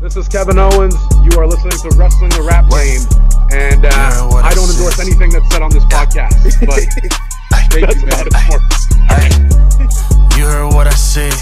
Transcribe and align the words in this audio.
This 0.00 0.16
is 0.16 0.28
Kevin 0.28 0.58
Owens. 0.58 0.94
You 1.24 1.32
are 1.38 1.46
listening 1.46 1.76
to 1.82 1.90
Wrestling 1.96 2.30
the 2.30 2.42
Rap 2.42 2.68
Game, 2.70 3.02
and 3.50 3.84
uh, 3.84 3.88
Yeah, 3.90 4.28
I 4.42 4.50
I 4.50 4.54
don't 4.54 4.66
said. 4.68 4.76
endorse 4.76 4.98
anything 5.00 5.30
that's 5.30 5.48
said 5.50 5.62
on 5.62 5.70
this 5.70 5.84
podcast. 5.84 6.36
But 6.64 6.84
Thank 7.72 7.88
you, 7.96 8.06
about 8.06 8.30
man. 8.30 8.30
it 8.30 8.36
for 8.46 10.38
You 10.38 10.44
heard 10.46 10.72
what 10.74 10.86
I 10.86 10.94
said. 10.94 11.32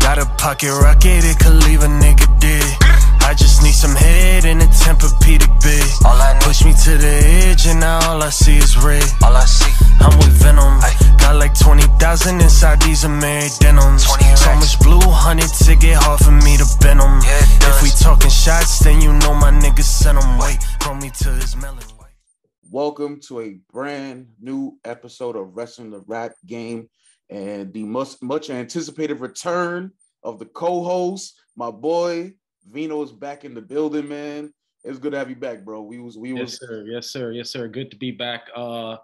Got 0.00 0.18
a 0.18 0.26
pocket 0.38 0.70
rocket, 0.72 1.24
it 1.26 1.38
could 1.38 1.62
leave 1.66 1.82
a 1.82 1.90
nigga 1.90 2.26
dead. 2.40 2.76
I 3.26 3.34
just 3.36 3.62
need 3.62 3.74
some 3.74 3.94
head 3.94 4.44
and 4.46 4.62
a 4.62 4.66
Tempur-Pedic 4.66 5.50
bed. 5.62 5.86
All 6.06 6.14
I 6.14 6.34
need, 6.34 6.42
Push 6.42 6.64
me 6.64 6.72
to 6.86 6.96
the 6.96 7.14
edge 7.50 7.66
and 7.66 7.80
now 7.80 7.98
all 8.10 8.22
I 8.22 8.30
see 8.30 8.56
is 8.56 8.76
red. 8.78 9.02
all 9.22 9.34
I 9.36 9.44
see. 9.44 9.72
I'm 10.00 10.16
with 10.18 10.30
Venom. 10.40 10.78
Got 11.26 11.40
like 11.40 11.58
20,000 11.58 12.40
inside 12.40 12.80
these 12.82 13.02
Amiri 13.02 13.58
denims. 13.58 14.04
20 14.04 14.36
So 14.36 14.54
much 14.54 14.78
blue 14.78 15.10
honey 15.10 15.42
to 15.42 15.74
get 15.74 15.96
hard 16.00 16.20
for 16.20 16.30
me 16.30 16.56
to 16.56 16.64
bend 16.78 17.00
'em. 17.00 17.18
Yeah, 17.24 17.68
If 17.68 17.82
we 17.82 17.90
talking 17.90 18.30
shots, 18.30 18.78
then 18.78 19.00
you 19.00 19.12
know 19.12 19.34
my 19.34 19.50
niggas 19.50 19.90
sent 19.90 20.22
'em. 20.22 20.38
Wait, 20.38 20.58
throw 20.80 20.94
me 20.94 21.10
to 21.10 21.30
his 21.30 21.56
melon. 21.56 21.82
Wait. 21.98 22.14
Welcome 22.70 23.18
to 23.22 23.40
a 23.40 23.58
brand 23.72 24.28
new 24.40 24.78
episode 24.84 25.34
of 25.34 25.56
Wrestling 25.56 25.90
the 25.90 26.04
Rap 26.06 26.30
Game 26.46 26.88
and 27.28 27.72
the 27.72 27.82
much 27.82 28.22
much 28.22 28.48
anticipated 28.48 29.18
return 29.18 29.90
of 30.22 30.38
the 30.38 30.46
co-host, 30.46 31.34
my 31.56 31.72
boy 31.72 32.34
Vino 32.70 33.02
is 33.02 33.10
back 33.10 33.44
in 33.44 33.52
the 33.52 33.62
building, 33.62 34.06
man. 34.06 34.54
It's 34.84 35.00
good 35.00 35.10
to 35.10 35.18
have 35.18 35.28
you 35.30 35.34
back, 35.34 35.64
bro. 35.64 35.82
We 35.82 35.98
was 35.98 36.16
we 36.16 36.32
Yes, 36.34 36.40
was 36.40 36.58
sir. 36.60 36.84
Yes, 36.86 37.10
sir. 37.10 37.32
Yes, 37.32 37.50
sir. 37.50 37.66
Good 37.66 37.90
to 37.90 37.96
be 37.96 38.12
back. 38.12 38.42
Uh, 38.54 38.98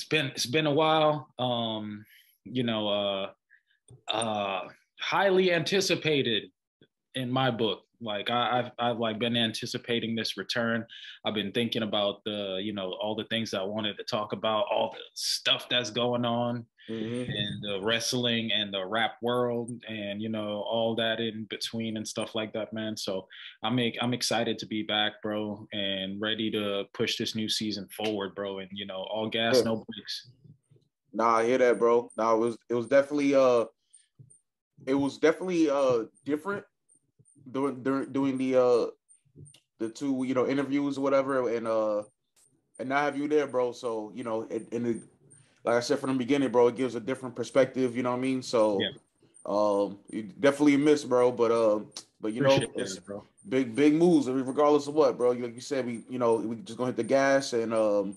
it's 0.00 0.08
been 0.08 0.26
it's 0.28 0.46
been 0.46 0.66
a 0.66 0.72
while. 0.72 1.28
Um, 1.38 2.06
you 2.44 2.62
know, 2.62 2.88
uh, 2.88 3.30
uh, 4.10 4.62
highly 4.98 5.52
anticipated 5.52 6.44
in 7.14 7.30
my 7.30 7.50
book. 7.50 7.82
Like 8.00 8.30
I, 8.30 8.60
I've 8.60 8.70
I've 8.78 8.98
like 8.98 9.18
been 9.18 9.36
anticipating 9.36 10.16
this 10.16 10.38
return. 10.38 10.86
I've 11.26 11.34
been 11.34 11.52
thinking 11.52 11.82
about 11.82 12.24
the 12.24 12.60
you 12.62 12.72
know 12.72 12.96
all 13.02 13.14
the 13.14 13.24
things 13.24 13.52
I 13.52 13.62
wanted 13.62 13.98
to 13.98 14.04
talk 14.04 14.32
about, 14.32 14.64
all 14.72 14.90
the 14.90 15.04
stuff 15.12 15.66
that's 15.68 15.90
going 15.90 16.24
on 16.24 16.64
Mhm. 16.98 17.26
in 17.28 17.60
the 17.62 17.80
wrestling 17.82 18.52
and 18.52 18.72
the 18.72 18.84
rap 18.86 19.14
world, 19.22 19.70
and 19.88 20.20
you 20.20 20.28
know 20.28 20.62
all 20.62 20.94
that 20.96 21.20
in 21.20 21.44
between 21.44 21.96
and 21.96 22.06
stuff 22.06 22.34
like 22.34 22.52
that, 22.52 22.72
man. 22.72 22.96
So 22.96 23.26
I'm 23.62 23.78
I'm 24.00 24.14
excited 24.14 24.58
to 24.58 24.66
be 24.66 24.82
back, 24.82 25.22
bro, 25.22 25.66
and 25.72 26.20
ready 26.20 26.50
to 26.52 26.84
push 26.94 27.16
this 27.16 27.34
new 27.34 27.48
season 27.48 27.88
forward, 27.96 28.34
bro. 28.34 28.58
And 28.58 28.70
you 28.72 28.86
know, 28.86 29.06
all 29.10 29.28
gas, 29.28 29.56
Yeah. 29.58 29.62
no 29.64 29.76
brakes. 29.76 30.30
Nah, 31.12 31.36
I 31.38 31.44
hear 31.46 31.58
that, 31.58 31.78
bro. 31.78 32.08
Nah, 32.16 32.34
it 32.34 32.38
was 32.38 32.56
it 32.68 32.74
was 32.74 32.86
definitely 32.86 33.34
uh 33.34 33.66
it 34.86 34.94
was 34.94 35.18
definitely 35.18 35.70
uh 35.70 36.04
different 36.24 36.64
doing 37.50 37.82
during 37.82 38.12
doing 38.12 38.38
the 38.38 38.56
uh 38.56 38.86
the 39.80 39.90
two 39.90 40.24
you 40.24 40.34
know 40.34 40.46
interviews 40.46 40.98
or 40.98 41.02
whatever 41.02 41.54
and 41.54 41.66
uh 41.66 42.02
and 42.78 42.88
now 42.88 43.02
have 43.02 43.16
you 43.16 43.28
there, 43.28 43.46
bro. 43.46 43.72
So 43.72 44.12
you 44.14 44.24
know, 44.24 44.42
and 44.44 44.86
it, 44.86 45.02
like 45.64 45.76
I 45.76 45.80
said 45.80 45.98
from 45.98 46.10
the 46.12 46.18
beginning, 46.18 46.50
bro, 46.50 46.68
it 46.68 46.76
gives 46.76 46.94
a 46.94 47.00
different 47.00 47.34
perspective. 47.36 47.96
You 47.96 48.02
know 48.02 48.10
what 48.10 48.18
I 48.18 48.20
mean? 48.20 48.42
So 48.42 48.80
Yeah. 48.80 48.90
um, 49.46 49.98
you 50.10 50.22
definitely 50.22 50.76
miss, 50.76 51.04
bro. 51.04 51.30
But 51.32 51.50
uh, 51.50 51.80
but 52.20 52.32
you 52.32 52.40
know, 52.40 52.72
it's 52.76 52.96
that, 52.96 53.22
big 53.48 53.74
big 53.74 53.94
moves. 53.94 54.28
I 54.28 54.32
mean, 54.32 54.44
regardless 54.44 54.86
of 54.86 54.94
what, 54.94 55.16
bro. 55.16 55.32
Like 55.32 55.54
you 55.54 55.60
said, 55.60 55.86
we 55.86 56.02
you 56.08 56.18
know 56.18 56.36
we 56.36 56.56
just 56.56 56.78
gonna 56.78 56.88
hit 56.88 56.96
the 56.96 57.04
gas 57.04 57.52
and 57.52 57.74
um, 57.74 58.16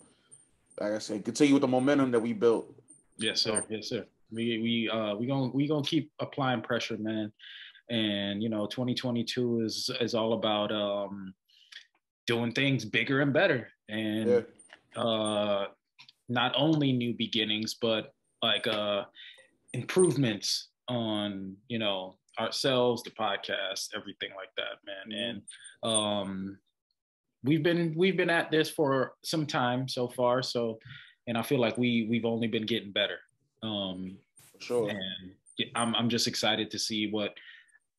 like 0.79 0.93
I 0.93 0.97
said, 0.99 1.23
continue 1.23 1.53
with 1.53 1.61
the 1.61 1.67
momentum 1.67 2.11
that 2.11 2.19
we 2.19 2.33
built. 2.33 2.73
Yes, 3.17 3.41
sir. 3.41 3.63
Yes, 3.69 3.89
sir. 3.89 4.05
We 4.31 4.59
we 4.59 4.89
uh 4.89 5.15
we 5.15 5.27
gonna 5.27 5.51
we 5.53 5.67
gonna 5.67 5.83
keep 5.83 6.11
applying 6.19 6.61
pressure, 6.61 6.97
man. 6.97 7.31
And 7.89 8.41
you 8.41 8.49
know, 8.49 8.65
2022 8.65 9.61
is 9.61 9.89
is 9.99 10.15
all 10.15 10.33
about 10.33 10.71
um 10.71 11.33
doing 12.25 12.53
things 12.53 12.85
bigger 12.85 13.21
and 13.21 13.33
better. 13.33 13.69
And 13.89 14.45
Yeah. 14.95 15.01
uh 15.01 15.65
not 16.33 16.53
only 16.55 16.91
new 16.91 17.13
beginnings, 17.13 17.75
but 17.79 18.13
like 18.41 18.67
uh 18.67 19.03
improvements 19.73 20.69
on, 20.87 21.55
you 21.67 21.79
know, 21.79 22.17
ourselves, 22.39 23.03
the 23.03 23.11
podcast, 23.11 23.89
everything 23.95 24.31
like 24.35 24.49
that, 24.57 24.75
man. 24.85 25.41
And 25.83 25.91
um 25.91 26.57
we've 27.43 27.63
been 27.63 27.93
we've 27.95 28.17
been 28.17 28.29
at 28.29 28.51
this 28.51 28.69
for 28.69 29.13
some 29.23 29.45
time 29.45 29.87
so 29.87 30.07
far. 30.07 30.41
So 30.41 30.79
and 31.27 31.37
I 31.37 31.43
feel 31.43 31.59
like 31.59 31.77
we 31.77 32.07
we've 32.09 32.25
only 32.25 32.47
been 32.47 32.65
getting 32.65 32.91
better. 32.91 33.19
Um 33.61 34.17
For 34.53 34.61
sure. 34.61 34.89
and 34.89 35.33
I'm 35.75 35.95
I'm 35.95 36.09
just 36.09 36.27
excited 36.27 36.71
to 36.71 36.79
see 36.79 37.09
what 37.11 37.33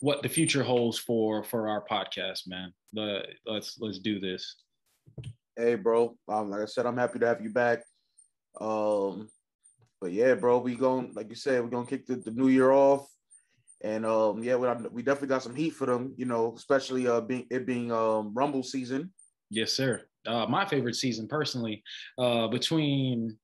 what 0.01 0.23
the 0.23 0.29
future 0.29 0.63
holds 0.63 0.99
for 0.99 1.43
for 1.43 1.69
our 1.69 1.83
podcast, 1.91 2.47
man. 2.47 2.73
Let, 2.93 3.27
let's 3.47 3.79
let's 3.81 3.99
do 3.99 4.21
this. 4.21 4.57
Hey, 5.57 5.77
bro. 5.77 6.17
Um, 6.29 6.51
like 6.51 6.63
I 6.63 6.67
said, 6.67 6.85
I'm 6.85 6.99
happy 6.99 7.19
to 7.21 7.27
have 7.27 7.41
you 7.41 7.51
back. 7.51 7.79
Um, 8.61 9.29
but 10.01 10.13
yeah, 10.13 10.35
bro, 10.35 10.59
we 10.59 10.75
going 10.75 11.13
like 11.15 11.29
you 11.29 11.35
said, 11.35 11.63
we're 11.63 11.71
gonna 11.71 11.87
kick 11.87 12.07
the, 12.07 12.17
the 12.17 12.31
new 12.31 12.49
year 12.49 12.71
off, 12.71 13.09
and 13.83 14.05
um, 14.05 14.43
yeah, 14.43 14.57
we, 14.57 14.69
we 14.91 15.03
definitely 15.03 15.29
got 15.29 15.43
some 15.43 15.55
heat 15.55 15.71
for 15.71 15.87
them. 15.87 16.15
You 16.17 16.27
know, 16.27 16.55
especially 16.57 17.07
uh, 17.09 17.21
being 17.21 17.47
it 17.51 17.67
being 17.67 17.91
um 17.91 18.33
Rumble 18.35 18.63
season. 18.63 19.13
Yes, 19.51 19.73
sir. 19.73 20.03
Uh, 20.27 20.47
my 20.47 20.65
favorite 20.65 20.97
season, 20.97 21.29
personally, 21.29 21.83
uh, 22.19 22.49
between 22.49 23.39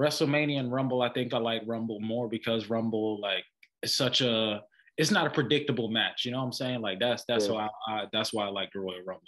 WrestleMania 0.00 0.58
and 0.58 0.72
Rumble, 0.72 1.02
I 1.02 1.12
think 1.12 1.34
I 1.34 1.38
like 1.38 1.62
Rumble 1.66 2.00
more 2.00 2.28
because 2.28 2.70
Rumble, 2.70 3.20
like, 3.20 3.44
is 3.82 3.94
such 3.96 4.20
a 4.20 4.62
it's 4.96 5.10
not 5.10 5.26
a 5.26 5.30
predictable 5.30 5.88
match. 5.88 6.24
You 6.24 6.32
know 6.32 6.38
what 6.38 6.44
I'm 6.46 6.52
saying? 6.52 6.80
Like 6.80 7.00
that's 7.00 7.24
that's 7.26 7.48
Yeah. 7.48 7.54
why 7.54 7.68
I, 7.88 7.92
I 7.92 8.04
that's 8.12 8.32
why 8.32 8.46
I 8.46 8.48
like 8.48 8.70
the 8.72 8.80
Royal 8.80 9.02
Rumble. 9.04 9.22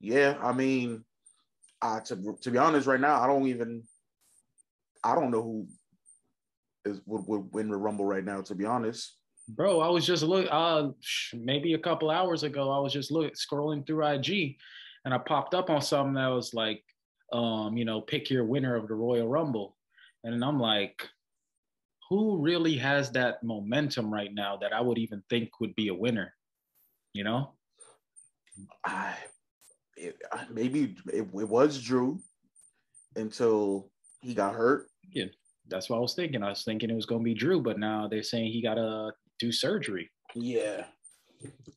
Yeah, 0.00 0.36
I 0.42 0.52
mean, 0.52 1.04
uh, 1.80 2.00
to 2.00 2.36
to 2.40 2.50
be 2.50 2.58
honest, 2.58 2.86
right 2.86 3.00
now, 3.00 3.20
I 3.20 3.26
don't 3.26 3.46
even, 3.46 3.82
I 5.04 5.14
don't 5.14 5.30
know 5.30 5.42
who 5.42 5.66
is 6.84 7.00
would, 7.06 7.26
would 7.26 7.52
win 7.52 7.68
the 7.68 7.76
Rumble 7.76 8.04
right 8.04 8.24
now. 8.24 8.40
To 8.42 8.54
be 8.54 8.64
honest, 8.64 9.16
Bro, 9.48 9.80
I 9.80 9.88
was 9.88 10.06
just 10.06 10.22
look 10.22 10.46
uh 10.50 10.88
maybe 11.34 11.74
a 11.74 11.78
couple 11.78 12.10
hours 12.10 12.42
ago, 12.42 12.70
I 12.70 12.78
was 12.78 12.92
just 12.92 13.10
look 13.10 13.32
scrolling 13.34 13.86
through 13.86 14.06
IG 14.06 14.56
and 15.04 15.12
I 15.12 15.18
popped 15.18 15.54
up 15.54 15.70
on 15.70 15.82
something 15.82 16.14
that 16.14 16.28
was 16.28 16.54
like 16.54 16.82
um, 17.32 17.76
you 17.76 17.84
know, 17.84 18.00
pick 18.00 18.30
your 18.30 18.44
winner 18.44 18.76
of 18.76 18.88
the 18.88 18.94
Royal 18.94 19.26
Rumble. 19.26 19.76
And 20.22 20.44
I'm 20.44 20.60
like, 20.60 21.08
who 22.08 22.38
really 22.38 22.76
has 22.76 23.10
that 23.12 23.42
momentum 23.42 24.12
right 24.12 24.32
now 24.32 24.58
that 24.58 24.72
I 24.72 24.80
would 24.80 24.98
even 24.98 25.22
think 25.30 25.60
would 25.60 25.74
be 25.74 25.88
a 25.88 25.94
winner? 25.94 26.34
You 27.14 27.24
know? 27.24 27.54
I 28.84 29.14
it, 29.96 30.16
maybe 30.50 30.94
it, 31.06 31.26
it 31.32 31.32
was 31.32 31.80
Drew 31.80 32.20
until 33.16 33.90
he 34.20 34.34
got 34.34 34.54
hurt. 34.54 34.88
That's 35.68 35.88
what 35.88 35.96
I 35.96 36.00
was 36.00 36.14
thinking. 36.14 36.42
I 36.42 36.48
was 36.50 36.64
thinking 36.64 36.90
it 36.90 36.94
was 36.94 37.06
gonna 37.06 37.22
be 37.22 37.34
Drew, 37.34 37.60
but 37.62 37.78
now 37.78 38.08
they're 38.08 38.22
saying 38.22 38.52
he 38.52 38.60
gotta 38.62 39.12
do 39.38 39.52
surgery. 39.52 40.10
Yeah. 40.34 40.84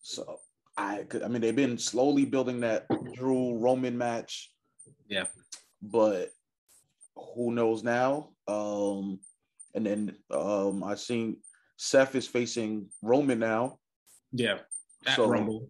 So 0.01 0.39
I 0.77 1.03
could 1.03 1.23
I 1.23 1.27
mean 1.27 1.41
they've 1.41 1.55
been 1.55 1.77
slowly 1.77 2.25
building 2.25 2.59
that 2.61 2.87
Drew 3.13 3.57
Roman 3.57 3.97
match. 3.97 4.51
Yeah. 5.07 5.25
But 5.81 6.31
who 7.35 7.51
knows 7.51 7.83
now? 7.83 8.31
Um 8.47 9.19
and 9.75 9.85
then 9.85 10.15
um 10.31 10.83
I 10.83 10.95
seen 10.95 11.37
Seth 11.77 12.15
is 12.15 12.27
facing 12.27 12.89
Roman 13.01 13.39
now 13.39 13.79
Yeah. 14.31 14.59
At 15.05 15.15
So- 15.15 15.27
Rumble. 15.27 15.69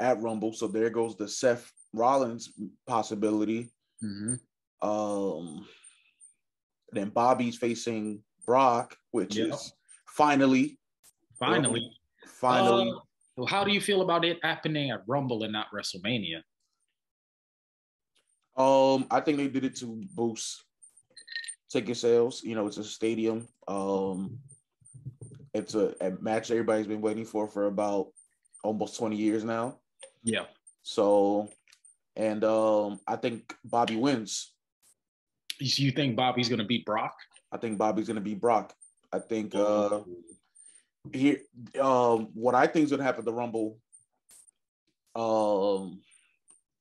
at 0.00 0.20
Rumble. 0.20 0.52
So 0.52 0.66
there 0.66 0.90
goes 0.90 1.16
the 1.16 1.28
Seth 1.28 1.70
Rollins 1.92 2.52
possibility. 2.86 3.72
hmm 4.00 4.34
Um 4.82 5.66
then 6.94 7.10
Bobby's 7.10 7.56
facing 7.56 8.22
Brock, 8.46 8.96
which 9.10 9.36
Yeah. 9.36 9.46
is 9.46 9.72
finally 10.06 10.78
Finally. 11.38 11.90
finally 12.26 12.90
Uh, 12.90 13.00
well, 13.36 13.46
how 13.46 13.64
do 13.64 13.72
you 13.72 13.80
feel 13.80 14.02
about 14.02 14.24
it 14.24 14.38
happening 14.42 14.90
at 14.90 15.02
Rumble 15.08 15.42
and 15.42 15.52
not 15.52 15.66
WrestleMania? 15.72 16.42
Um, 18.56 19.06
I 19.10 19.20
think 19.20 19.38
they 19.38 19.48
did 19.48 19.64
it 19.64 19.74
to 19.76 20.04
boost 20.14 20.62
ticket 21.68 21.96
sales. 21.96 22.44
You 22.44 22.54
know, 22.54 22.68
it's 22.68 22.76
a 22.76 22.84
stadium. 22.84 23.48
Um, 23.66 24.38
it's 25.52 25.74
a, 25.74 25.94
a 26.00 26.10
match 26.20 26.50
everybody's 26.52 26.86
been 26.86 27.00
waiting 27.00 27.24
for 27.24 27.48
for 27.48 27.66
about 27.66 28.08
almost 28.62 28.96
20 28.98 29.16
years 29.16 29.42
now. 29.42 29.80
Yeah. 30.22 30.44
So, 30.82 31.48
and 32.14 32.44
um, 32.44 33.00
I 33.08 33.16
think 33.16 33.52
Bobby 33.64 33.96
wins. 33.96 34.53
You 35.58 35.90
think 35.92 36.16
Bobby's 36.16 36.48
gonna 36.48 36.64
beat 36.64 36.84
Brock? 36.84 37.14
I 37.52 37.56
think 37.58 37.78
Bobby's 37.78 38.06
gonna 38.08 38.20
be 38.20 38.34
Brock. 38.34 38.74
I 39.12 39.18
think 39.20 39.54
uh 39.54 40.00
here 41.12 41.38
um 41.80 42.28
what 42.34 42.54
I 42.54 42.66
think 42.66 42.84
is 42.84 42.90
gonna 42.90 43.02
happen 43.04 43.20
at 43.20 43.24
the 43.24 43.32
Rumble. 43.32 43.78
Um 45.14 46.00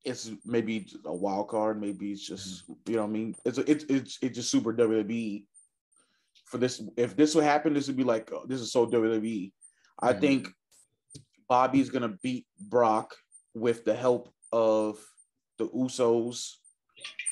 it's 0.06 0.31
maybe 0.46 0.88
a 1.06 1.14
wild 1.14 1.48
card, 1.48 1.80
maybe 1.80 2.12
it's 2.12 2.25
just 2.28 2.64
you 2.88 2.96
know 2.96 3.04
what 3.04 3.10
I 3.10 3.12
mean. 3.12 3.36
It's 3.46 3.58
it's 3.60 3.86
it's 3.86 4.18
it's 4.22 4.36
just 4.36 4.52
super 4.52 4.74
WWE 4.74 5.46
for 6.46 6.58
this. 6.58 6.81
If 6.98 7.16
this 7.16 7.36
would 7.36 7.44
happen, 7.46 7.74
this 7.74 7.88
would 7.88 7.96
be 7.98 8.04
like 8.04 8.31
uh, 8.31 8.40
this 8.48 8.60
is 8.60 8.72
so 8.72 8.86
WWE. 8.86 9.52
I 10.02 10.14
Mhm. 10.14 10.20
think 10.22 10.48
Bobby's 11.48 11.90
gonna 11.90 12.18
beat 12.22 12.46
Brock 12.60 13.16
with 13.54 13.86
the 13.86 13.96
help 13.96 14.34
of 14.52 15.00
the 15.58 15.70
Usos. 15.70 16.56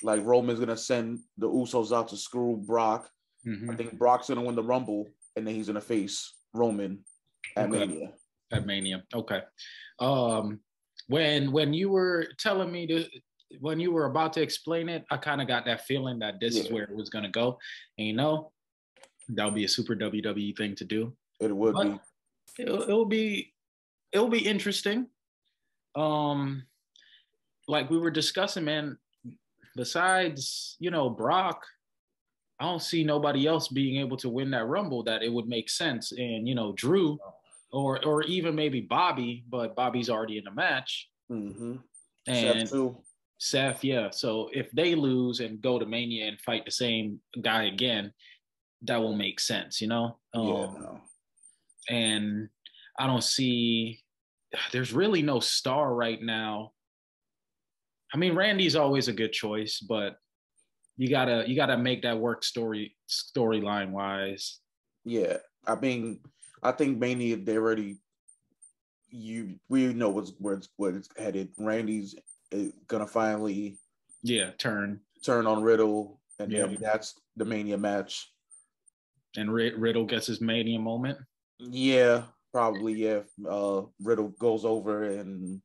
Like 0.04 0.24
Roman's 0.26 0.60
gonna 0.60 0.78
send 0.78 1.20
the 1.38 1.48
Usos 1.48 1.96
out 1.96 2.08
to 2.10 2.18
screw 2.18 2.58
Brock. 2.58 3.10
Mhm. 3.46 3.72
I 3.72 3.76
think 3.76 3.98
Brock's 3.98 4.30
gonna 4.30 4.42
win 4.42 4.56
the 4.56 4.64
Rumble, 4.64 5.08
and 5.36 5.46
then 5.48 5.56
he's 5.56 5.68
gonna 5.68 5.82
face 5.82 6.34
Roman 6.54 7.04
at 7.56 7.70
Okay. 7.70 7.86
Mania. 7.88 8.14
at 8.52 8.66
Mania. 8.66 9.04
Okay. 9.14 9.42
Um, 10.00 10.60
when 11.08 11.52
when 11.52 11.74
you 11.74 11.90
were 11.90 12.28
telling 12.38 12.72
me 12.72 12.86
to 12.88 13.06
when 13.60 13.80
you 13.80 13.92
were 13.92 14.06
about 14.06 14.34
to 14.34 14.42
explain 14.42 14.88
it, 14.90 15.06
I 15.12 15.18
kind 15.18 15.42
of 15.42 15.48
got 15.48 15.66
that 15.66 15.86
feeling 15.86 16.20
that 16.20 16.40
this 16.40 16.56
is 16.58 16.72
where 16.72 16.84
it 16.84 16.96
was 16.96 17.10
gonna 17.10 17.30
go. 17.30 17.60
And 17.98 18.08
you 18.08 18.14
know, 18.14 18.52
that 19.30 19.46
would 19.46 19.56
be 19.56 19.66
a 19.66 19.70
super 19.70 19.96
WWE 19.96 20.56
thing 20.58 20.76
to 20.76 20.86
do. 20.86 21.16
It 21.40 21.56
would 21.56 21.74
But 21.74 21.84
be. 21.88 22.00
it'll, 22.64 22.82
it'll 22.84 23.06
be 23.06 23.54
it'll 24.12 24.30
be 24.30 24.46
interesting. 24.46 25.08
Um, 25.96 26.66
like 27.68 27.90
we 27.90 27.98
were 27.98 28.12
discussing, 28.12 28.64
man. 28.66 28.98
Besides, 29.76 30.76
you 30.80 30.92
know, 30.92 31.10
Brock, 31.10 31.66
I 32.60 32.66
don't 32.66 32.82
see 32.82 33.04
nobody 33.04 33.48
else 33.48 33.68
being 33.70 34.00
able 34.00 34.18
to 34.18 34.30
win 34.30 34.52
that 34.52 34.68
Rumble 34.68 35.04
that 35.04 35.24
it 35.24 35.32
would 35.32 35.48
make 35.48 35.70
sense. 35.70 36.12
And 36.12 36.48
you 36.48 36.56
know, 36.56 36.74
Drew, 36.74 37.18
or 37.72 38.04
or 38.06 38.24
even 38.24 38.56
maybe 38.56 38.82
Bobby, 38.82 39.44
but 39.50 39.76
Bobby's 39.76 40.10
already 40.10 40.38
in 40.38 40.44
the 40.44 40.52
match. 40.52 41.10
Mm-hmm. 41.32 41.76
And 42.28 42.70
too. 42.70 42.98
Seth, 43.40 43.84
yeah. 43.84 44.12
So 44.12 44.50
if 44.54 44.70
they 44.72 44.94
lose 44.94 45.40
and 45.40 45.60
go 45.62 45.80
to 45.80 45.86
Mania 45.86 46.28
and 46.28 46.40
fight 46.42 46.64
the 46.66 46.72
same 46.72 47.20
guy 47.42 47.64
again, 47.64 48.14
that 48.84 48.98
will 49.02 49.16
make 49.16 49.40
sense, 49.40 49.82
you 49.82 49.88
know. 49.88 50.18
yeah, 50.36 50.40
Um, 50.42 50.78
no. 50.80 51.02
and 51.90 52.50
I 53.00 53.08
don't 53.08 53.24
see 53.24 54.04
there's 54.72 54.94
really 54.94 55.24
no 55.24 55.40
star 55.40 55.94
right 55.96 56.22
now. 56.22 56.74
I 58.14 58.18
mean, 58.18 58.36
Randy's 58.36 58.76
always 58.76 59.08
a 59.08 59.14
good 59.14 59.32
choice, 59.32 59.80
but 59.80 60.18
you 60.98 61.10
gotta 61.10 61.46
you 61.48 61.56
gotta 61.56 61.78
make 61.78 62.02
that 62.04 62.20
work 62.20 62.44
story 62.44 62.96
storyline 63.10 63.92
wise. 63.92 64.60
Yeah, 65.06 65.38
I 65.66 65.76
mean, 65.76 66.20
I 66.62 66.72
think 66.74 67.00
Mania 67.00 67.38
they 67.38 67.58
already 67.58 67.98
you 69.10 69.60
we 69.70 69.94
know 69.94 70.10
what's 70.10 70.34
where 70.40 70.56
it's 70.56 70.70
where 70.78 70.96
it's 70.96 71.10
headed. 71.18 71.50
Randy's 71.58 72.16
uh, 72.54 72.66
gonna 72.88 73.08
finally 73.08 73.78
Yeah, 74.24 74.52
turn 74.58 75.02
turn 75.24 75.48
on 75.48 75.64
Riddle, 75.64 76.20
and 76.40 76.52
then 76.52 76.72
Yeah. 76.72 76.78
that's 76.80 77.16
the 77.38 77.46
Mania 77.46 77.78
match. 77.78 78.28
and 79.38 79.52
Rid- 79.54 79.76
Riddle 79.80 80.06
gets 80.06 80.28
his 80.28 80.42
mania 80.42 80.78
moment. 80.80 81.18
Yeah, 81.60 82.24
probably. 82.52 82.94
Yeah, 82.94 83.22
uh, 83.50 83.84
Riddle 84.02 84.30
goes 84.40 84.66
over 84.66 85.04
and 85.04 85.62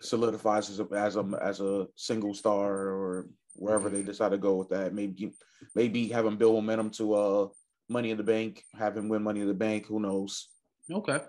solidifies 0.00 0.70
as 0.70 0.80
a 0.80 0.86
as 0.94 1.16
a 1.16 1.24
as 1.42 1.60
a 1.60 1.86
single 1.96 2.34
star 2.34 2.72
or 2.72 3.26
wherever 3.54 3.88
they 3.88 4.02
decide 4.02 4.30
to 4.30 4.38
go 4.38 4.56
with 4.56 4.68
that. 4.70 4.94
Maybe 4.94 5.32
maybe 5.74 6.08
have 6.08 6.26
him 6.26 6.36
build 6.36 6.54
momentum 6.54 6.90
to 6.90 7.14
uh 7.14 7.48
Money 7.88 8.10
in 8.10 8.16
the 8.16 8.24
Bank, 8.24 8.64
have 8.76 8.96
him 8.96 9.08
win 9.08 9.22
Money 9.22 9.40
in 9.40 9.46
the 9.46 9.54
Bank. 9.54 9.86
Who 9.86 10.00
knows? 10.00 10.48
Okay. 10.90 11.20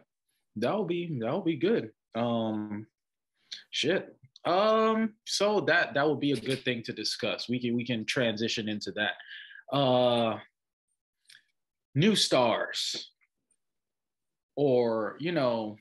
That'll 0.55 0.85
be 0.85 1.17
that'll 1.19 1.41
be 1.41 1.55
good. 1.55 1.91
Um 2.15 2.87
shit. 3.71 4.15
Um 4.45 5.13
so 5.25 5.61
that 5.61 5.93
that 5.93 6.07
would 6.07 6.19
be 6.19 6.31
a 6.31 6.39
good 6.39 6.63
thing 6.63 6.83
to 6.83 6.93
discuss. 6.93 7.47
We 7.47 7.59
can 7.59 7.75
we 7.75 7.85
can 7.85 8.05
transition 8.05 8.67
into 8.67 8.91
that. 8.93 9.75
Uh 9.75 10.39
new 11.95 12.15
stars 12.15 13.11
or 14.55 15.15
you 15.19 15.31
know 15.31 15.77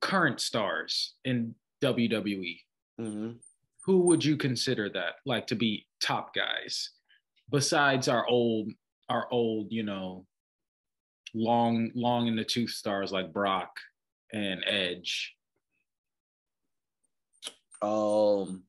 current 0.00 0.40
stars 0.40 1.14
in 1.24 1.54
WWE. 1.82 2.60
hmm 2.98 3.32
Who 3.84 3.98
would 4.00 4.24
you 4.24 4.36
consider 4.36 4.88
that 4.90 5.16
like 5.24 5.46
to 5.48 5.54
be 5.56 5.86
top 6.00 6.34
guys 6.34 6.90
besides 7.50 8.08
our 8.08 8.26
old 8.28 8.72
our 9.08 9.28
old, 9.30 9.70
you 9.70 9.82
know, 9.84 10.26
long 11.34 11.90
long 11.94 12.26
in 12.26 12.36
the 12.36 12.44
tooth 12.44 12.70
stars 12.70 13.12
like 13.12 13.32
Brock 13.32 13.70
and 14.32 14.64
Edge. 14.66 15.36
Um, 17.82 18.64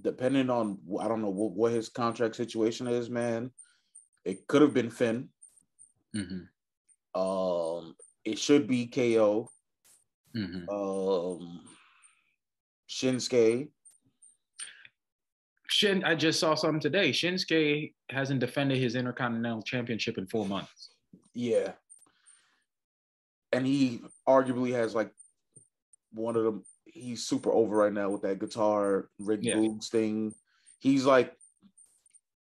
depending 0.00 0.50
on 0.50 0.78
I 1.00 1.08
don't 1.08 1.20
know 1.22 1.30
what, 1.30 1.52
what 1.52 1.72
his 1.72 1.88
contract 1.88 2.36
situation 2.36 2.86
is, 2.86 3.10
man. 3.10 3.50
It 4.24 4.46
could 4.46 4.62
have 4.62 4.74
been 4.74 4.90
Finn. 4.90 5.28
Mhm, 6.14 6.48
Um, 7.14 7.94
it 8.24 8.38
should 8.38 8.66
be 8.66 8.86
KO. 8.86 9.50
Mhm. 10.36 10.68
Um, 10.68 11.60
Shinsuke. 12.88 13.68
Shin, 15.68 16.04
I 16.04 16.14
just 16.14 16.38
saw 16.38 16.54
something 16.54 16.80
today. 16.80 17.10
Shinsuke 17.10 17.92
hasn't 18.10 18.40
defended 18.40 18.78
his 18.78 18.94
Intercontinental 18.94 19.62
Championship 19.62 20.16
in 20.16 20.26
four 20.26 20.46
months. 20.46 20.90
Yeah. 21.34 21.72
And 23.52 23.66
he 23.66 24.02
arguably 24.28 24.72
has 24.72 24.94
like 24.94 25.10
one 26.12 26.36
of 26.36 26.44
them. 26.44 26.64
He's 26.84 27.26
super 27.26 27.50
over 27.50 27.76
right 27.76 27.92
now 27.92 28.10
with 28.10 28.22
that 28.22 28.38
guitar 28.38 29.08
Rick 29.18 29.40
Yeah. 29.42 29.56
Boogs 29.56 29.88
thing. 29.88 30.34
He's 30.78 31.04
like 31.04 31.34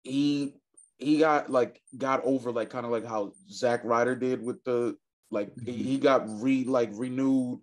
he 0.04 0.56
he 0.98 1.20
got 1.20 1.50
like 1.50 1.82
got 1.98 2.24
over 2.24 2.52
like 2.52 2.70
kind 2.70 2.86
of 2.86 2.92
like 2.92 3.06
how 3.06 3.34
Zack 3.50 3.82
Ryder 3.84 4.16
did 4.16 4.42
with 4.44 4.64
the 4.64 4.98
like 5.30 5.54
Mhm. 5.56 5.68
he 5.74 5.98
got 5.98 6.26
re 6.42 6.64
like 6.64 6.90
renewed 6.94 7.62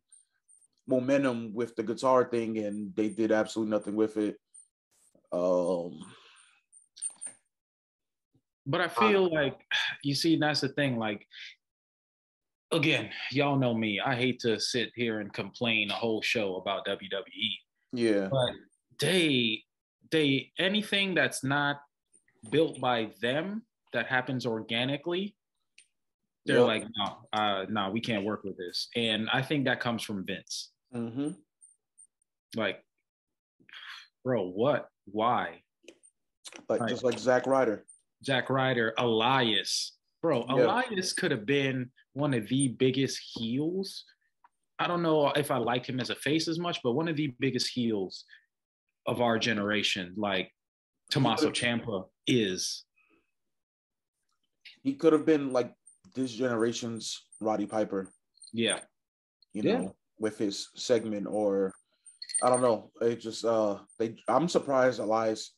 momentum 0.89 1.53
with 1.55 1.77
the 1.77 1.83
guitar 1.83 2.25
thing 2.25 2.59
and 2.59 2.95
they 2.97 3.09
did 3.11 3.31
absolutely 3.31 3.71
nothing 3.71 3.95
with 3.95 4.17
it. 4.17 4.37
Um 5.33 6.01
But 8.67 8.81
I 8.81 8.89
feel 8.89 9.33
like 9.33 9.59
you 10.03 10.15
see, 10.15 10.37
that's 10.37 10.61
the 10.61 10.69
thing. 10.69 10.99
Like, 10.99 11.27
again, 12.71 13.11
y'all 13.33 13.59
know 13.59 13.73
me. 13.75 14.01
I 14.01 14.15
hate 14.15 14.41
to 14.41 14.59
sit 14.61 14.91
here 14.95 15.21
and 15.21 15.33
complain 15.33 15.91
a 15.91 15.95
whole 15.95 16.21
show 16.23 16.57
about 16.57 16.87
WWE. 16.87 17.51
yeah. 17.93 18.29
but 18.31 18.53
they 19.01 19.63
they 20.11 20.53
anything 20.59 21.15
that's 21.15 21.43
not 21.45 21.77
built 22.51 22.81
by 22.81 23.11
them 23.23 23.63
that 23.93 24.07
happens 24.07 24.45
organically 24.47 25.35
they're 26.47 26.59
Yep. 26.59 26.67
like 26.67 26.85
no 26.97 27.07
uh 27.33 27.65
no 27.69 27.91
we 27.91 28.01
can't 28.01 28.25
work 28.25 28.43
with 28.45 28.57
this 28.57 28.89
and 28.97 29.29
i 29.33 29.41
think 29.43 29.65
that 29.67 29.81
comes 29.81 30.03
from 30.03 30.25
vince 30.27 30.73
hmm 30.93 31.31
like 32.57 32.83
bro 34.25 34.49
what 34.49 34.89
why 35.05 35.63
Like 36.69 36.81
Right. 36.81 36.89
just 36.89 37.05
like 37.05 37.19
Zack 37.19 37.47
Ryder. 37.47 37.85
Jack 38.23 38.49
Ryder, 38.51 38.95
Elias. 38.99 39.97
Bro, 40.23 40.47
Yeah. 40.49 40.65
Elias 40.65 41.13
could 41.13 41.31
have 41.31 41.45
been 41.47 41.91
one 42.15 42.35
of 42.35 42.49
the 42.49 42.69
biggest 42.69 43.21
heels. 43.35 44.05
I 44.79 44.87
don't 44.89 45.03
know 45.03 45.29
if 45.29 45.51
I 45.51 45.59
like 45.59 45.87
him 45.89 46.01
as 46.01 46.11
a 46.11 46.15
face 46.17 46.49
as 46.49 46.59
much, 46.59 46.81
but 46.83 46.93
one 46.93 47.07
of 47.09 47.17
the 47.17 47.29
biggest 47.39 47.69
heels 47.69 48.25
of 49.07 49.21
our 49.21 49.39
generation, 49.39 50.15
like 50.17 50.51
Tommaso 51.11 51.51
Ciampa 51.51 52.07
is. 52.27 52.85
He 54.83 54.95
could 54.95 55.13
have 55.13 55.27
been 55.27 55.53
like 55.53 55.73
this 56.15 56.33
generation's 56.33 57.23
Roddy 57.41 57.67
Piper. 57.67 58.09
Yeah. 58.53 58.81
you 59.53 59.63
Yeah. 59.63 59.79
know, 59.79 59.97
with 60.19 60.39
his 60.39 60.69
segment 60.75 61.27
or 61.29 61.75
I 62.43 62.51
don't 62.51 62.63
know. 62.63 62.91
It 63.01 63.21
just 63.21 63.45
uh 63.45 63.79
they 63.99 64.17
I'm 64.29 64.49
surprised 64.49 65.01
Elias 65.01 65.55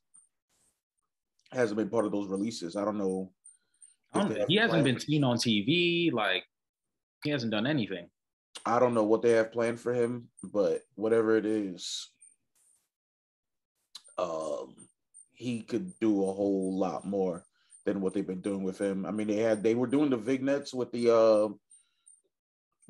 hasn't 1.52 1.78
been 1.78 1.90
part 1.90 2.06
of 2.06 2.12
those 2.12 2.28
releases. 2.28 2.76
I 2.76 2.84
don't 2.84 2.98
know. 2.98 3.32
I 4.12 4.20
don't 4.20 4.36
have 4.38 4.48
He 4.48 4.56
hasn't 4.56 4.84
been 4.84 5.00
seen 5.00 5.24
on 5.24 5.36
TV. 5.36 6.12
Like, 6.12 6.44
he 7.24 7.30
hasn't 7.30 7.52
done 7.52 7.66
anything. 7.66 8.08
I 8.66 8.78
don't 8.78 8.94
know 8.94 9.04
what 9.04 9.22
they 9.22 9.32
have 9.32 9.52
planned 9.52 9.80
for 9.80 9.92
him, 9.92 10.28
but 10.42 10.82
whatever 10.94 11.36
it 11.36 11.46
is, 11.46 12.08
um 14.18 14.74
he 15.32 15.62
could 15.62 15.98
do 16.00 16.22
a 16.24 16.32
whole 16.32 16.78
lot 16.78 17.06
more 17.06 17.44
than 17.86 18.00
what 18.00 18.12
they've 18.12 18.26
been 18.26 18.42
doing 18.42 18.62
with 18.62 18.78
him. 18.78 19.06
I 19.06 19.10
mean, 19.10 19.26
they 19.26 19.36
had 19.36 19.62
they 19.62 19.74
were 19.74 19.86
doing 19.86 20.10
the 20.10 20.16
vignettes 20.16 20.74
with 20.74 20.92
the 20.92 21.14
uh 21.14 21.48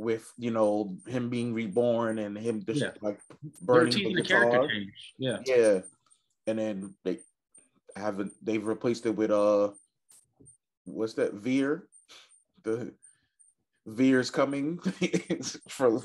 with 0.00 0.32
you 0.38 0.50
know 0.50 0.96
him 1.06 1.28
being 1.28 1.52
reborn 1.52 2.18
and 2.18 2.36
him 2.36 2.64
just 2.64 2.80
Yeah. 2.80 2.92
like 3.02 3.20
burning 3.62 3.90
the 4.08 4.14
the 4.14 4.22
character 4.22 4.50
guitar. 4.50 4.68
change. 4.68 4.92
Yeah. 5.18 5.38
Yeah, 5.46 5.80
and 6.46 6.58
then 6.58 6.94
they 7.04 7.18
haven't. 7.94 8.32
They've 8.42 8.64
replaced 8.66 9.04
it 9.06 9.14
with 9.14 9.30
uh, 9.30 9.70
what's 10.84 11.14
that? 11.14 11.34
Veer, 11.34 11.86
the 12.64 12.94
Veer's 13.86 14.30
coming 14.30 14.78
for. 15.68 16.00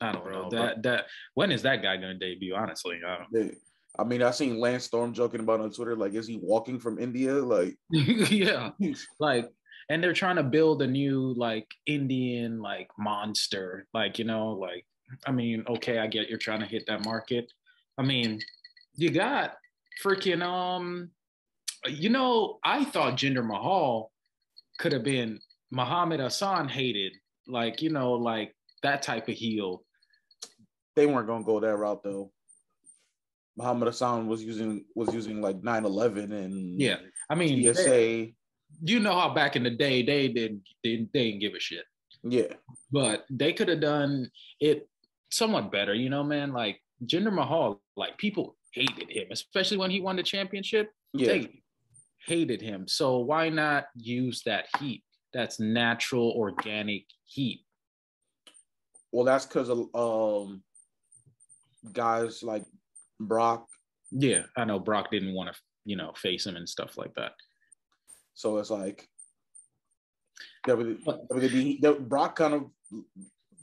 I 0.00 0.12
don't 0.12 0.32
know. 0.32 0.48
That 0.50 0.82
that 0.82 1.06
when 1.34 1.52
is 1.52 1.62
that 1.62 1.82
guy 1.82 1.96
gonna 1.96 2.14
debut? 2.18 2.54
Honestly, 2.54 3.00
I 3.06 3.18
don't 3.18 3.32
they- 3.32 3.56
I 3.98 4.04
mean, 4.04 4.22
I 4.22 4.30
seen 4.30 4.58
Lance 4.58 4.84
Storm 4.84 5.12
joking 5.12 5.40
about 5.40 5.60
on 5.60 5.70
Twitter, 5.70 5.94
like, 5.94 6.14
is 6.14 6.26
he 6.26 6.38
walking 6.42 6.78
from 6.78 6.98
India? 6.98 7.34
Like, 7.34 7.76
yeah. 7.90 8.70
like 9.20 9.50
and 9.92 10.02
they're 10.02 10.14
trying 10.14 10.36
to 10.36 10.42
build 10.42 10.80
a 10.80 10.86
new 10.86 11.34
like 11.36 11.66
Indian 11.84 12.62
like 12.62 12.88
monster, 12.98 13.86
like 13.92 14.18
you 14.18 14.24
know, 14.24 14.52
like 14.52 14.86
I 15.26 15.32
mean, 15.32 15.64
okay, 15.68 15.98
I 15.98 16.06
get 16.06 16.30
you're 16.30 16.38
trying 16.38 16.60
to 16.60 16.66
hit 16.66 16.84
that 16.86 17.04
market. 17.04 17.52
I 17.98 18.02
mean, 18.02 18.40
you 18.94 19.10
got 19.10 19.52
freaking 20.02 20.42
um, 20.42 21.10
you 21.86 22.08
know, 22.08 22.58
I 22.64 22.84
thought 22.86 23.18
Jinder 23.18 23.44
Mahal 23.46 24.10
could 24.78 24.92
have 24.92 25.04
been 25.04 25.38
Muhammad 25.70 26.20
Hassan 26.20 26.68
hated, 26.68 27.12
like 27.46 27.82
you 27.82 27.90
know, 27.90 28.12
like 28.12 28.56
that 28.82 29.02
type 29.02 29.28
of 29.28 29.34
heel. 29.34 29.84
They 30.96 31.04
weren't 31.04 31.26
gonna 31.26 31.44
go 31.44 31.60
that 31.60 31.76
route 31.76 32.02
though. 32.02 32.32
Muhammad 33.58 33.88
Hassan 33.88 34.26
was 34.26 34.42
using 34.42 34.86
was 34.94 35.12
using 35.12 35.42
like 35.42 35.62
911 35.62 36.32
and 36.32 36.80
Yeah, 36.80 36.96
I 37.28 37.34
mean, 37.34 37.62
TSA. 37.74 37.84
they- 37.90 38.34
you 38.82 39.00
know 39.00 39.18
how 39.18 39.32
back 39.34 39.56
in 39.56 39.62
the 39.62 39.70
day 39.70 40.02
they 40.02 40.28
didn't 40.28 40.62
they, 40.82 41.08
they 41.12 41.30
didn't 41.30 41.40
give 41.40 41.54
a 41.54 41.60
shit, 41.60 41.84
yeah, 42.22 42.54
but 42.90 43.24
they 43.30 43.52
could 43.52 43.68
have 43.68 43.80
done 43.80 44.30
it 44.60 44.88
somewhat 45.30 45.72
better. 45.72 45.94
You 45.94 46.10
know, 46.10 46.22
man, 46.24 46.52
like 46.52 46.80
Jinder 47.04 47.32
Mahal, 47.32 47.80
like 47.96 48.18
people 48.18 48.56
hated 48.72 49.10
him, 49.10 49.26
especially 49.30 49.76
when 49.76 49.90
he 49.90 50.00
won 50.00 50.16
the 50.16 50.22
championship. 50.22 50.90
yeah. 51.12 51.28
They 51.28 51.62
hated 52.26 52.60
him. 52.60 52.86
So 52.86 53.18
why 53.18 53.48
not 53.48 53.86
use 53.96 54.42
that 54.44 54.66
heat? 54.78 55.02
That's 55.32 55.58
natural, 55.58 56.32
organic 56.36 57.04
heat. 57.24 57.60
Well, 59.10 59.24
that's 59.24 59.46
because 59.46 59.68
of 59.68 59.78
um 59.94 60.62
guys 61.92 62.42
like 62.42 62.64
Brock. 63.20 63.66
Yeah, 64.10 64.42
I 64.56 64.64
know 64.64 64.78
Brock 64.78 65.10
didn't 65.10 65.34
want 65.34 65.52
to, 65.52 65.60
you 65.84 65.96
know, 65.96 66.12
face 66.16 66.46
him 66.46 66.56
and 66.56 66.68
stuff 66.68 66.96
like 66.98 67.14
that. 67.14 67.32
So 68.34 68.58
it's 68.58 68.70
like 68.70 69.08
WWE. 70.66 72.08
Brock 72.08 72.36
kind 72.36 72.54
of 72.54 72.70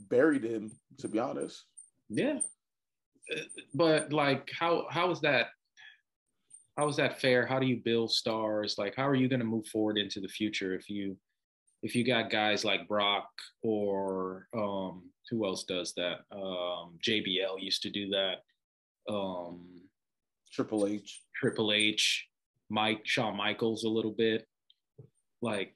buried 0.10 0.44
him, 0.44 0.72
to 1.00 1.08
be 1.08 1.20
honest. 1.20 1.64
Yeah, 2.10 2.40
but 3.74 4.12
like, 4.12 4.50
how 4.58 4.88
how 4.90 5.12
is 5.12 5.22
that? 5.22 5.48
How 6.78 6.88
is 6.88 6.96
that 6.96 7.20
fair? 7.20 7.46
How 7.46 7.60
do 7.60 7.66
you 7.66 7.82
build 7.84 8.12
stars? 8.12 8.76
Like, 8.78 8.96
how 8.96 9.08
are 9.08 9.16
you 9.16 9.28
going 9.28 9.42
to 9.42 9.46
move 9.46 9.68
forward 9.68 9.98
into 9.98 10.22
the 10.22 10.30
future 10.30 10.74
if 10.76 10.90
you 10.90 11.18
if 11.84 11.96
you 11.96 12.06
got 12.06 12.30
guys 12.30 12.66
like 12.66 12.88
Brock 12.88 13.30
or 13.62 14.48
um, 14.56 15.10
who 15.30 15.46
else 15.46 15.64
does 15.64 15.94
that? 15.96 16.20
Um, 16.32 16.98
JBL 17.06 17.60
used 17.60 17.84
to 17.84 17.90
do 17.90 18.10
that. 18.10 18.44
Um, 19.12 19.66
Triple 20.52 20.88
H. 20.88 21.22
Triple 21.36 21.72
H, 21.72 22.28
Mike, 22.70 23.02
Shawn 23.06 23.38
Michaels 23.38 23.84
a 23.84 23.90
little 23.90 24.12
bit. 24.12 24.48
Like, 25.42 25.76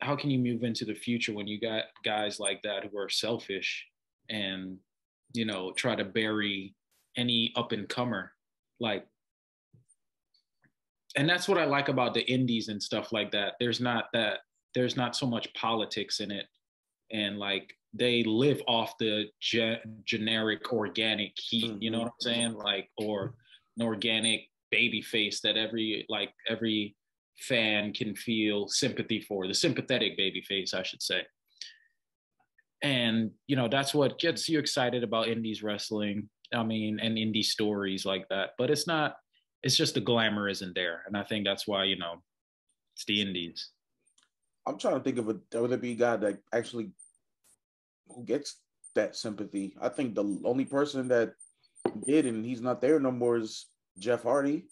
how 0.00 0.16
can 0.16 0.30
you 0.30 0.38
move 0.38 0.62
into 0.62 0.84
the 0.84 0.94
future 0.94 1.32
when 1.32 1.46
you 1.46 1.60
got 1.60 1.84
guys 2.04 2.40
like 2.40 2.62
that 2.62 2.84
who 2.84 2.98
are 2.98 3.08
selfish 3.08 3.86
and, 4.28 4.78
you 5.32 5.44
know, 5.44 5.72
try 5.72 5.94
to 5.94 6.04
bury 6.04 6.74
any 7.16 7.52
up 7.56 7.72
and 7.72 7.88
comer? 7.88 8.32
Like, 8.78 9.06
and 11.16 11.28
that's 11.28 11.48
what 11.48 11.58
I 11.58 11.64
like 11.64 11.88
about 11.88 12.14
the 12.14 12.30
indies 12.30 12.68
and 12.68 12.82
stuff 12.82 13.12
like 13.12 13.32
that. 13.32 13.54
There's 13.60 13.80
not 13.80 14.06
that, 14.12 14.38
there's 14.74 14.96
not 14.96 15.16
so 15.16 15.26
much 15.26 15.52
politics 15.54 16.20
in 16.20 16.30
it. 16.30 16.46
And 17.12 17.38
like, 17.38 17.74
they 17.92 18.22
live 18.22 18.62
off 18.68 18.96
the 18.98 19.26
ge- 19.40 19.80
generic 20.04 20.72
organic 20.72 21.32
heat, 21.36 21.74
you 21.80 21.90
know 21.90 21.98
what 21.98 22.04
I'm 22.04 22.32
mm-hmm. 22.32 22.40
saying? 22.40 22.54
Like, 22.54 22.88
or 22.96 23.34
an 23.76 23.84
organic 23.84 24.42
baby 24.70 25.02
face 25.02 25.40
that 25.40 25.56
every 25.56 26.06
like 26.08 26.32
every 26.48 26.94
fan 27.40 27.92
can 27.92 28.14
feel 28.14 28.68
sympathy 28.68 29.20
for 29.20 29.46
the 29.46 29.54
sympathetic 29.54 30.16
baby 30.16 30.42
face 30.42 30.74
i 30.74 30.82
should 30.82 31.02
say 31.02 31.22
and 32.82 33.30
you 33.46 33.56
know 33.56 33.68
that's 33.68 33.94
what 33.94 34.18
gets 34.18 34.48
you 34.48 34.58
excited 34.58 35.02
about 35.02 35.28
indies 35.28 35.62
wrestling 35.62 36.28
i 36.54 36.62
mean 36.62 36.98
and 37.00 37.16
indie 37.16 37.44
stories 37.44 38.04
like 38.04 38.26
that 38.28 38.50
but 38.58 38.70
it's 38.70 38.86
not 38.86 39.16
it's 39.62 39.76
just 39.76 39.94
the 39.94 40.00
glamour 40.00 40.48
isn't 40.48 40.74
there 40.74 41.02
and 41.06 41.16
i 41.16 41.22
think 41.22 41.44
that's 41.44 41.66
why 41.66 41.84
you 41.84 41.98
know 41.98 42.22
it's 42.94 43.04
the 43.04 43.20
indies 43.20 43.70
I'm 44.66 44.78
trying 44.78 44.94
to 44.94 45.00
think 45.00 45.18
of 45.18 45.28
a 45.28 45.34
WWE 45.34 45.98
guy 45.98 46.16
that 46.16 46.38
actually 46.52 46.92
who 48.08 48.24
gets 48.24 48.60
that 48.94 49.16
sympathy. 49.16 49.74
I 49.80 49.88
think 49.88 50.14
the 50.14 50.40
only 50.44 50.64
person 50.64 51.08
that 51.08 51.32
did, 52.06 52.26
and 52.26 52.44
he's 52.44 52.60
not 52.60 52.80
there 52.80 53.00
no 53.00 53.10
more, 53.10 53.38
is 53.38 53.66
Jeff 53.98 54.22
Hardy. 54.22 54.66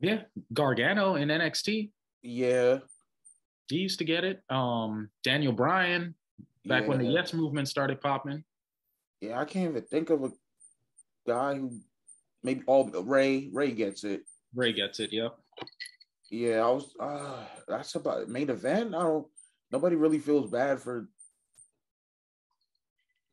Yeah 0.00 0.22
gargano 0.52 1.14
in 1.16 1.28
nxt 1.28 1.90
Yeah, 2.22 2.78
he 3.68 3.76
used 3.76 3.98
to 3.98 4.04
get 4.04 4.24
it 4.24 4.42
um 4.50 5.08
daniel 5.22 5.52
bryan 5.52 6.14
back 6.66 6.86
when 6.88 6.98
the 6.98 7.06
yes 7.06 7.32
movement 7.32 7.68
started 7.68 8.00
popping 8.00 8.44
Yeah, 9.20 9.40
I 9.40 9.44
can't 9.44 9.70
even 9.70 9.82
think 9.82 10.10
of 10.10 10.24
a 10.24 10.30
guy 11.26 11.54
who 11.56 11.80
maybe 12.42 12.62
all 12.66 12.90
Rey. 12.90 13.48
Rey 13.52 13.72
gets 13.72 14.04
it. 14.04 14.22
rey 14.54 14.72
gets 14.72 15.00
it 15.00 15.12
yep 15.12 15.36
Yeah, 16.30 16.60
I 16.66 16.70
was. 16.70 16.94
Uh, 16.98 17.44
that's 17.68 17.94
about 17.94 18.28
main 18.28 18.50
event. 18.50 18.94
I 18.94 19.02
don't. 19.02 19.26
Nobody 19.70 19.96
really 19.96 20.18
feels 20.18 20.50
bad 20.50 20.80
for 20.80 21.08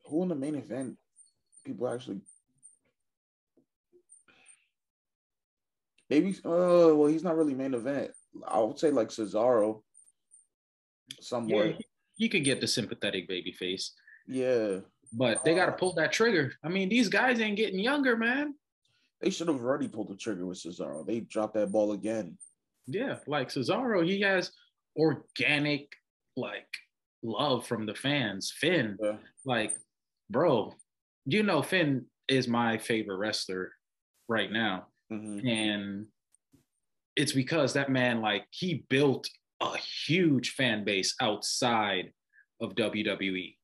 who 0.06 0.24
in 0.24 0.30
the 0.30 0.36
main 0.36 0.56
event. 0.56 0.98
People 1.66 1.88
actually. 1.88 2.22
Maybe. 6.12 6.36
Uh, 6.46 6.94
well, 6.94 7.08
he's 7.08 7.24
not 7.24 7.38
really 7.38 7.54
main 7.54 7.74
event. 7.74 8.12
I 8.46 8.60
would 8.60 8.78
say 8.78 8.92
like 8.92 9.08
Cesaro. 9.08 9.82
Somewhere. 11.22 11.68
Yeah, 11.68 11.78
you 12.18 12.30
could 12.30 12.44
get 12.44 12.62
the 12.62 12.68
sympathetic 12.68 13.28
baby 13.28 13.52
face, 13.52 13.94
Yeah. 14.28 14.80
but 15.14 15.44
they 15.44 15.56
got 15.56 15.66
to 15.68 15.72
pull 15.74 15.94
that 15.96 16.12
trigger. 16.12 16.54
I 16.64 16.70
mean, 16.70 16.90
these 16.90 17.10
guys 17.10 17.40
ain't 17.40 17.58
getting 17.58 17.80
younger, 17.80 18.16
man. 18.18 18.56
They 19.20 19.30
should 19.30 19.48
have 19.50 19.58
already 19.62 19.88
pulled 19.88 20.10
the 20.10 20.16
trigger 20.16 20.46
with 20.46 20.58
Cesaro. 20.58 21.06
They 21.06 21.20
dropped 21.22 21.54
that 21.56 21.72
ball 21.72 21.92
again. 21.92 22.38
Yeah, 22.88 23.20
like 23.28 23.50
Cesaro, 23.50 24.06
he 24.06 24.22
has 24.22 24.52
organic 24.98 25.94
like 26.36 26.68
love 27.24 27.68
from 27.68 27.86
the 27.86 27.94
fans. 27.96 28.52
Finn, 28.58 28.98
Yeah. 29.02 29.18
like, 29.46 29.76
bro, 30.30 30.74
you 31.26 31.44
know, 31.44 31.62
Finn 31.62 32.06
is 32.28 32.48
my 32.48 32.78
favorite 32.78 33.18
wrestler 33.18 33.74
right 34.28 34.52
now, 34.52 34.88
Mhm. 35.12 35.46
and 35.48 36.08
it's 37.16 37.34
because 37.34 37.74
that 37.74 37.90
man, 37.92 38.22
like, 38.22 38.46
he 38.52 38.86
built 38.90 39.28
a 39.60 39.78
huge 39.78 40.52
fan 40.52 40.84
base 40.84 41.14
outside 41.22 42.14
of. 42.62 42.76
WWE. 42.76 43.58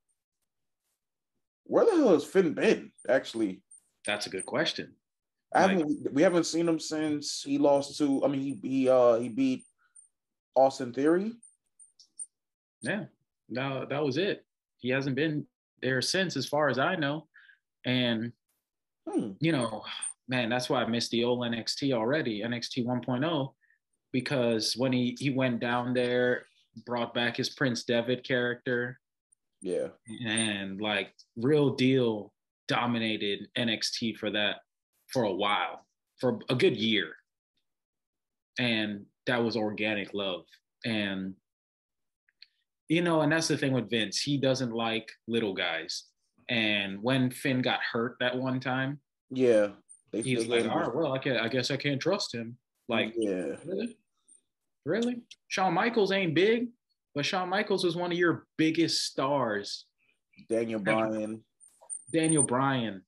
Where 1.66 1.86
the 1.86 1.92
hell 1.92 2.14
has 2.14 2.24
Finn 2.26 2.54
been? 2.54 2.92
Actually, 3.08 3.62
That's 4.06 4.26
a 4.26 4.30
good 4.30 4.46
question. 4.46 4.96
I 5.54 5.66
Like- 5.66 5.78
haven't. 5.80 6.14
We 6.14 6.22
haven't 6.22 6.46
seen 6.46 6.68
him 6.68 6.80
since 6.80 7.44
he 7.44 7.58
lost 7.58 7.98
to. 7.98 8.24
I 8.24 8.28
mean, 8.30 8.42
he 8.42 8.70
he 8.70 8.90
uh 8.90 9.16
he 9.20 9.28
beat 9.30 9.66
Austin 10.56 10.94
Theory. 10.94 11.34
Yeah, 12.82 13.06
no, 13.50 13.86
that 13.86 14.02
was 14.04 14.18
it. 14.18 14.46
He 14.78 14.90
hasn't 14.90 15.16
been 15.18 15.46
there 15.82 16.02
since, 16.02 16.38
as 16.38 16.48
far 16.48 16.70
as 16.70 16.80
I 16.80 16.96
know. 16.96 17.28
And 17.86 18.32
Hmm. 19.06 19.34
you 19.42 19.52
know, 19.52 19.84
man, 20.28 20.50
that's 20.50 20.70
why 20.70 20.82
I 20.82 20.88
missed 20.88 21.12
the 21.12 21.24
old 21.24 21.40
NXT 21.40 21.94
already, 21.94 22.42
NXT 22.42 22.86
1.0, 22.86 23.54
because 24.12 24.74
when 24.76 24.92
he 24.94 25.16
he 25.20 25.30
went 25.30 25.60
down 25.60 25.94
there, 25.94 26.46
brought 26.86 27.14
back 27.14 27.38
his 27.38 27.50
Prince 27.50 27.84
Devitt 27.84 28.24
character, 28.26 29.00
Yeah. 29.62 29.90
and 30.26 30.80
like 30.82 31.14
real 31.38 31.76
deal 31.76 32.34
dominated 32.68 33.48
NXT 33.58 34.18
for 34.18 34.30
that 34.32 34.58
for 35.08 35.24
a 35.24 35.34
while, 35.34 35.86
for 36.20 36.40
a 36.50 36.56
good 36.56 36.76
year. 36.78 37.14
And 38.60 39.06
that 39.28 39.44
was 39.44 39.56
organic 39.56 40.14
love. 40.14 40.44
And 40.86 41.36
you 42.90 43.02
know, 43.02 43.22
and 43.22 43.32
that's 43.32 43.48
the 43.50 43.58
thing 43.58 43.74
with 43.74 43.90
Vince. 43.90 44.22
He 44.22 44.38
doesn't 44.38 44.72
like 44.72 45.12
little 45.28 45.54
guys. 45.54 46.06
And 46.50 47.02
when 47.04 47.30
Finn 47.32 47.62
got 47.62 47.82
hurt 47.82 48.16
that 48.20 48.38
one 48.38 48.60
time, 48.62 49.02
Yeah. 49.30 49.72
They, 50.12 50.22
he's 50.22 50.48
like, 50.48 50.70
all 50.70 50.92
well, 50.94 51.14
I, 51.14 51.18
can, 51.18 51.38
I 51.38 51.48
guess 51.48 51.72
I 51.72 51.78
can't 51.78 52.02
trust 52.02 52.34
him. 52.34 52.58
Like, 52.88 53.14
yeah. 53.18 53.56
really? 53.66 53.98
Really? 54.86 55.22
Shawn 55.50 55.74
Michaels 55.74 56.12
ain't 56.12 56.34
big, 56.34 56.70
but 57.14 57.26
Shawn 57.26 57.50
Michaels 57.50 57.84
was 57.84 57.96
one 57.98 58.12
of 58.12 58.18
your 58.18 58.48
biggest 58.58 59.04
stars. 59.04 59.86
Daniel 60.50 60.80
Bryan. 60.80 61.44
Daniel 62.14 62.44
Bryan. 62.44 63.02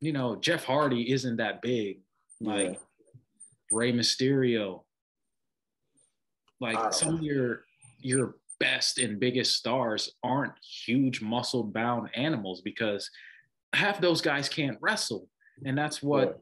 You 0.00 0.12
know, 0.12 0.36
Jeff 0.36 0.64
Hardy 0.64 1.10
isn't 1.10 1.38
that 1.38 1.62
big. 1.62 2.02
Like 2.40 2.74
Yeah. 2.74 2.78
Rey 3.72 3.92
Mysterio. 3.92 4.82
Like 6.60 6.76
don't 6.76 6.94
some 6.94 7.14
of 7.16 7.22
your 7.22 7.64
your 8.00 8.36
best 8.60 8.98
and 8.98 9.18
biggest 9.18 9.56
stars 9.56 10.12
aren't 10.22 10.52
huge 10.62 11.20
muscle 11.20 11.64
bound 11.64 12.10
animals 12.14 12.60
because 12.60 13.10
half 13.76 14.00
those 14.00 14.20
guys 14.20 14.48
can't 14.48 14.78
wrestle. 14.80 15.28
And 15.64 15.76
that's 15.76 16.02
what 16.02 16.40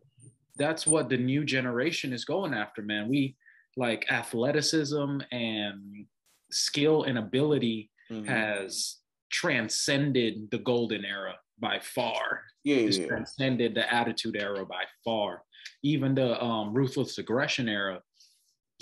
that's 0.56 0.86
what 0.86 1.08
the 1.08 1.16
new 1.16 1.44
generation 1.44 2.12
is 2.12 2.24
going 2.24 2.54
after, 2.54 2.80
man. 2.82 3.08
We 3.08 3.36
like 3.76 4.06
athleticism 4.10 5.18
and 5.32 6.06
skill 6.52 7.02
and 7.04 7.18
ability 7.18 7.90
Mhm. 8.10 8.26
has 8.26 8.98
transcended 9.30 10.48
the 10.50 10.58
golden 10.58 11.04
era 11.04 11.34
by 11.58 11.80
far. 11.80 12.42
yeah, 12.62 12.76
It's 12.76 12.96
yeah, 12.98 13.02
yeah. 13.04 13.08
transcended 13.08 13.74
the 13.74 13.92
attitude 13.92 14.36
era 14.36 14.64
by 14.64 14.84
far. 15.04 15.42
Even 15.82 16.14
the 16.14 16.42
um, 16.42 16.72
ruthless 16.72 17.18
aggression 17.18 17.68
era, 17.68 18.00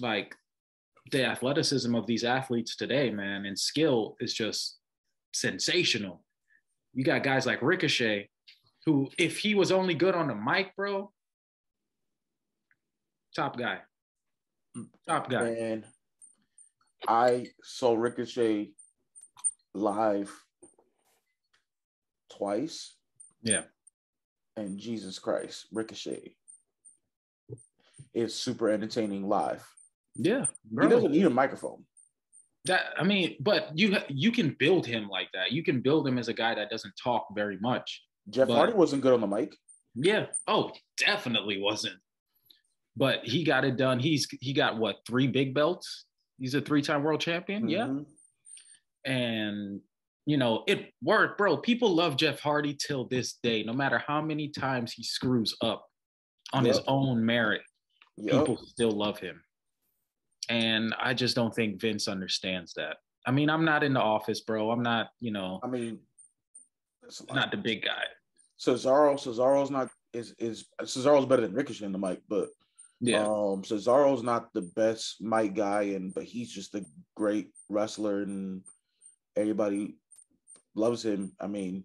like 0.00 0.34
the 1.10 1.24
athleticism 1.24 1.94
of 1.94 2.06
these 2.06 2.22
athletes 2.24 2.76
today, 2.76 3.10
man, 3.10 3.46
and 3.46 3.58
skill 3.58 4.16
is 4.20 4.34
just 4.34 4.78
sensational. 5.34 6.24
You 6.94 7.04
got 7.04 7.22
guys 7.22 7.46
like 7.46 7.60
Ricochet, 7.62 8.28
who, 8.86 9.10
if 9.18 9.38
he 9.38 9.54
was 9.54 9.72
only 9.72 9.94
good 9.94 10.14
on 10.14 10.28
the 10.28 10.34
mic, 10.34 10.74
bro, 10.76 11.12
top 13.34 13.58
guy. 13.58 13.78
Top 15.06 15.28
guy. 15.30 15.48
And 15.48 15.84
I 17.06 17.48
saw 17.62 17.94
Ricochet 17.94 18.72
live 19.74 20.32
twice. 22.30 22.96
Yeah. 23.42 23.62
And 24.56 24.78
Jesus 24.78 25.18
Christ, 25.18 25.66
Ricochet 25.72 26.34
is 28.14 28.34
super 28.34 28.70
entertaining 28.70 29.28
live. 29.28 29.66
Yeah. 30.14 30.46
He 30.70 30.88
doesn't 30.88 31.12
need 31.12 31.26
a 31.26 31.30
microphone. 31.30 31.84
That 32.66 32.94
I 32.96 33.02
mean, 33.02 33.36
but 33.40 33.70
you 33.74 33.96
you 34.08 34.30
can 34.30 34.54
build 34.58 34.86
him 34.86 35.08
like 35.08 35.28
that. 35.34 35.50
You 35.50 35.64
can 35.64 35.80
build 35.80 36.06
him 36.06 36.16
as 36.16 36.28
a 36.28 36.34
guy 36.34 36.54
that 36.54 36.70
doesn't 36.70 36.94
talk 37.02 37.26
very 37.34 37.58
much. 37.58 38.04
Jeff 38.30 38.48
But- 38.48 38.54
Hardy 38.56 38.72
wasn't 38.74 39.02
good 39.02 39.12
on 39.12 39.20
the 39.20 39.26
mic. 39.26 39.54
Yeah. 39.94 40.26
Oh, 40.46 40.70
definitely 40.98 41.60
wasn't. 41.60 41.96
But 42.96 43.24
he 43.24 43.44
got 43.44 43.64
it 43.64 43.76
done. 43.76 43.98
He's 43.98 44.26
he 44.40 44.52
got 44.52 44.78
what 44.78 44.96
three 45.06 45.26
big 45.26 45.54
belts? 45.54 46.04
He's 46.38 46.54
a 46.54 46.60
three-time 46.60 47.02
world 47.02 47.20
champion. 47.20 47.68
Yeah. 47.68 47.86
Mhm. 47.86 48.06
And 49.04 49.80
you 50.24 50.36
know, 50.36 50.62
it 50.68 50.92
worked, 51.02 51.36
bro. 51.36 51.56
People 51.56 51.94
love 51.94 52.16
Jeff 52.16 52.38
Hardy 52.40 52.74
till 52.74 53.06
this 53.06 53.38
day, 53.42 53.64
no 53.64 53.72
matter 53.72 53.98
how 54.06 54.20
many 54.22 54.48
times 54.48 54.92
he 54.92 55.02
screws 55.02 55.56
up 55.60 55.84
on 56.52 56.64
his 56.64 56.80
own 56.86 57.24
merit. 57.24 57.62
Yup. 58.18 58.46
people 58.46 58.58
still 58.66 58.90
love 58.92 59.18
him. 59.18 59.42
And 60.50 60.94
I 61.00 61.14
just 61.14 61.34
don't 61.34 61.52
think 61.54 61.80
Vince 61.80 62.08
understands 62.08 62.74
that. 62.74 62.98
I 63.26 63.30
mean, 63.30 63.48
I'm 63.48 63.64
not 63.64 63.82
in 63.82 63.94
the 63.94 64.00
office, 64.02 64.42
bro. 64.42 64.70
I'm 64.70 64.82
not, 64.82 65.08
you 65.18 65.32
know, 65.32 65.60
I 65.64 65.66
mean, 65.66 65.98
not 67.32 67.50
the 67.50 67.56
big 67.56 67.82
guy. 67.84 68.04
Cesaro. 68.58 69.14
Cesaro's 69.14 69.70
not 69.70 69.88
is 70.12 70.34
is 70.38 70.66
Cesaro's 70.82 71.26
better 71.26 71.42
than 71.42 71.54
Ricochet 71.54 71.84
in 71.86 71.92
the 71.92 71.98
mic, 71.98 72.20
but 72.28 72.48
Yeah. 73.00 73.22
Um, 73.24 73.62
Cesaro's 73.62 74.22
not 74.22 74.52
the 74.52 74.62
best 74.62 75.20
mic 75.20 75.54
guy, 75.54 75.82
and 75.94 76.14
but 76.14 76.24
he's 76.24 76.52
just 76.52 76.74
a 76.74 76.84
great 77.16 77.50
wrestler, 77.68 78.22
and 78.22 78.62
everybody 79.36 79.96
loves 80.74 81.04
him. 81.04 81.32
I 81.40 81.48
mean, 81.48 81.84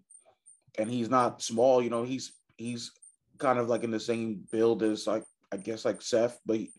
and 0.78 0.88
he's 0.90 1.10
not 1.10 1.42
small. 1.42 1.82
You 1.82 1.90
know, 1.90 2.04
he's 2.04 2.32
he's 2.56 2.92
kind 3.38 3.58
of 3.58 3.68
like 3.68 3.82
in 3.82 3.90
the 3.90 4.00
same 4.00 4.44
build 4.52 4.82
as 4.82 5.06
like 5.06 5.24
I 5.50 5.56
guess 5.56 5.84
like 5.84 6.02
Seth, 6.02 6.38
but 6.46 6.56
he, 6.56 6.72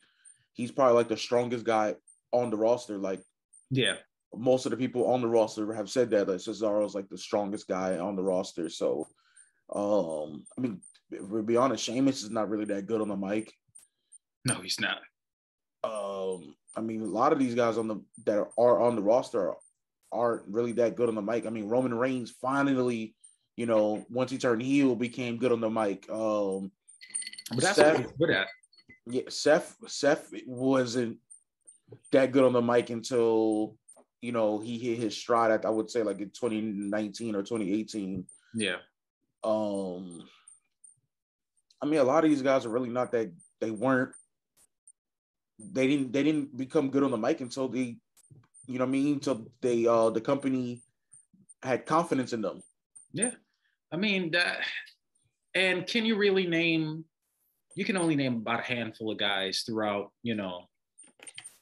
he's 0.54 0.72
probably 0.72 0.96
like 0.96 1.10
the 1.10 1.18
strongest 1.18 1.66
guy 1.66 1.96
on 2.32 2.50
the 2.50 2.58
roster. 2.58 2.98
Like 2.98 3.22
yeah. 3.70 3.96
Most 4.36 4.66
of 4.66 4.72
the 4.72 4.78
people 4.78 5.08
on 5.12 5.22
the 5.22 5.28
roster 5.28 5.72
have 5.74 5.90
said 5.90 6.10
that 6.12 6.28
like 6.28 6.38
Cesaro's 6.38 6.96
like 6.96 7.10
the 7.10 7.18
strongest 7.18 7.68
guy 7.68 7.98
on 7.98 8.16
the 8.16 8.24
roster. 8.24 8.70
So, 8.70 9.08
um, 9.74 10.44
I 10.58 10.62
mean, 10.62 10.82
to 11.12 11.44
be 11.44 11.58
honest, 11.58 11.84
Sheamus 11.84 12.24
is 12.24 12.30
not 12.30 12.50
really 12.50 12.66
that 12.66 12.86
good 12.86 13.02
on 13.02 13.08
the 13.10 13.16
mic. 13.18 13.52
No, 14.46 14.56
he's 14.56 14.80
not. 14.80 15.00
um 15.84 16.56
I 16.76 16.82
mean 16.82 17.02
a 17.02 17.06
lot 17.06 17.34
of 17.34 17.40
these 17.40 17.56
guys 17.56 17.78
on 17.78 17.88
the 17.88 18.02
that 18.26 18.46
are 18.58 18.80
on 18.82 18.96
the 18.96 19.02
roster 19.02 19.54
aren't 20.12 20.44
really 20.48 20.72
that 20.74 20.96
good 20.96 21.10
on 21.10 21.16
the 21.16 21.22
mic. 21.22 21.46
I 21.46 21.50
mean 21.50 21.68
Roman 21.68 21.94
Reigns 21.94 22.32
finally, 22.42 23.16
you 23.58 23.66
know, 23.66 24.06
once 24.10 24.32
he 24.32 24.38
turned 24.38 24.62
heel 24.62 24.96
became 24.96 25.38
good 25.38 25.52
on 25.52 25.62
the 25.62 25.70
mic. 25.70 26.10
Um 26.10 26.72
But 27.50 27.62
that's 27.62 27.76
Seth- 27.78 27.94
what 27.98 28.02
he's 28.04 28.12
good 28.20 28.30
at. 28.32 28.48
yeah, 29.08 29.22
Seth 29.30 29.76
Seth 29.88 30.32
wasn't 30.46 31.18
that 32.12 32.32
good 32.32 32.44
on 32.44 32.54
the 32.54 32.62
mic 32.62 32.90
until 32.92 33.76
you 34.22 34.32
know 34.32 34.60
he 34.60 34.78
hit 34.78 35.00
his 35.00 35.16
stride 35.16 35.52
at 35.52 35.66
I 35.66 35.70
would 35.70 35.90
say 35.90 36.04
like 36.04 36.20
in 36.20 36.30
2019 36.30 37.36
or 37.36 37.40
2018. 37.40 38.26
Yeah. 38.56 38.78
Um 39.44 40.24
I 41.82 41.86
mean 41.86 42.00
a 42.00 42.04
lot 42.04 42.24
of 42.24 42.30
these 42.30 42.42
guys 42.42 42.66
are 42.66 42.70
really 42.70 42.90
not 42.90 43.12
that 43.14 43.32
they 43.62 43.72
weren't 43.72 44.12
they 45.60 45.88
didn't 45.88 46.12
they 46.12 46.24
didn't 46.24 46.56
become 46.58 46.90
good 46.90 47.04
on 47.04 47.12
the 47.12 47.18
mic 47.18 47.42
until 47.42 47.68
they 47.68 47.98
you 48.68 48.78
know 48.78 48.86
what 48.86 48.90
I 48.90 48.92
mean 48.92 49.14
until 49.16 49.48
they 49.62 49.88
uh 49.88 50.10
the 50.10 50.22
company 50.22 50.82
had 51.64 51.86
confidence 51.86 52.34
in 52.34 52.42
them. 52.42 52.62
Yeah. 53.14 53.32
I 53.92 53.98
mean 53.98 54.32
that 54.32 54.60
and 55.56 55.88
can 55.88 56.06
you 56.06 56.18
really 56.18 56.46
name 56.46 57.06
you 57.76 57.86
can 57.86 57.98
only 57.98 58.16
name 58.16 58.38
about 58.38 58.60
a 58.60 58.64
handful 58.64 59.12
of 59.12 59.18
guys 59.18 59.64
throughout, 59.66 60.12
you 60.24 60.36
know, 60.36 60.69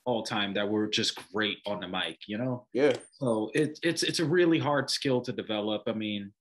all 0.08 0.24
time 0.24 0.54
that 0.54 0.68
were 0.68 0.88
just 0.88 1.20
great 1.34 1.58
on 1.68 1.82
the 1.82 1.88
mic, 1.88 2.18
you 2.28 2.38
know? 2.38 2.66
Yeah. 2.74 2.94
So 3.12 3.52
it, 3.54 3.78
it's 3.84 4.04
it's 4.04 4.20
a 4.20 4.26
really 4.26 4.58
hard 4.58 4.90
skill 4.90 5.20
to 5.22 5.34
develop. 5.34 5.84
I 5.86 5.92
mean, 5.92 6.32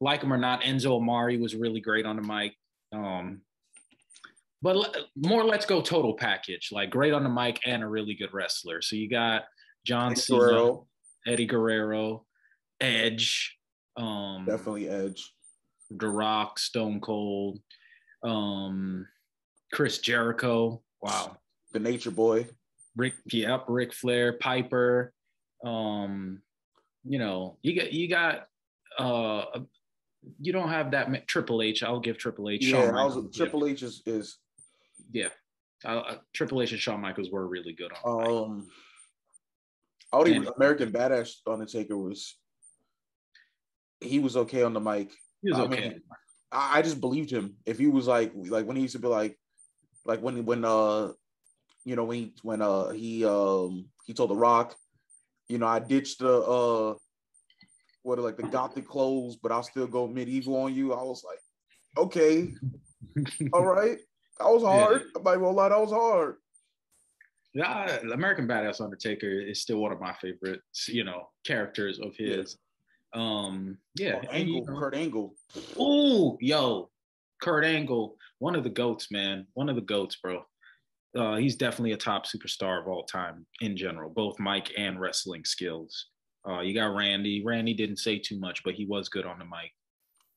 like 0.00 0.22
him 0.22 0.32
or 0.32 0.36
not, 0.36 0.62
Enzo 0.62 0.96
Amore 0.96 1.38
was 1.38 1.54
really 1.54 1.80
great 1.80 2.04
on 2.04 2.16
the 2.16 2.22
mic. 2.22 2.54
Um, 2.92 3.42
but 4.60 4.96
more, 5.16 5.44
let's 5.44 5.64
go 5.64 5.80
total 5.80 6.14
package, 6.14 6.70
like 6.72 6.90
great 6.90 7.12
on 7.12 7.22
the 7.22 7.28
mic 7.30 7.60
and 7.64 7.82
a 7.82 7.86
really 7.86 8.14
good 8.14 8.34
wrestler. 8.34 8.82
So 8.82 8.96
you 8.96 9.08
got 9.08 9.44
John 9.86 10.16
Cena, 10.16 10.78
Eddie 11.26 11.46
Guerrero, 11.46 12.24
Edge, 12.80 13.56
um, 13.96 14.44
definitely 14.46 14.88
Edge. 14.88 15.32
The 15.90 16.08
Rock, 16.08 16.58
Stone 16.58 17.00
Cold, 17.00 17.60
um, 18.24 19.06
Chris 19.72 19.98
Jericho. 19.98 20.82
Wow. 21.00 21.36
The 21.72 21.78
Nature 21.78 22.10
Boy. 22.10 22.46
Rick, 22.96 23.14
yep, 23.26 23.64
Ric 23.68 23.92
Flair, 23.92 24.34
Piper. 24.34 25.12
Um, 25.64 26.42
you 27.04 27.18
know, 27.18 27.58
you 27.62 27.78
got 27.78 27.92
you 27.92 28.08
got 28.08 28.46
uh 28.98 29.44
you 30.40 30.52
don't 30.52 30.68
have 30.68 30.92
that 30.92 31.10
ma- 31.10 31.18
Triple 31.26 31.62
H. 31.62 31.82
I'll 31.82 32.00
give 32.00 32.18
Triple 32.18 32.48
H. 32.48 32.64
Yeah, 32.64 32.90
was, 32.90 33.36
Triple 33.36 33.66
H 33.66 33.82
is 33.82 34.02
is 34.06 34.38
yeah. 35.12 35.28
Uh, 35.84 36.16
Triple 36.32 36.62
H 36.62 36.72
and 36.72 36.80
Shawn 36.80 37.00
Michaels 37.00 37.30
were 37.30 37.46
really 37.46 37.72
good 37.72 37.92
on. 38.04 38.42
um 38.42 38.68
I 40.12 40.18
would 40.18 40.28
even 40.28 40.48
American 40.56 40.92
Badass 40.92 41.36
Undertaker 41.46 41.98
was 41.98 42.36
he 44.00 44.18
was 44.18 44.36
okay 44.36 44.62
on 44.62 44.72
the 44.72 44.80
mic. 44.80 45.10
he 45.42 45.50
was 45.50 45.58
I 45.58 45.62
okay. 45.64 45.88
mean, 45.88 46.00
I, 46.52 46.78
I 46.78 46.82
just 46.82 47.00
believed 47.00 47.30
him. 47.30 47.56
If 47.66 47.78
he 47.78 47.88
was 47.88 48.06
like 48.06 48.32
like 48.34 48.66
when 48.66 48.76
he 48.76 48.82
used 48.82 48.94
to 48.94 49.00
be 49.00 49.08
like 49.08 49.38
like 50.04 50.22
when 50.22 50.44
when 50.44 50.64
uh 50.64 51.12
you 51.84 51.96
know 51.96 52.04
when 52.04 52.18
he 52.18 52.34
when 52.42 52.62
uh 52.62 52.90
he 52.90 53.24
um 53.24 53.86
he 54.06 54.12
told 54.14 54.30
the 54.30 54.36
rock, 54.36 54.74
you 55.48 55.58
know, 55.58 55.66
I 55.66 55.78
ditched 55.78 56.18
the 56.20 56.32
uh 56.40 56.94
what 58.02 58.18
are 58.18 58.22
like 58.22 58.36
the 58.36 58.42
gothic 58.44 58.86
clothes, 58.86 59.36
but 59.36 59.50
I'll 59.52 59.62
still 59.62 59.86
go 59.86 60.06
medieval 60.06 60.56
on 60.56 60.74
you. 60.74 60.92
I 60.92 61.02
was 61.02 61.24
like, 61.24 61.38
okay, 61.96 62.52
all 63.52 63.64
right. 63.64 63.98
That 64.38 64.48
was 64.48 64.62
hard. 64.62 65.02
I'm 65.16 65.22
not 65.22 65.34
gonna 65.36 65.50
lie, 65.50 65.68
that 65.68 65.80
was 65.80 65.92
hard. 65.92 66.36
yeah, 67.54 67.98
American 68.12 68.48
Badass 68.48 68.80
Undertaker 68.80 69.28
is 69.30 69.60
still 69.60 69.78
one 69.78 69.92
of 69.92 70.00
my 70.00 70.12
favorite, 70.20 70.60
you 70.88 71.04
know, 71.04 71.28
characters 71.46 71.98
of 72.00 72.14
his. 72.16 72.56
Um, 73.14 73.78
yeah. 73.94 74.20
Oh, 74.24 74.28
and 74.32 74.48
you 74.48 74.56
Angle, 74.56 74.74
know- 74.74 74.80
Kurt 74.80 74.94
Angle. 74.96 75.34
Ooh, 75.78 76.36
yo, 76.40 76.90
Kurt 77.40 77.64
Angle, 77.64 78.16
one 78.40 78.56
of 78.56 78.64
the 78.64 78.70
goats, 78.70 79.10
man. 79.12 79.46
One 79.54 79.68
of 79.68 79.76
the 79.76 79.82
goats, 79.82 80.16
bro. 80.16 80.44
Uh, 81.16 81.36
he's 81.36 81.56
definitely 81.56 81.92
a 81.92 81.96
top 81.96 82.26
superstar 82.26 82.80
of 82.80 82.88
all 82.88 83.04
time 83.04 83.46
in 83.60 83.76
general, 83.76 84.10
both 84.10 84.38
mic 84.40 84.72
and 84.76 85.00
wrestling 85.00 85.44
skills. 85.44 86.06
Uh, 86.48 86.60
you 86.60 86.74
got 86.74 86.94
Randy. 86.94 87.42
Randy 87.44 87.72
didn't 87.72 87.98
say 87.98 88.18
too 88.18 88.38
much, 88.38 88.62
but 88.64 88.74
he 88.74 88.84
was 88.84 89.08
good 89.08 89.24
on 89.24 89.38
the 89.38 89.44
mic. 89.44 89.72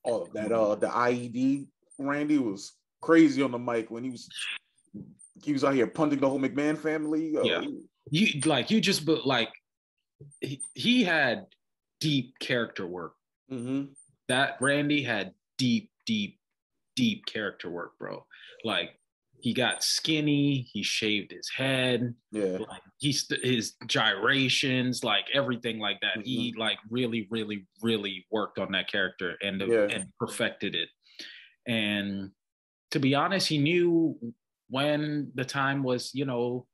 Oh, 0.05 0.27
that 0.33 0.51
uh 0.51 0.75
the 0.75 0.87
IED 0.87 1.67
Randy 1.97 2.37
was 2.37 2.73
crazy 3.01 3.41
on 3.41 3.51
the 3.51 3.57
mic 3.59 3.91
when 3.91 4.03
he 4.03 4.09
was 4.09 4.29
he 5.43 5.51
was 5.53 5.63
out 5.63 5.73
here 5.73 5.87
punting 5.87 6.19
the 6.19 6.29
whole 6.29 6.39
McMahon 6.39 6.77
family. 6.77 7.35
Uh, 7.35 7.43
Yeah. 7.43 7.61
You 8.09 8.41
like 8.45 8.71
you 8.71 8.79
just 8.79 9.05
but 9.05 9.25
like 9.27 9.49
he, 10.39 10.61
he 10.75 11.03
had 11.03 11.47
deep 11.99 12.39
character 12.39 12.87
work. 12.87 13.13
mhm. 13.51 13.89
That 14.29 14.57
Randy 14.61 15.03
had 15.03 15.33
deep, 15.57 15.89
deep, 16.05 16.39
deep 16.95 17.25
character 17.25 17.69
work, 17.69 17.97
bro. 17.97 18.25
Like 18.63 18.91
he 19.39 19.53
got 19.53 19.83
skinny, 19.83 20.67
he 20.73 20.81
shaved 20.83 21.31
his 21.31 21.49
head, 21.49 22.13
Yeah. 22.31 22.57
like 22.57 22.81
he's 22.97 23.27
his 23.43 23.73
gyrations, 23.85 25.03
like 25.03 25.25
everything 25.33 25.79
like 25.79 25.99
that. 26.01 26.25
He 26.25 26.51
Mm-hmm. 26.51 26.59
like 26.59 26.79
really, 26.89 27.27
really, 27.29 27.67
really 27.81 28.25
worked 28.31 28.57
on 28.57 28.71
that 28.71 28.87
character 28.89 29.37
and 29.41 29.61
Yeah. 29.61 29.87
and 29.91 30.11
perfected 30.19 30.75
it. 30.75 30.89
And 31.67 32.31
to 32.91 32.99
be 32.99 33.13
honest, 33.15 33.47
he 33.47 33.57
knew 33.57 34.17
when 34.69 35.31
the 35.35 35.45
time 35.45 35.83
was, 35.83 36.13
you 36.15 36.25
know, 36.25 36.65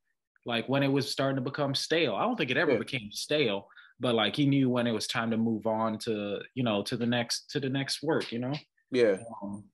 like 0.46 0.68
when 0.68 0.82
it 0.82 0.88
was 0.92 1.10
starting 1.10 1.36
to 1.36 1.42
become 1.50 1.74
stale. 1.74 2.14
I 2.14 2.22
don't 2.22 2.36
think 2.36 2.50
it 2.50 2.56
ever 2.56 2.72
Yeah. 2.72 2.78
became 2.78 3.10
stale, 3.12 3.68
but 4.00 4.14
like 4.14 4.36
he 4.36 4.46
knew 4.46 4.70
when 4.70 4.86
it 4.86 4.92
was 4.92 5.06
time 5.06 5.30
to 5.30 5.36
move 5.36 5.66
on 5.66 5.98
to 6.00 6.40
you 6.54 6.62
know 6.64 6.82
to 6.84 6.96
the 6.96 7.06
next 7.06 7.50
to 7.50 7.60
the 7.60 7.68
next 7.68 8.02
work. 8.02 8.32
You 8.32 8.38
know, 8.40 8.54
Yeah. 8.90 9.18
um, 9.42 9.64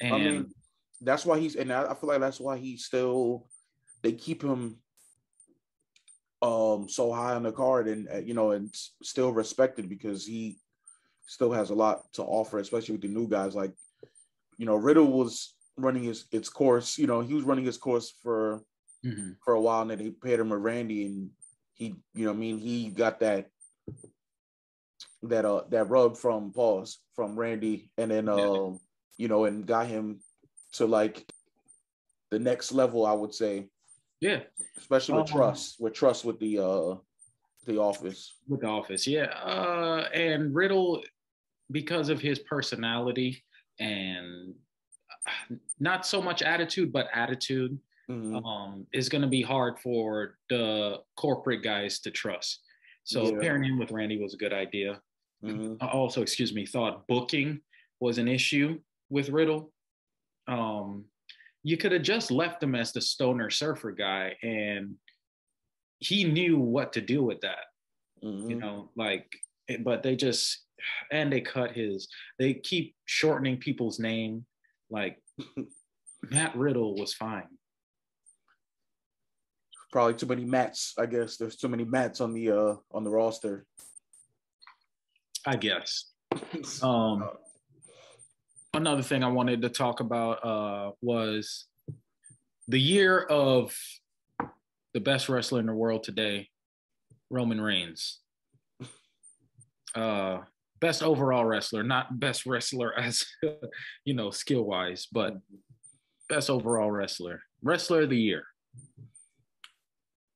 and 0.00 0.14
I 0.14 0.18
mean, 0.18 0.54
that's 1.02 1.26
why 1.26 1.38
he's, 1.38 1.56
and 1.56 1.72
I, 1.72 1.90
I 1.90 1.94
feel 1.94 2.08
like 2.08 2.20
that's 2.20 2.40
why 2.40 2.58
he's 2.58 2.84
still, 2.84 3.46
they 4.02 4.12
keep 4.12 4.42
him 4.42 4.78
um 6.42 6.88
so 6.88 7.12
high 7.12 7.34
on 7.34 7.44
the 7.44 7.52
card 7.52 7.86
and 7.86 8.08
uh, 8.12 8.18
you 8.18 8.34
know 8.34 8.50
and 8.50 8.74
still 9.00 9.32
respected 9.32 9.88
because 9.88 10.26
he 10.26 10.58
still 11.26 11.52
has 11.52 11.70
a 11.70 11.74
lot 11.74 12.12
to 12.12 12.22
offer 12.22 12.58
especially 12.58 12.92
with 12.92 13.02
the 13.02 13.08
new 13.08 13.28
guys 13.28 13.54
like 13.54 13.72
you 14.58 14.66
know 14.66 14.74
riddle 14.74 15.06
was 15.06 15.54
running 15.76 16.02
his 16.02 16.24
its 16.32 16.48
course 16.48 16.98
you 16.98 17.06
know 17.06 17.20
he 17.20 17.32
was 17.32 17.44
running 17.44 17.64
his 17.64 17.78
course 17.78 18.12
for 18.24 18.60
mhm. 19.06 19.36
for 19.44 19.54
a 19.54 19.60
while 19.60 19.82
and 19.82 19.92
then 19.92 19.98
they 19.98 20.10
paired 20.10 20.40
him 20.40 20.48
with 20.48 20.60
randy 20.60 21.06
and 21.06 21.30
he 21.74 21.94
you 22.12 22.24
know 22.24 22.32
i 22.32 22.34
mean 22.34 22.58
he 22.58 22.88
got 22.88 23.20
that 23.20 23.46
that 25.22 25.44
uh 25.44 25.62
that 25.70 25.88
rub 25.88 26.16
from 26.16 26.52
pause 26.52 26.98
from 27.14 27.38
randy 27.38 27.88
and 27.96 28.10
then 28.10 28.26
Yeah. 28.26 28.32
um 28.32 28.80
you 29.16 29.28
know 29.28 29.44
and 29.44 29.64
got 29.64 29.86
him 29.86 30.18
to 30.72 30.86
like 30.86 31.24
the 32.30 32.38
next 32.38 32.72
level 32.72 33.06
i 33.06 33.12
would 33.12 33.34
say 33.34 33.68
yeah, 34.20 34.42
especially 34.78 35.14
with 35.14 35.30
Um, 35.32 35.36
trust 35.36 35.80
with 35.80 35.94
trust 35.94 36.24
with 36.24 36.38
the 36.38 36.56
uh 36.58 36.94
the 37.66 37.76
office 37.78 38.36
with 38.46 38.60
the 38.60 38.68
office, 38.68 39.04
yeah. 39.06 39.26
Uh, 39.42 40.08
and 40.14 40.54
Riddle, 40.54 41.02
because 41.72 42.08
of 42.08 42.20
his 42.20 42.38
personality 42.38 43.42
and 43.80 44.54
uh, 45.26 45.56
not 45.80 46.06
so 46.06 46.22
much 46.22 46.40
attitude, 46.42 46.92
but 46.92 47.08
attitude, 47.12 47.76
Mhm. 48.08 48.44
um, 48.46 48.86
is 48.92 49.08
going 49.08 49.22
to 49.22 49.28
be 49.28 49.42
hard 49.42 49.80
for 49.80 50.38
the 50.48 51.02
corporate 51.16 51.62
guys 51.64 51.98
to 52.00 52.10
trust. 52.12 52.60
So 53.02 53.24
Yeah. 53.32 53.40
pairing 53.40 53.64
him 53.64 53.76
with 53.78 53.90
Randy 53.90 54.18
was 54.22 54.34
a 54.34 54.36
good 54.44 54.52
idea. 54.52 55.02
Mhm. 55.42 55.78
I 55.80 55.88
also, 55.88 56.22
excuse 56.22 56.52
me, 56.54 56.64
thought 56.64 57.08
booking 57.08 57.60
was 57.98 58.18
an 58.18 58.28
issue 58.28 58.80
with 59.08 59.30
Riddle. 59.30 59.72
Um, 60.48 61.04
you 61.62 61.76
could 61.76 61.92
have 61.92 62.02
just 62.02 62.30
left 62.30 62.62
him 62.62 62.74
as 62.74 62.92
the 62.92 63.00
stoner 63.00 63.50
surfer 63.50 63.92
guy, 63.92 64.36
and 64.42 64.96
he 66.00 66.24
knew 66.24 66.58
what 66.58 66.92
to 66.94 67.00
do 67.00 67.22
with 67.22 67.40
that. 67.42 67.66
Mhm. 68.24 68.50
You 68.50 68.56
know, 68.56 68.90
like, 68.96 69.32
but 69.80 70.02
they 70.02 70.16
just 70.16 70.64
and 71.12 71.32
they 71.32 71.40
cut 71.40 71.72
his. 71.72 72.08
They 72.38 72.54
keep 72.54 72.96
shortening 73.04 73.58
people's 73.58 73.98
name. 74.00 74.44
Like 74.90 75.22
Matt 76.30 76.56
Riddle 76.56 76.94
was 76.96 77.14
fine. 77.14 77.48
probably 79.92 80.14
too 80.14 80.24
many 80.24 80.44
mats 80.46 80.94
i 80.98 81.04
guess 81.04 81.36
there's 81.36 81.56
too 81.56 81.68
many 81.68 81.84
mats 81.84 82.22
on 82.22 82.32
the 82.32 82.50
uh 82.50 82.74
on 82.92 83.04
the 83.04 83.10
roster 83.10 83.66
I 85.44 85.56
guess. 85.56 86.12
Um, 86.82 87.28
another 88.74 89.02
thing 89.02 89.22
I 89.22 89.28
wanted 89.28 89.62
to 89.62 89.68
talk 89.68 90.00
about 90.00 90.44
uh, 90.44 90.92
was 91.02 91.66
the 92.68 92.80
year 92.80 93.20
of 93.20 93.76
the 94.94 95.00
best 95.00 95.28
wrestler 95.28 95.60
in 95.60 95.66
the 95.66 95.74
world 95.74 96.02
today, 96.02 96.48
Roman 97.30 97.60
Reigns. 97.60 98.20
Uh, 99.94 100.38
best 100.80 101.02
overall 101.02 101.44
wrestler, 101.44 101.82
not 101.82 102.18
best 102.18 102.46
wrestler 102.46 102.98
as 102.98 103.26
you 104.04 104.14
know 104.14 104.30
skill 104.30 104.62
wise, 104.62 105.06
but 105.12 105.36
best 106.28 106.48
overall 106.48 106.90
wrestler, 106.90 107.42
wrestler 107.62 108.02
of 108.02 108.10
the 108.10 108.16
year. 108.16 108.44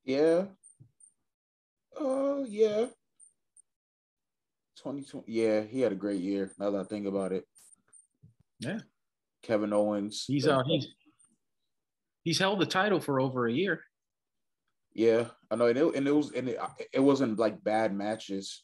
yeah 0.05 0.45
uh 1.99 2.43
yeah 2.47 2.85
2020 4.77 5.25
yeah 5.27 5.61
he 5.61 5.81
had 5.81 5.91
a 5.91 5.95
great 5.95 6.21
year 6.21 6.51
now 6.59 6.69
that 6.69 6.79
i 6.79 6.83
think 6.83 7.07
about 7.07 7.31
it 7.31 7.43
Yeah. 8.59 8.79
kevin 9.43 9.73
owens 9.73 10.25
He's 10.27 10.47
uh, 10.47 10.63
he's 10.65 10.87
he's 12.23 12.39
held 12.39 12.59
the 12.59 12.65
title 12.65 12.99
for 12.99 13.19
over 13.19 13.47
a 13.47 13.51
year. 13.53 13.81
yeah 14.93 15.27
i 15.51 15.55
know 15.55 15.67
and 15.67 15.77
it, 15.77 15.95
and 15.95 16.07
it 16.07 16.11
was 16.11 16.31
and 16.33 16.49
it, 16.49 16.57
it 16.93 16.99
wasn't 16.99 17.37
like 17.39 17.63
bad 17.63 17.93
matches 17.93 18.63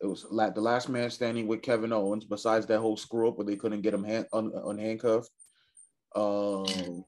it 0.00 0.06
was 0.06 0.24
la- 0.30 0.50
the 0.50 0.60
last 0.60 0.88
man 0.88 1.10
standing 1.10 1.48
with 1.48 1.60
Kevin 1.60 1.92
Owens. 1.92 2.24
Besides 2.24 2.66
that 2.66 2.78
whole 2.78 2.96
screw 2.96 3.26
up 3.28 3.36
where 3.36 3.44
they 3.44 3.56
couldn't 3.56 3.80
get 3.80 3.92
him 3.92 4.04
hand, 4.04 4.26
un, 4.32 4.52
unhandcuffed, 4.52 5.26
um, 6.14 7.04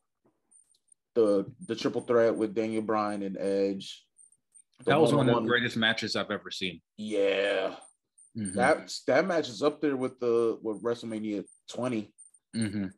the 1.14 1.46
the 1.68 1.76
triple 1.76 2.00
threat 2.00 2.34
with 2.36 2.52
Daniel 2.52 2.82
Bryan 2.82 3.22
and 3.22 3.38
Edge. 3.38 4.04
The 4.80 4.86
That 4.90 5.00
was 5.00 5.14
one 5.14 5.28
of 5.28 5.36
the 5.36 5.48
greatest 5.48 5.76
matches 5.76 6.16
I've 6.16 6.32
ever 6.32 6.50
seen. 6.50 6.80
Yeah, 6.96 7.76
Mhm. 8.36 8.54
that 8.54 8.92
that 9.06 9.24
match 9.24 9.48
is 9.48 9.62
up 9.62 9.80
there 9.80 9.96
with 9.96 10.18
the 10.18 10.58
with 10.62 10.82
WrestleMania 10.82 11.44
20 11.68 12.12
Mhm. 12.54 12.92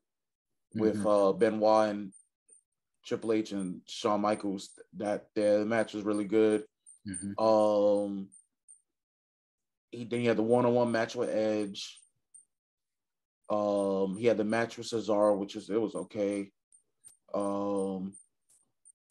with 0.75 0.97
Mhm. 0.97 1.07
uh 1.07 1.33
Benoit 1.33 1.91
and 1.91 2.13
Triple 3.05 3.33
H 3.33 3.53
and 3.53 3.83
Shawn 3.87 4.21
Michaels. 4.21 4.71
That 4.95 5.29
the 5.35 5.65
match 5.67 5.95
was 5.95 6.05
really 6.05 6.25
good. 6.25 6.67
Mhm. 7.07 7.39
Um, 7.41 8.31
he 9.91 10.05
then 10.05 10.21
he 10.21 10.27
had 10.27 10.39
the 10.39 10.43
one 10.43 10.65
on 10.67 10.75
one 10.75 10.91
match 10.91 11.15
with 11.15 11.29
Edge. 11.29 12.01
Um, 13.51 14.17
he 14.17 14.27
had 14.27 14.39
the 14.39 14.45
match 14.45 14.79
with 14.79 14.87
Cesaro, 14.87 15.39
which 15.39 15.55
is 15.55 15.69
it 15.69 15.81
was 15.81 15.95
okay. 15.95 16.51
Um, 17.35 18.17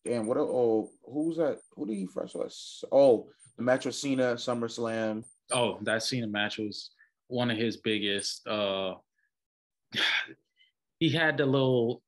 damn, 0.03 0.25
what? 0.25 0.37
Oh, 0.37 0.91
who's 1.05 1.37
that? 1.37 1.59
Who 1.75 1.85
did 1.85 1.95
he 1.97 2.07
was? 2.15 2.83
Oh, 2.91 3.29
the 3.57 3.63
match 3.63 3.85
with 3.85 3.95
Cena 3.95 4.33
SummerSlam. 4.35 5.23
Oh, 5.51 5.77
that 5.83 6.01
Cena 6.03 6.27
match 6.27 6.57
was 6.57 6.89
one 7.27 7.51
of 7.51 7.57
his 7.57 7.77
biggest. 7.77 8.47
Uh, 8.47 8.95
he 10.99 11.09
had 11.09 11.39
a 11.39 11.45
little 11.45 12.01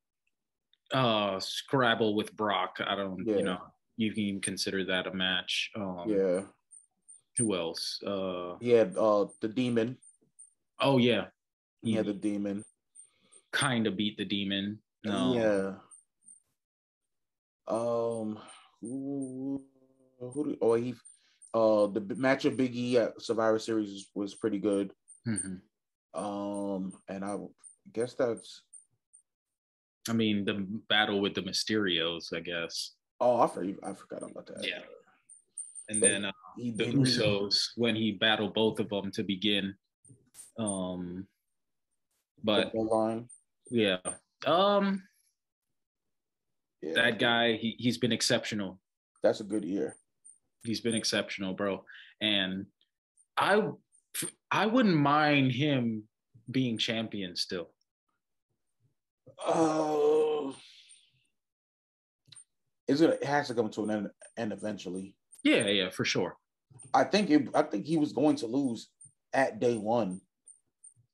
uh, 0.93 1.39
scrabble 1.39 2.15
with 2.15 2.35
Brock. 2.35 2.77
I 2.85 2.95
don't, 2.95 3.25
Yeah. 3.25 3.37
you 3.37 3.43
know, 3.43 3.61
you 3.97 4.11
can 4.13 4.23
even 4.23 4.41
consider 4.41 4.83
that 4.85 5.07
a 5.07 5.13
match. 5.13 5.71
Um, 5.75 6.03
Yeah, 6.07 6.41
Who 7.37 7.55
else? 7.55 8.01
Uh, 8.05 8.57
he 8.61 8.69
had 8.71 8.95
uh 8.97 9.25
the 9.41 9.47
Demon. 9.47 9.97
oh 10.79 10.97
yeah, 10.97 11.27
He 11.81 11.93
had 11.93 12.05
the 12.05 12.13
Demon. 12.13 12.63
kind 13.51 13.87
of 13.87 13.95
beat 13.97 14.17
the 14.17 14.25
demon. 14.25 14.79
No. 15.05 15.33
Yeah. 15.33 15.75
Um, 17.67 18.39
who, 18.81 19.63
who 20.19 20.45
do, 20.45 20.57
oh 20.61 20.75
he, 20.75 20.93
uh, 21.53 21.87
the 21.87 22.01
match 22.17 22.45
of 22.45 22.57
Big 22.57 22.75
E 22.75 22.97
at 22.97 23.19
Survivor 23.21 23.57
Series 23.59 23.89
was, 23.91 24.09
was 24.13 24.35
pretty 24.35 24.59
good. 24.59 24.91
Mhm. 25.27 25.61
Um, 26.13 26.93
and 27.09 27.25
I 27.25 27.35
guess 27.93 28.13
that's 28.13 28.61
I 30.09 30.13
mean, 30.13 30.45
the 30.45 30.65
battle 30.89 31.19
with 31.19 31.33
the 31.33 31.41
Mysterios, 31.41 32.33
I 32.35 32.39
guess. 32.39 32.91
oh 33.19 33.41
I 33.41 33.47
forgot 33.47 33.75
I 33.83 33.93
forgot 33.93 34.29
about 34.29 34.47
that. 34.47 34.67
Yeah. 34.67 34.81
And 35.89 36.01
then 36.01 36.25
uh, 36.25 36.31
he 36.57 36.71
the 36.71 36.85
Usos 36.85 37.69
when 37.75 37.95
he 37.95 38.11
battled 38.11 38.53
both 38.53 38.79
of 38.79 38.89
them 38.89 39.11
to 39.11 39.23
begin. 39.23 39.75
Um, 40.57 41.27
but 42.43 42.71
yeah, 43.69 43.97
um, 44.45 45.03
Yeah, 46.81 46.93
that 46.95 47.19
guy 47.19 47.53
he 47.53 47.75
he's 47.77 47.97
been 47.97 48.11
exceptional. 48.11 48.79
That's 49.21 49.41
a 49.41 49.43
good 49.43 49.63
year. 49.63 49.95
He's 50.63 50.81
been 50.81 50.95
exceptional, 50.95 51.53
bro. 51.53 51.83
And 52.21 52.65
I 53.37 53.69
I 54.51 54.65
wouldn't 54.65 54.95
mind 54.95 55.51
him 55.51 56.03
being 56.49 56.77
champion 56.77 57.35
still. 57.35 57.74
Oh, 59.45 60.55
is 62.87 63.01
it? 63.01 63.19
It 63.21 63.23
has 63.23 63.47
to 63.47 63.53
come 63.55 63.69
to 63.71 63.83
an 63.83 63.89
end, 63.91 64.09
end 64.37 64.53
eventually. 64.53 65.15
Yeah, 65.43 65.67
yeah, 65.67 65.89
for 65.89 66.05
sure. 66.05 66.37
I 66.93 67.03
think 67.03 67.29
it, 67.29 67.49
I 67.53 67.63
think 67.63 67.85
he 67.85 67.97
was 67.97 68.13
going 68.13 68.35
to 68.37 68.47
lose 68.47 68.89
at 69.33 69.59
day 69.59 69.77
one 69.77 70.21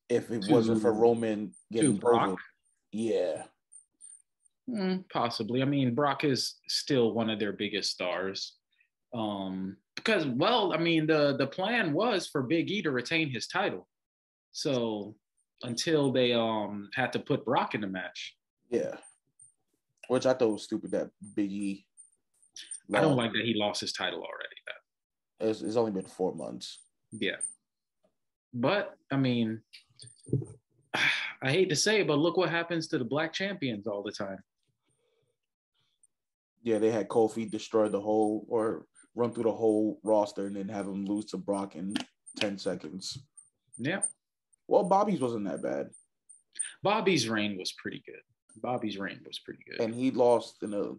if 0.10 0.30
it 0.32 0.44
To- 0.44 0.52
wasn't 0.54 0.82
for 0.82 0.94
Roman 0.94 1.54
getting 1.72 1.98
Brock? 1.98 2.40
Yeah, 2.92 3.44
Mm, 4.70 5.06
possibly. 5.12 5.62
I 5.62 5.66
mean, 5.66 5.96
Brock 5.96 6.24
is 6.24 6.56
still 6.68 7.14
one 7.14 7.30
of 7.30 7.40
their 7.40 7.52
biggest 7.54 7.92
stars. 7.92 8.56
Um, 9.14 9.78
because 9.96 10.26
well, 10.26 10.74
I 10.74 10.78
mean, 10.78 11.08
the 11.08 11.36
the 11.38 11.48
plan 11.48 11.94
was 11.94 12.28
for 12.28 12.44
Big 12.44 12.70
E 12.72 12.82
to 12.84 12.92
retain 12.92 13.30
his 13.30 13.48
title. 13.48 13.88
So 14.54 15.16
until 15.64 16.12
they 16.12 16.34
um 16.34 16.90
had 16.94 17.14
to 17.14 17.20
put 17.20 17.46
Brock 17.46 17.76
in 17.76 17.82
the 17.82 17.88
match. 17.88 18.36
yeah. 18.70 18.96
Which 20.08 20.26
I 20.26 20.34
thought 20.34 20.52
was 20.52 20.64
stupid 20.64 20.92
that 20.92 21.10
Big 21.36 21.52
E. 21.52 21.86
I 22.94 23.00
don't 23.00 23.16
like 23.16 23.32
that 23.32 23.46
he 23.46 23.54
lost 23.54 23.80
his 23.80 23.94
title 23.94 24.20
already. 24.20 24.56
It's, 25.40 25.62
it's 25.62 25.78
only 25.78 25.92
been 25.92 26.06
four 26.06 26.36
months. 26.36 26.80
Yeah. 27.12 27.38
But 28.54 28.98
I 29.10 29.18
mean, 29.18 29.62
I 30.94 31.50
hate 31.50 31.70
to 31.70 31.76
say 31.76 32.02
it, 32.02 32.08
but 32.08 32.20
look 32.20 32.38
what 32.38 32.50
happens 32.50 32.88
to 32.88 32.98
the 32.98 33.06
black 33.06 33.34
champions 33.34 33.88
all 33.88 34.04
the 34.04 34.12
time. 34.12 34.38
Yeah, 36.64 36.78
they 36.78 36.92
had 36.92 37.08
Kofi 37.08 37.50
destroy 37.50 37.90
the 37.90 38.02
whole 38.02 38.46
or 38.48 38.86
run 39.16 39.34
through 39.34 39.46
the 39.46 39.52
whole 39.52 40.00
roster 40.04 40.46
and 40.46 40.56
then 40.56 40.70
have 40.70 40.86
him 40.86 41.06
lose 41.06 41.26
to 41.26 41.38
Brock 41.38 41.76
in 41.76 41.96
10 42.38 42.58
seconds. 42.58 43.18
Yeah. 43.78 44.02
Well, 44.72 44.86
Bobby's 44.86 45.20
wasn't 45.20 45.44
that 45.50 45.62
bad. 45.62 45.90
Bobby's 46.82 47.28
reign 47.28 47.58
was 47.58 47.74
pretty 47.74 48.02
good. 48.06 48.22
Bobby's 48.56 48.98
reign 48.98 49.20
was 49.28 49.38
pretty 49.38 49.66
good. 49.70 49.82
And 49.82 49.94
he 49.94 50.12
lost 50.12 50.64
in 50.64 50.74
a 50.74 50.94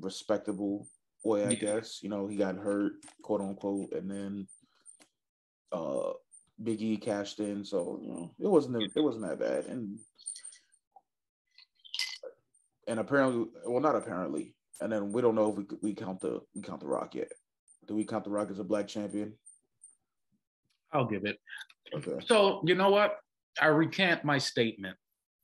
respectable 0.00 0.88
way, 1.22 1.44
I 1.46 1.50
Yeah. 1.50 1.54
guess. 1.54 2.02
You 2.02 2.08
know, 2.08 2.26
he 2.26 2.36
got 2.36 2.56
hurt, 2.56 2.94
quote 3.22 3.40
unquote, 3.40 3.92
and 3.92 4.10
then 4.10 4.48
uh 5.70 6.12
Big 6.62 6.82
E 6.82 6.96
cashed 6.96 7.38
in, 7.38 7.64
so 7.64 8.00
you 8.02 8.08
know 8.08 8.34
it 8.40 8.48
wasn't 8.48 8.82
it 8.82 9.00
wasn't 9.00 9.26
that 9.28 9.38
bad. 9.38 9.66
And 9.66 9.98
and 12.88 12.98
apparently, 12.98 13.46
well, 13.64 13.80
not 13.80 13.94
apparently, 13.96 14.54
and 14.80 14.90
then 14.92 15.12
we 15.12 15.22
don't 15.22 15.34
know 15.36 15.50
if 15.50 15.56
we 15.56 15.66
we 15.82 15.94
count 15.94 16.20
the 16.20 16.40
we 16.54 16.62
count 16.62 16.80
the 16.80 16.86
Rock 16.88 17.14
yet. 17.14 17.32
Do 17.86 17.94
we 17.94 18.04
count 18.04 18.24
the 18.24 18.30
Rock 18.30 18.50
as 18.50 18.58
a 18.58 18.64
black 18.64 18.88
champion? 18.88 19.36
I'll 20.92 21.06
give 21.06 21.24
it. 21.26 21.38
Okay. 21.94 22.24
So 22.26 22.62
you 22.64 22.74
know 22.74 22.90
what? 22.90 23.18
I 23.60 23.66
recant 23.66 24.24
my 24.24 24.38
statement 24.38 24.96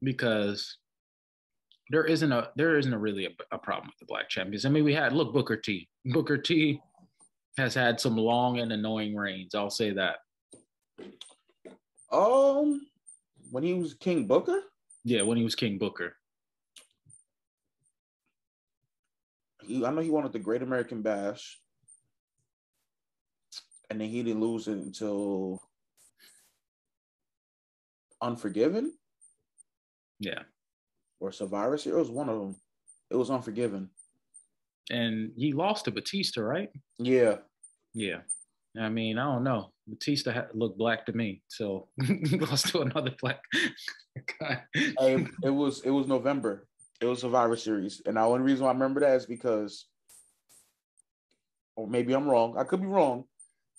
because 0.03 0.77
there 1.91 2.05
isn't 2.05 2.33
a 2.33 2.51
there 2.57 2.79
isn't 2.79 2.93
a 2.93 2.99
really 2.99 3.27
a, 3.27 3.31
a 3.53 3.59
problem 3.59 3.89
with 3.89 3.99
the 4.01 4.07
black 4.07 4.29
champions. 4.29 4.65
I 4.65 4.69
mean, 4.69 4.85
we 4.85 4.95
had 4.95 5.13
look 5.13 5.33
Booker 5.33 5.57
T. 5.57 5.89
Booker 6.07 6.39
T. 6.39 6.81
has 7.57 7.75
had 7.75 8.01
some 8.01 8.17
long 8.17 8.59
and 8.59 8.73
annoying 8.73 9.15
reigns. 9.15 9.55
I'll 9.55 9.71
say 9.71 9.91
that. 9.93 10.17
Um, 12.13 12.81
when 13.51 13.63
he 13.63 13.75
was 13.75 13.95
King 13.95 14.27
Booker, 14.27 14.61
Yeah, 15.05 15.23
when 15.23 15.37
he 15.37 15.45
was 15.45 15.55
King 15.55 15.79
Booker. 15.79 16.17
he 19.63 19.85
I 19.85 19.91
know 19.91 20.01
he 20.01 20.11
wanted 20.11 20.33
the 20.33 20.39
Great 20.39 20.63
American 20.63 21.03
Bash, 21.03 21.61
and 23.89 24.01
then 24.01 24.09
he 24.09 24.23
didn't 24.23 24.41
lose 24.41 24.67
it 24.69 24.79
until 24.79 25.63
Unforgiven 28.23 28.93
Yeah, 30.19 30.43
or 31.21 31.33
Survivor 31.33 31.79
Series. 31.79 31.97
It 31.97 32.01
was 32.01 32.11
one 32.11 32.29
of 32.29 32.39
them. 32.41 32.57
It 33.11 33.17
was 33.17 33.31
Unforgiven. 33.31 33.91
and 34.91 35.33
he 35.37 35.53
lost 35.53 35.85
to 35.87 35.91
Batista, 35.91 36.43
right? 36.43 36.69
Yeah, 36.99 37.37
Yeah. 37.95 38.21
I 38.79 38.89
mean, 38.89 39.19
I 39.19 39.25
don't 39.25 39.43
know. 39.43 39.73
Batista 39.89 40.31
ha- 40.33 40.47
looked 40.55 40.79
black 40.79 41.05
to 41.07 41.13
me, 41.13 41.43
so 41.49 41.89
he 42.07 42.39
lost 42.39 42.69
to 42.69 42.83
another 42.83 43.11
black 43.21 43.41
guy. 44.41 44.63
Hey, 44.75 45.27
it 45.43 45.51
was 45.51 45.81
it 45.83 45.91
was 45.91 46.07
November. 46.07 46.69
It 47.01 47.07
was 47.07 47.21
Survivor 47.23 47.57
Series, 47.57 48.01
and 48.07 48.17
the 48.17 48.21
only 48.21 48.43
reason 48.43 48.65
why 48.65 48.71
I 48.71 48.75
remember 48.75 49.01
that 49.01 49.17
is 49.17 49.27
because, 49.27 49.87
or 51.75 51.89
maybe 51.89 52.13
I'm 52.13 52.29
wrong. 52.29 52.57
I 52.59 52.63
could 52.65 52.81
be 52.81 52.87
wrong. 52.87 53.25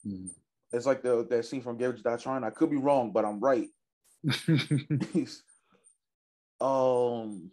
Mm. 0.05 0.27
It's 0.73 0.85
like 0.85 1.01
the 1.03 1.25
that 1.29 1.45
scene 1.45 1.61
from 1.61 1.77
Garbage 1.77 2.03
Dot 2.03 2.19
Trying. 2.19 2.43
I 2.43 2.49
could 2.49 2.69
be 2.69 2.75
wrong, 2.77 3.11
but 3.13 3.23
I'm 3.23 3.39
right. 3.39 3.69
um, 6.61 7.51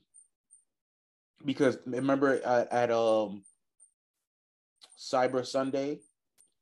because 1.45 1.79
remember 1.87 2.35
at, 2.45 2.73
at 2.73 2.91
um 2.91 3.43
Cyber 4.99 5.47
Sunday, 5.47 6.01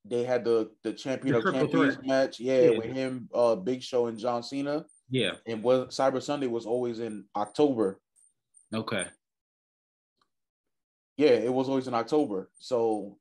they 0.04 0.24
had 0.24 0.44
the 0.44 0.70
the 0.84 0.92
champion 0.92 1.34
The 1.34 1.48
of 1.48 1.54
champions 1.54 1.94
threat. 1.96 2.06
match. 2.06 2.40
Yeah, 2.40 2.70
Yeah. 2.70 2.78
with 2.78 2.92
him, 2.92 3.28
uh, 3.34 3.56
Big 3.56 3.82
Show 3.82 4.06
and 4.06 4.18
John 4.18 4.42
Cena. 4.42 4.84
yeah. 5.10 5.32
And 5.46 5.62
was 5.62 5.88
Cyber 5.96 6.22
Sunday 6.22 6.46
was 6.46 6.66
always 6.66 7.00
in 7.00 7.24
October. 7.34 8.00
Okay. 8.74 9.06
Yeah, 11.16 11.30
it 11.30 11.52
was 11.52 11.68
always 11.68 11.88
in 11.88 11.94
October. 11.94 12.50
So 12.58 13.18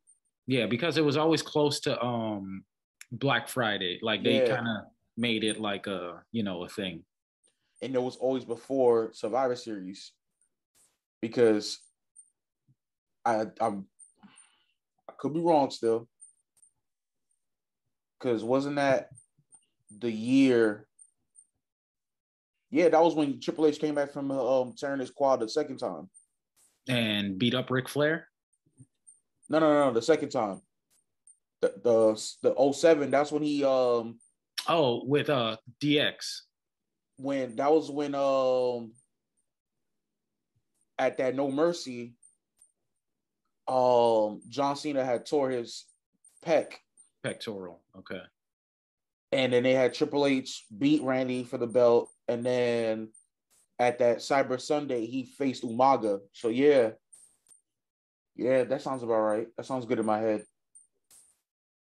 Yeah, 0.47 0.65
because 0.67 0.97
it 0.97 1.05
was 1.05 1.15
always 1.17 1.41
close 1.41 1.79
to 1.81 1.99
um 2.03 2.65
Black 3.11 3.47
Friday. 3.47 3.99
Like 4.01 4.23
they 4.23 4.39
Yeah. 4.41 4.55
kind 4.55 4.67
of 4.67 4.83
made 5.17 5.43
it 5.43 5.60
like 5.60 5.88
a 5.88 6.23
you 6.32 6.43
know 6.43 6.63
a 6.63 6.69
thing. 6.69 7.04
and 7.82 7.95
it 7.95 8.01
was 8.01 8.15
always 8.17 8.45
before 8.45 9.12
Survivor 9.13 9.56
Series 9.56 10.13
because 11.21 11.80
I 13.23 13.45
I'm 13.60 13.86
I 15.10 15.13
could 15.17 15.34
be 15.34 15.39
wrong 15.39 15.71
still 15.71 16.08
because 18.19 18.43
wasn't 18.43 18.78
that 18.78 19.10
the 19.99 20.12
year? 20.12 20.88
Yeah, 22.71 22.89
that 22.89 23.04
was 23.04 23.15
when 23.15 23.39
Triple 23.39 23.67
H 23.67 23.80
came 23.80 23.95
back 23.95 24.12
from 24.12 24.32
um 24.32 24.73
tearing 24.78 24.99
his 24.99 25.12
quad 25.12 25.39
the 25.39 25.49
second 25.49 25.78
time. 25.78 26.10
And 26.88 27.38
beat 27.38 27.56
up 27.56 27.69
Ric 27.69 27.88
Flair. 27.88 28.28
No, 29.49 29.60
no, 29.60 29.71
no, 29.71 29.86
no 29.88 29.93
the 29.93 30.01
second 30.01 30.30
time. 30.30 30.62
The 31.62 31.73
the 31.84 32.54
the 32.56 32.73
07, 32.73 33.12
that's 33.12 33.32
when 33.32 33.43
he 33.43 33.63
um 33.63 34.19
Oh, 34.67 35.04
with 35.06 35.30
uh 35.30 35.58
DX. 35.82 36.41
when 37.17 37.56
that 37.58 37.71
was 37.71 37.89
when 37.91 38.15
um 38.15 38.93
at 40.97 41.17
that 41.17 41.36
No 41.36 41.51
Mercy, 41.51 42.13
um 43.67 44.41
John 44.49 44.75
Cena 44.75 45.04
had 45.06 45.25
tore 45.25 45.49
his 45.49 45.86
pec, 46.45 46.73
Pectoral. 47.23 47.82
Okay. 47.97 48.21
and 49.32 49.51
then 49.54 49.63
they 49.63 49.73
had 49.73 49.93
Triple 49.93 50.25
H 50.25 50.65
beat 50.75 51.01
Randy 51.04 51.43
for 51.43 51.58
the 51.58 51.67
belt, 51.67 52.10
and 52.28 52.45
then 52.45 53.10
at 53.80 53.99
that 53.99 54.17
Cyber 54.19 54.60
Sunday 54.60 55.06
he 55.06 55.23
faced 55.25 55.63
Umaga. 55.63 56.19
So 56.34 56.49
yeah, 56.49 56.91
yeah, 58.36 58.63
that 58.63 58.82
sounds 58.82 59.04
about 59.04 59.19
right. 59.21 59.47
That 59.58 59.65
sounds 59.65 59.86
good 59.86 59.99
in 59.99 60.06
my 60.06 60.19
head. 60.19 60.43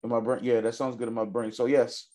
In 0.03 0.09
my 0.09 0.19
brain, 0.19 0.43
yeah, 0.43 0.61
that 0.61 0.75
sounds 0.75 0.95
good 0.95 1.07
in 1.07 1.13
my 1.13 1.25
brain. 1.25 1.51
So 1.51 1.65
yes, 1.65 2.07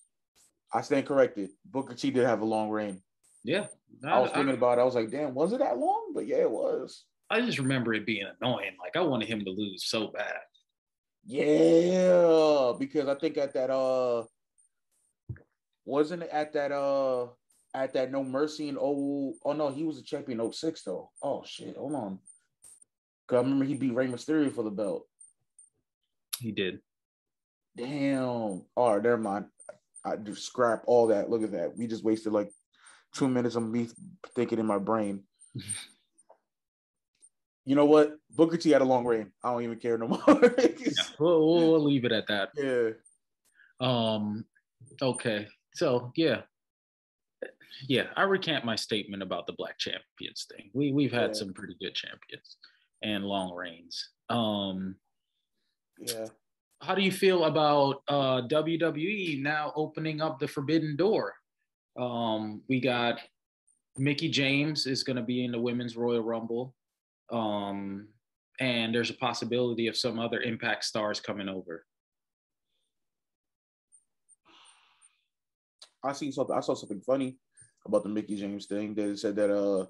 I 0.72 0.83
stand 0.83 1.07
corrected. 1.07 1.50
Booker 1.64 1.94
T 1.94 2.11
did 2.11 2.26
have 2.26 2.40
a 2.40 2.44
long 2.44 2.70
reign. 2.70 3.00
Yeah. 3.44 3.66
I 4.07 4.20
was 4.20 4.31
thinking 4.31 4.54
about 4.54 4.78
it. 4.78 4.83
I 4.83 4.85
was 4.85 4.94
like, 4.94 5.11
damn, 5.11 5.35
was 5.35 5.52
it 5.52 5.61
that 5.61 5.78
long? 5.78 6.12
But 6.14 6.26
yeah, 6.26 6.38
it 6.38 6.50
was. 6.50 7.04
I 7.31 7.40
just 7.40 7.59
remember 7.59 7.94
it 7.94 8.07
being 8.07 8.26
annoying. 8.40 8.76
Like 8.81 8.96
I 8.96 9.00
wanted 9.00 9.28
him 9.28 9.44
to 9.44 9.50
lose 9.50 9.85
so 9.85 10.09
bad. 10.09 10.40
Yeah, 11.26 12.72
because 12.78 13.09
I 13.09 13.14
think 13.14 13.37
at 13.37 13.52
that 13.54 13.70
uh 13.70 14.24
wasn't 15.85 16.22
it 16.22 16.31
at 16.33 16.52
that 16.54 16.72
uh 16.72 17.26
at 17.74 17.92
that 17.94 18.11
No 18.11 18.24
Mercy 18.24 18.68
in 18.68 18.78
oh 18.81 19.35
oh 19.44 19.52
no, 19.52 19.68
he 19.68 19.85
was 19.85 19.98
a 19.98 20.02
champion 20.02 20.40
in 20.40 20.52
06 20.52 20.83
though. 20.83 21.11
Oh 21.22 21.42
shit, 21.44 21.76
hold 21.76 21.94
on. 21.94 22.18
Cause 23.26 23.38
I 23.38 23.40
remember 23.40 23.66
he 23.66 23.74
beat 23.74 23.94
Rey 23.94 24.07
Mysterio 24.07 24.50
for 24.50 24.64
the 24.64 24.70
belt. 24.70 25.07
He 26.38 26.52
did. 26.52 26.81
Damn. 27.76 28.62
All 28.74 28.94
right, 28.94 29.02
never 29.02 29.18
mind. 29.18 29.46
I 30.04 30.16
just 30.16 30.44
scrap 30.46 30.82
all 30.87 31.08
that. 31.08 31.28
Look 31.30 31.42
at 31.42 31.52
that. 31.52 31.76
We 31.76 31.87
just 31.87 32.04
wasted 32.04 32.32
like 32.32 32.50
two 33.14 33.28
minutes 33.28 33.56
of 33.56 33.62
me 33.68 33.88
thinking 34.34 34.58
in 34.58 34.66
my 34.66 34.78
brain. 34.78 35.22
you 37.64 37.74
know 37.76 37.84
what? 37.84 38.16
Booker 38.30 38.56
T 38.56 38.70
had 38.70 38.82
a 38.82 38.84
long 38.84 39.04
reign. 39.04 39.30
I 39.44 39.52
don't 39.52 39.62
even 39.62 39.78
care 39.78 39.98
no 39.98 40.08
more. 40.08 40.22
Yeah, 40.78 40.92
we'll, 41.18 41.46
we'll 41.46 41.72
we'll 41.72 41.84
leave 41.84 42.04
it 42.04 42.12
at 42.12 42.26
that. 42.28 42.50
yeah. 42.56 42.90
Um, 43.80 44.44
okay. 45.02 45.46
So 45.74 46.12
yeah. 46.16 46.42
Yeah, 47.87 48.06
I 48.16 48.22
recant 48.22 48.64
my 48.64 48.74
statement 48.74 49.22
about 49.22 49.46
the 49.46 49.52
black 49.52 49.78
champions 49.78 50.46
thing. 50.50 50.70
We 50.72 50.92
we've 50.92 51.12
had 51.12 51.28
Yeah. 51.30 51.34
some 51.34 51.52
pretty 51.52 51.76
good 51.80 51.94
champions 51.94 52.56
and 53.02 53.24
long 53.24 53.54
reigns. 53.54 54.08
Um, 54.30 54.96
Yeah. 55.98 56.26
How 56.80 56.94
do 56.94 57.02
you 57.02 57.10
feel 57.10 57.44
about 57.44 58.02
uh, 58.08 58.42
WWE 58.48 59.42
now 59.42 59.72
opening 59.74 60.20
up 60.20 60.38
the 60.38 60.46
forbidden 60.46 60.96
door? 60.96 61.34
Um, 61.98 62.62
we 62.68 62.80
got 62.80 63.18
Mickie 63.96 64.30
James 64.30 64.86
is 64.86 65.02
going 65.02 65.16
to 65.16 65.22
be 65.22 65.44
in 65.44 65.50
the 65.50 65.60
Women's 65.60 65.96
Royal 65.96 66.22
Rumble, 66.22 66.74
um, 67.32 68.08
and 68.60 68.94
there's 68.94 69.10
a 69.10 69.14
possibility 69.14 69.88
of 69.88 69.96
some 69.96 70.20
other 70.20 70.40
Impact 70.40 70.84
stars 70.84 71.20
coming 71.20 71.48
over. 71.48 71.84
I 76.04 76.12
seen 76.12 76.30
something. 76.30 76.56
I 76.56 76.60
saw 76.60 76.74
something 76.74 77.00
funny 77.00 77.38
about 77.84 78.04
the 78.04 78.08
Mickie 78.08 78.38
James 78.38 78.66
thing. 78.66 78.94
They 78.94 79.16
said 79.16 79.34
that 79.34 79.52
uh, 79.52 79.86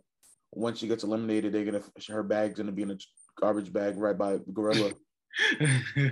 when 0.51 0.75
she 0.75 0.89
gets 0.89 1.05
eliminated, 1.05 1.53
they're 1.53 1.67
gonna 1.67 1.83
her 2.09 2.23
bag's 2.23 2.59
gonna 2.59 2.73
be 2.73 2.83
in 2.83 2.93
a 2.93 2.99
garbage 3.39 3.71
bag 3.71 3.99
right 3.99 4.17
by 4.17 4.39
Gorilla. 4.53 4.93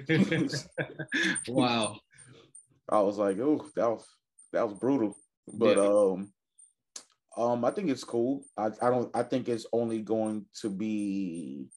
wow. 1.48 1.98
I 2.88 3.00
was 3.00 3.18
like, 3.18 3.38
oh, 3.38 3.66
that 3.74 3.88
was 3.88 4.06
that 4.52 4.68
was 4.68 4.78
brutal. 4.78 5.16
But 5.52 5.76
Yeah. 5.76 5.88
um, 5.88 6.32
um, 7.36 7.64
I 7.64 7.70
think 7.70 7.90
it's 7.90 8.04
cool. 8.04 8.44
I 8.56 8.66
I 8.80 8.90
don't. 8.90 9.14
I 9.14 9.22
think 9.22 9.48
it's 9.48 9.66
only 9.72 10.02
going 10.02 10.46
to 10.62 10.70
be 10.70 11.68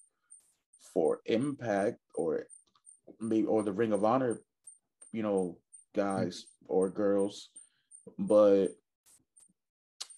for 0.93 1.19
Impact 1.25 1.97
or 2.15 2.45
maybe 3.19 3.47
or 3.47 3.63
the 3.63 3.73
Ring 3.73 3.93
of 3.93 4.03
Honor, 4.03 4.41
you 5.11 5.23
know, 5.23 5.57
guys 5.95 6.45
or 6.67 6.89
girls. 6.89 7.49
But 8.17 8.69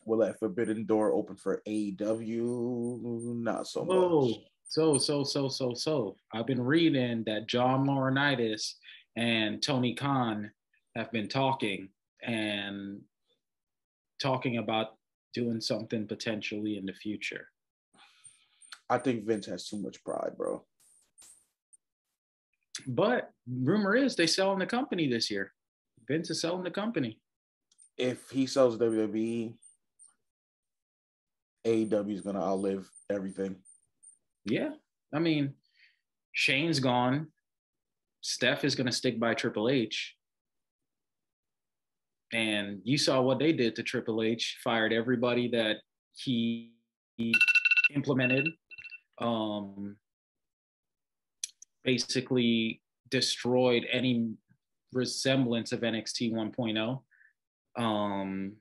will 0.05 0.19
that 0.19 0.39
Forbidden 0.39 0.86
Door 0.86 1.13
open 1.13 1.36
for 1.36 1.62
AEW? 1.67 3.41
Not 3.41 3.67
so 3.67 3.84
Whoa. 3.84 4.27
much. 4.27 4.38
So, 4.71 4.97
so, 4.97 5.25
so, 5.25 5.49
so, 5.49 5.73
so. 5.73 6.15
I've 6.34 6.47
been 6.47 6.63
reading 6.63 7.25
that 7.25 7.45
John 7.45 7.86
Laurinaitis 7.86 8.75
and 9.17 9.62
Tony 9.62 9.93
Khan 9.93 10.49
have 10.95 11.12
been 11.12 11.27
talking 11.27 11.89
and 12.23 13.01
talking 14.21 14.60
about 14.60 14.95
doing 15.34 15.60
something 15.60 16.07
potentially 16.07 16.77
in 16.77 16.86
the 16.86 16.93
future. 16.93 17.49
I 18.89 18.97
think 18.97 19.25
Vince 19.25 19.45
has 19.47 19.67
too 19.67 19.75
much 19.75 20.01
pride, 20.05 20.38
bro. 20.38 20.63
But 22.88 23.29
rumor 23.45 23.97
is 23.97 24.15
they 24.15 24.25
selling 24.25 24.60
the 24.60 24.65
company 24.65 25.10
this 25.10 25.29
year. 25.29 25.51
Vince 26.07 26.29
is 26.29 26.39
selling 26.39 26.63
the 26.63 26.71
company. 26.71 27.19
If 27.97 28.29
he 28.29 28.45
sells 28.45 28.77
WWE, 28.77 29.53
AEW 31.67 32.13
is 32.13 32.21
gonna 32.21 32.41
outlive 32.41 32.89
everything. 33.10 33.57
Yeah. 34.45 34.71
I 35.13 35.19
mean, 35.19 35.54
Shane's 36.32 36.80
gone. 36.80 37.27
Steph 38.21 38.63
is 38.63 38.75
gonna 38.75 38.91
stick 38.91 39.19
by 39.19 39.34
Triple 39.34 39.69
H. 39.69 40.15
And 42.34 42.80
you 42.84 42.97
saw 42.97 43.21
what 43.21 43.39
they 43.39 43.51
did 43.51 43.75
to 43.75 43.84
Triple 43.84 44.23
H, 44.23 44.58
fired 44.63 44.93
everybody 44.93 45.49
that 45.49 45.77
he, 46.15 46.73
he 47.17 47.34
implemented. 47.93 48.47
Um, 49.19 49.97
basically 51.84 52.82
destroyed 53.10 53.86
any 53.91 54.34
resemblance 54.93 55.71
of 55.71 55.82
NXT 55.82 56.32
1.0. 56.32 57.01
Um, 57.82 58.54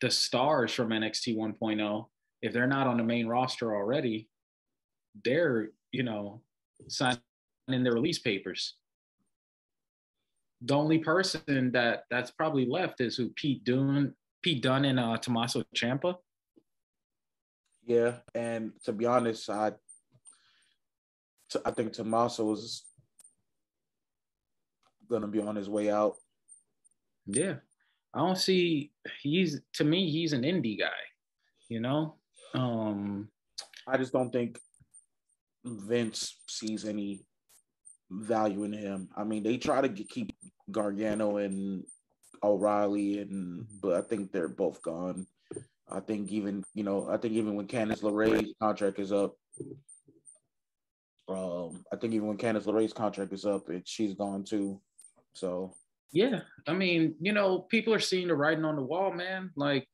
the 0.00 0.10
stars 0.10 0.72
from 0.72 0.90
NXT 0.90 1.36
1.0, 1.36 2.06
if 2.42 2.52
they're 2.52 2.66
not 2.66 2.86
on 2.86 2.96
the 2.96 3.04
main 3.04 3.26
roster 3.26 3.74
already, 3.74 4.28
they're, 5.22 5.68
you 5.92 6.02
know, 6.02 6.40
signing 6.88 7.20
their 7.68 7.92
release 7.92 8.18
papers. 8.18 8.74
The 10.62 10.74
only 10.74 10.98
person 10.98 11.70
that 11.72 12.04
that's 12.10 12.30
probably 12.30 12.66
left 12.66 13.00
is 13.00 13.16
who 13.16 13.30
Pete 13.30 13.64
Dunne, 13.64 14.14
Pete 14.42 14.62
Dunne 14.62 14.86
and 14.86 14.98
uh, 14.98 15.16
Tommaso 15.18 15.62
Ciampa. 15.76 16.16
Yeah, 17.84 18.14
and 18.34 18.72
to 18.84 18.92
be 18.92 19.04
honest, 19.04 19.50
I 19.50 19.72
I 21.64 21.70
think 21.70 21.92
Tommaso 21.92 22.50
is 22.52 22.84
gonna 25.10 25.28
be 25.28 25.40
on 25.40 25.56
his 25.56 25.68
way 25.68 25.90
out. 25.90 26.16
Yeah, 27.26 27.56
I 28.14 28.20
don't 28.20 28.38
see. 28.38 28.92
He's 29.20 29.60
to 29.74 29.84
me, 29.84 30.10
he's 30.10 30.32
an 30.32 30.42
indie 30.42 30.78
guy. 30.78 30.88
You 31.68 31.80
know, 31.80 32.16
um, 32.54 33.28
I 33.86 33.98
just 33.98 34.12
don't 34.12 34.30
think 34.30 34.58
Vince 35.64 36.38
sees 36.48 36.84
any 36.84 37.24
value 38.10 38.64
in 38.64 38.72
him. 38.72 39.08
I 39.16 39.24
mean, 39.24 39.42
they 39.42 39.56
try 39.56 39.80
to 39.80 39.88
get, 39.88 40.08
keep 40.08 40.32
Gargano 40.70 41.38
and 41.38 41.84
O'Reilly, 42.42 43.20
and 43.20 43.66
but 43.82 43.94
I 43.94 44.02
think 44.02 44.30
they're 44.30 44.48
both 44.48 44.82
gone. 44.82 45.26
I 45.90 46.00
think 46.00 46.30
even 46.30 46.64
you 46.74 46.84
know, 46.84 47.08
I 47.10 47.16
think 47.16 47.34
even 47.34 47.54
when 47.54 47.66
Candice 47.66 48.02
LeRae's 48.02 48.54
contract 48.60 48.98
is 48.98 49.12
up, 49.12 49.36
um, 51.28 51.84
I 51.92 51.96
think 51.96 52.14
even 52.14 52.28
when 52.28 52.38
Candice 52.38 52.64
LeRae's 52.64 52.92
contract 52.92 53.32
is 53.32 53.46
up, 53.46 53.68
it, 53.70 53.86
she's 53.86 54.14
gone 54.14 54.44
too. 54.44 54.80
So 55.32 55.74
yeah, 56.12 56.40
I 56.66 56.74
mean, 56.74 57.14
you 57.20 57.32
know, 57.32 57.60
people 57.60 57.92
are 57.94 58.00
seeing 58.00 58.28
the 58.28 58.34
writing 58.34 58.64
on 58.64 58.76
the 58.76 58.82
wall, 58.82 59.12
man. 59.12 59.50
Like 59.56 59.88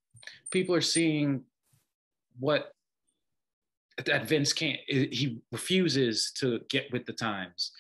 people 0.51 0.75
are 0.75 0.81
seeing 0.81 1.45
what 2.39 2.73
that 4.05 4.27
Vince 4.27 4.53
can't. 4.53 4.79
He 4.87 5.41
refuses 5.53 6.33
to 6.39 6.61
get 6.69 6.93
with 6.93 7.07
the 7.07 7.13
times, 7.13 7.73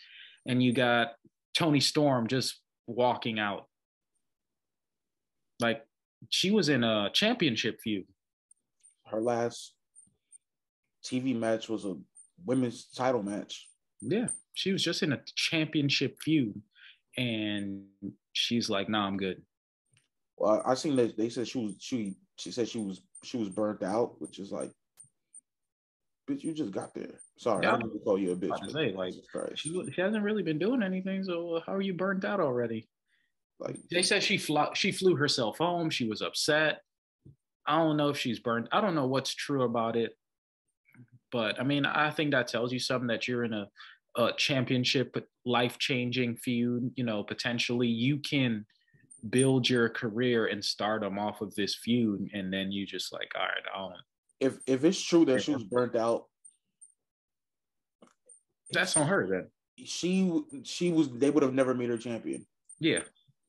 and 0.46 0.62
you 0.62 0.72
got 0.72 1.12
Toni 1.54 1.80
Storm 1.80 2.26
just 2.26 2.60
walking 2.86 3.38
out. 3.38 3.66
Like 5.60 5.84
she 6.28 6.50
was 6.50 6.68
in 6.68 6.84
a 6.84 7.10
championship 7.12 7.80
feud. 7.80 8.06
Her 9.06 9.20
last 9.20 9.74
TV 11.04 11.36
match 11.36 11.68
was 11.68 11.84
a 11.84 11.96
women's 12.44 12.86
title 12.94 13.22
match. 13.22 13.68
Yeah, 14.00 14.28
she 14.54 14.72
was 14.72 14.82
just 14.82 15.02
in 15.02 15.12
a 15.12 15.20
championship 15.34 16.18
feud, 16.22 16.60
and 17.16 17.84
she's 18.32 18.70
like, 18.70 18.88
"Nah, 18.88 19.06
I'm 19.06 19.16
good." 19.16 19.42
Well, 20.36 20.62
I 20.64 20.74
seen 20.74 20.96
that 20.96 21.16
they 21.18 21.28
said 21.28 21.48
she 21.48 21.58
was 21.58 21.74
she 21.78 22.16
she 22.36 22.50
said 22.50 22.68
she 22.68 22.78
was 22.78 23.02
she 23.22 23.36
was 23.36 23.50
burnt 23.50 23.82
out, 23.82 24.20
which 24.20 24.38
is 24.38 24.50
like, 24.50 24.72
bitch, 26.30 26.42
you 26.44 26.52
just 26.52 26.70
got 26.70 26.94
there. 26.94 27.20
Sorry, 27.36 27.64
yeah. 27.64 27.74
I 27.74 27.78
didn't 27.78 28.04
call 28.04 28.18
you 28.18 28.32
a 28.32 28.36
bitch. 28.36 28.58
I 28.62 28.68
say 28.70 28.92
like, 28.92 29.14
she, 29.54 29.70
she 29.92 30.00
hasn't 30.00 30.24
really 30.24 30.42
been 30.42 30.58
doing 30.58 30.82
anything, 30.82 31.24
so 31.24 31.56
uh, 31.56 31.60
how 31.66 31.74
are 31.74 31.80
you 31.80 31.94
burnt 31.94 32.24
out 32.24 32.40
already? 32.40 32.88
Like 33.58 33.76
they 33.90 34.02
said, 34.02 34.22
she 34.22 34.38
flew 34.38 34.66
she 34.74 34.90
flew 34.92 35.16
herself 35.16 35.58
home. 35.58 35.90
She 35.90 36.08
was 36.08 36.22
upset. 36.22 36.80
I 37.66 37.76
don't 37.78 37.96
know 37.96 38.08
if 38.08 38.18
she's 38.18 38.38
burnt. 38.38 38.68
I 38.72 38.80
don't 38.80 38.94
know 38.94 39.06
what's 39.06 39.34
true 39.34 39.64
about 39.64 39.96
it. 39.96 40.16
But 41.30 41.60
I 41.60 41.64
mean, 41.64 41.84
I 41.86 42.10
think 42.10 42.30
that 42.32 42.48
tells 42.48 42.72
you 42.72 42.78
something 42.78 43.08
that 43.08 43.28
you're 43.28 43.44
in 43.44 43.52
a, 43.52 43.68
a 44.16 44.32
championship, 44.32 45.14
life 45.44 45.78
changing 45.78 46.36
feud. 46.36 46.90
You 46.96 47.04
know, 47.04 47.22
potentially 47.22 47.88
you 47.88 48.18
can 48.18 48.64
build 49.28 49.68
your 49.68 49.88
career 49.90 50.46
and 50.46 50.64
start 50.64 51.02
them 51.02 51.18
off 51.18 51.42
of 51.42 51.54
this 51.54 51.74
feud, 51.74 52.30
and 52.32 52.52
then 52.52 52.72
you 52.72 52.86
just 52.86 53.12
like, 53.12 53.30
all 53.36 53.42
right, 53.42 53.62
I 53.74 53.78
don't. 53.78 53.94
If 54.40 54.58
if 54.66 54.84
it's 54.84 55.00
true 55.00 55.24
that 55.26 55.42
she 55.42 55.52
was 55.52 55.64
burnt 55.64 55.96
out, 55.96 56.24
that's 58.72 58.96
on 58.96 59.06
her 59.06 59.26
then. 59.26 59.46
She 59.84 60.42
she 60.62 60.90
was 60.92 61.08
they 61.10 61.30
would 61.30 61.42
have 61.42 61.54
never 61.54 61.74
made 61.74 61.90
her 61.90 61.98
champion. 61.98 62.46
Yeah, 62.78 63.00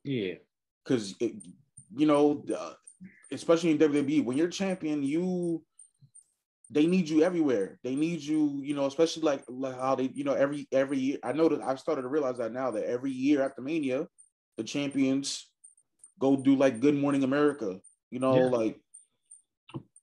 yeah. 0.03 0.35
Because 0.83 1.15
you 1.19 2.05
know, 2.05 2.43
uh, 2.55 2.73
especially 3.31 3.71
in 3.71 3.77
WWE, 3.77 4.23
when 4.25 4.37
you're 4.37 4.49
champion, 4.49 5.03
you 5.03 5.63
they 6.71 6.85
need 6.85 7.09
you 7.09 7.21
everywhere. 7.23 7.79
They 7.83 7.95
need 7.95 8.21
you, 8.21 8.61
you 8.63 8.73
know, 8.73 8.85
especially 8.85 9.23
like, 9.23 9.43
like 9.49 9.75
how 9.75 9.95
they, 9.95 10.09
you 10.13 10.23
know, 10.23 10.33
every 10.33 10.67
every 10.71 10.97
year. 10.97 11.17
I 11.23 11.33
know 11.33 11.49
that 11.49 11.61
I've 11.61 11.79
started 11.79 12.03
to 12.03 12.07
realize 12.07 12.37
that 12.37 12.53
now 12.53 12.71
that 12.71 12.85
every 12.85 13.11
year 13.11 13.43
after 13.43 13.61
Mania, 13.61 14.07
the 14.57 14.63
champions 14.63 15.49
go 16.17 16.37
do 16.37 16.55
like 16.55 16.79
Good 16.79 16.95
Morning 16.95 17.23
America. 17.23 17.77
You 18.09 18.19
know, 18.19 18.35
yeah. 18.35 18.45
like 18.45 18.79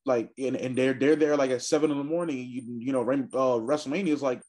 like 0.08 0.30
and, 0.38 0.56
and 0.56 0.74
they're 0.74 0.94
they're 0.94 1.16
there 1.16 1.36
like 1.36 1.50
at 1.50 1.62
seven 1.62 1.90
in 1.90 1.98
the 1.98 2.04
morning. 2.04 2.38
You 2.38 2.62
you 2.66 2.92
know, 2.92 3.02
uh, 3.02 3.60
WrestleMania 3.60 4.08
is 4.08 4.22
like 4.22 4.42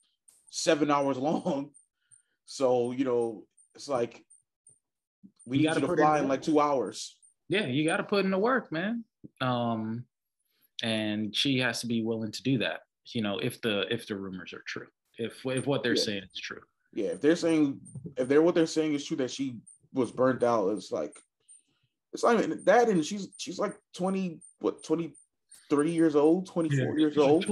seven 0.49 0.89
hours 0.89 1.17
long. 1.29 1.69
So 2.45 2.91
you 2.91 3.05
know, 3.05 3.43
it's 3.75 3.87
like 3.87 4.23
we 5.45 5.59
you 5.59 5.67
need 5.69 5.75
you 5.75 5.87
to 5.87 5.95
fly 5.95 6.17
in, 6.17 6.23
in 6.23 6.29
like 6.29 6.41
two 6.41 6.59
hours. 6.59 7.15
Yeah, 7.47 7.67
you 7.67 7.85
got 7.85 7.97
to 7.97 8.03
put 8.03 8.25
in 8.25 8.31
the 8.31 8.37
work, 8.37 8.71
man. 8.71 9.03
Um, 9.41 10.05
and 10.81 11.35
she 11.35 11.59
has 11.59 11.81
to 11.81 11.87
be 11.87 12.03
willing 12.03 12.31
to 12.31 12.43
do 12.43 12.59
that 12.59 12.81
you 13.13 13.21
know 13.21 13.39
if 13.39 13.61
the 13.61 13.91
if 13.93 14.07
the 14.07 14.15
rumors 14.15 14.53
are 14.53 14.63
true 14.67 14.87
if 15.17 15.45
if 15.45 15.67
what 15.67 15.83
they're 15.83 15.95
yeah. 15.95 16.03
saying 16.03 16.23
is 16.23 16.39
true 16.39 16.61
yeah 16.93 17.07
if 17.07 17.21
they're 17.21 17.35
saying 17.35 17.79
if 18.17 18.27
they're 18.27 18.41
what 18.41 18.55
they're 18.55 18.65
saying 18.65 18.93
is 18.93 19.05
true 19.05 19.17
that 19.17 19.31
she 19.31 19.57
was 19.93 20.11
burnt 20.11 20.43
out 20.43 20.69
it's 20.69 20.91
like 20.91 21.17
it's 22.13 22.23
like 22.23 22.37
that 22.65 22.89
and 22.89 23.05
she's 23.05 23.29
she's 23.37 23.59
like 23.59 23.75
20 23.95 24.39
what 24.59 24.83
23 25.69 25.91
years 25.91 26.15
old 26.15 26.47
24 26.47 26.77
yeah, 26.77 26.99
years 26.99 27.17
old 27.17 27.45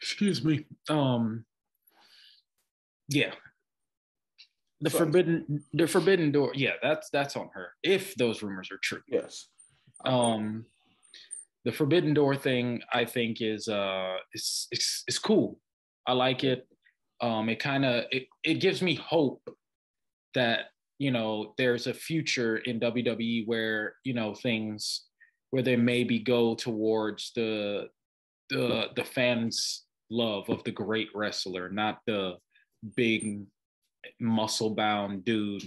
excuse 0.00 0.44
me 0.44 0.66
um 0.88 1.44
yeah 3.08 3.32
the 4.80 4.90
Sorry. 4.90 5.04
forbidden 5.04 5.64
the 5.72 5.86
forbidden 5.86 6.32
door 6.32 6.52
yeah 6.54 6.72
that's 6.82 7.10
that's 7.10 7.36
on 7.36 7.48
her 7.54 7.68
if 7.82 8.14
those 8.16 8.42
rumors 8.42 8.70
are 8.70 8.78
true 8.82 9.00
yes 9.08 9.48
um 10.04 10.64
the 11.64 11.72
Forbidden 11.72 12.14
Door 12.14 12.36
thing, 12.36 12.82
I 12.92 13.04
think, 13.04 13.40
is 13.40 13.68
uh, 13.68 14.16
is 14.34 14.68
is, 14.70 15.02
is 15.08 15.18
cool. 15.18 15.58
I 16.06 16.12
like 16.12 16.44
it. 16.44 16.66
Um, 17.20 17.48
it 17.48 17.58
kind 17.58 17.84
of 17.84 18.04
it, 18.10 18.26
it 18.42 18.54
gives 18.54 18.82
me 18.82 18.94
hope 18.94 19.42
that 20.34 20.66
you 20.98 21.10
know 21.10 21.54
there's 21.56 21.86
a 21.86 21.94
future 21.94 22.58
in 22.58 22.80
WWE 22.80 23.46
where 23.46 23.94
you 24.04 24.12
know 24.12 24.34
things 24.34 25.06
where 25.54 25.62
they 25.62 25.76
maybe 25.76 26.18
go 26.18 26.56
towards 26.56 27.30
the 27.36 27.86
the 28.50 28.88
the 28.96 29.04
fans' 29.04 29.84
love 30.10 30.50
of 30.50 30.64
the 30.64 30.72
great 30.72 31.06
wrestler, 31.14 31.68
not 31.68 32.00
the 32.08 32.34
big 32.96 33.46
muscle 34.18 34.74
bound 34.74 35.24
dude 35.24 35.62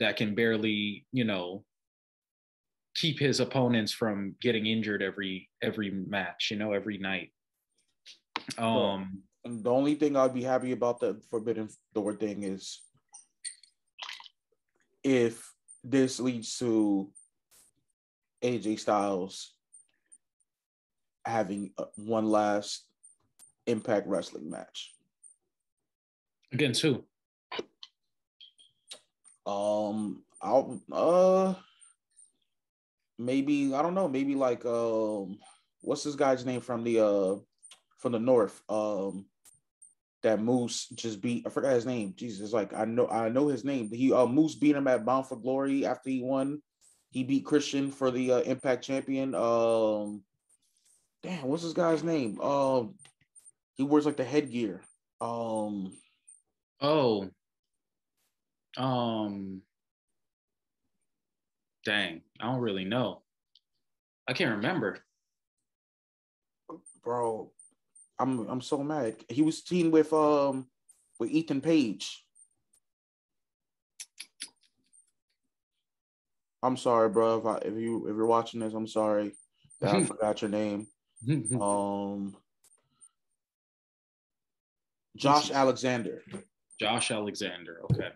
that 0.00 0.16
can 0.16 0.34
barely 0.34 1.04
you 1.12 1.24
know 1.24 1.62
keep 2.94 3.18
his 3.18 3.38
opponents 3.38 3.92
from 3.92 4.34
getting 4.40 4.64
injured 4.64 5.02
every 5.02 5.50
every 5.60 5.90
match, 5.90 6.48
you 6.50 6.56
know, 6.56 6.72
every 6.72 6.96
night. 6.96 7.28
Um 8.56 9.22
the 9.44 9.70
only 9.70 9.96
thing 9.96 10.16
I'd 10.16 10.32
be 10.32 10.44
happy 10.44 10.72
about 10.72 10.98
the 10.98 11.20
Forbidden 11.28 11.68
Door 11.94 12.14
thing 12.14 12.42
is 12.42 12.80
if 15.04 15.44
this 15.84 16.18
leads 16.20 16.56
to 16.60 17.12
AJ 18.46 18.78
Styles 18.78 19.52
having 21.24 21.72
one 21.96 22.26
last 22.26 22.86
Impact 23.66 24.06
Wrestling 24.06 24.48
match. 24.48 24.94
Against 26.52 26.80
who? 26.80 27.02
Um, 29.44 30.22
I'll 30.40 30.80
uh 30.92 31.54
maybe 33.18 33.74
I 33.74 33.82
don't 33.82 33.94
know, 33.94 34.08
maybe 34.08 34.36
like 34.36 34.64
um 34.64 35.38
what's 35.80 36.04
this 36.04 36.14
guy's 36.14 36.46
name 36.46 36.60
from 36.60 36.84
the 36.84 37.00
uh 37.00 37.36
from 37.98 38.12
the 38.12 38.20
north? 38.20 38.62
Um 38.68 39.26
that 40.22 40.40
Moose 40.40 40.86
just 40.94 41.20
beat 41.20 41.46
I 41.46 41.50
forgot 41.50 41.74
his 41.74 41.86
name. 41.86 42.14
Jesus, 42.16 42.52
like 42.52 42.72
I 42.74 42.84
know 42.84 43.08
I 43.08 43.28
know 43.28 43.48
his 43.48 43.64
name. 43.64 43.90
He 43.92 44.12
uh 44.12 44.26
Moose 44.26 44.54
beat 44.54 44.76
him 44.76 44.86
at 44.86 45.04
Bound 45.04 45.26
for 45.26 45.36
Glory 45.36 45.84
after 45.84 46.10
he 46.10 46.22
won. 46.22 46.62
He 47.16 47.24
beat 47.24 47.46
Christian 47.46 47.90
for 47.90 48.10
the 48.10 48.30
uh, 48.30 48.40
Impact 48.40 48.84
Champion. 48.84 49.34
Um 49.34 50.22
damn, 51.22 51.44
what's 51.44 51.62
this 51.62 51.72
guy's 51.72 52.04
name? 52.04 52.38
Um 52.42 52.96
he 53.72 53.84
wears 53.84 54.04
like 54.04 54.18
the 54.18 54.24
headgear. 54.24 54.82
Um 55.22 55.96
Oh. 56.78 57.30
Um 58.76 59.62
dang, 61.86 62.20
I 62.38 62.52
don't 62.52 62.60
really 62.60 62.84
know. 62.84 63.22
I 64.28 64.34
can't 64.34 64.56
remember. 64.56 64.98
bro, 67.02 67.50
I'm 68.18 68.46
I'm 68.46 68.60
so 68.60 68.82
mad. 68.82 69.16
He 69.30 69.40
was 69.40 69.62
teamed 69.62 69.94
with 69.94 70.12
um 70.12 70.66
with 71.18 71.30
Ethan 71.30 71.62
Page. 71.62 72.25
I'm 76.66 76.76
sorry, 76.76 77.08
bro. 77.08 77.38
If, 77.38 77.46
I, 77.46 77.56
if 77.58 77.74
you 77.74 78.08
if 78.08 78.16
you're 78.16 78.26
watching 78.26 78.60
this, 78.60 78.74
I'm 78.74 78.88
sorry 78.88 79.32
that 79.80 79.94
I 79.94 80.04
forgot 80.10 80.42
your 80.42 80.50
name. 80.50 80.86
Um, 81.60 82.36
Josh 85.16 85.50
Alexander. 85.50 86.22
Josh 86.78 87.10
Alexander. 87.10 87.80
Okay. 87.84 88.10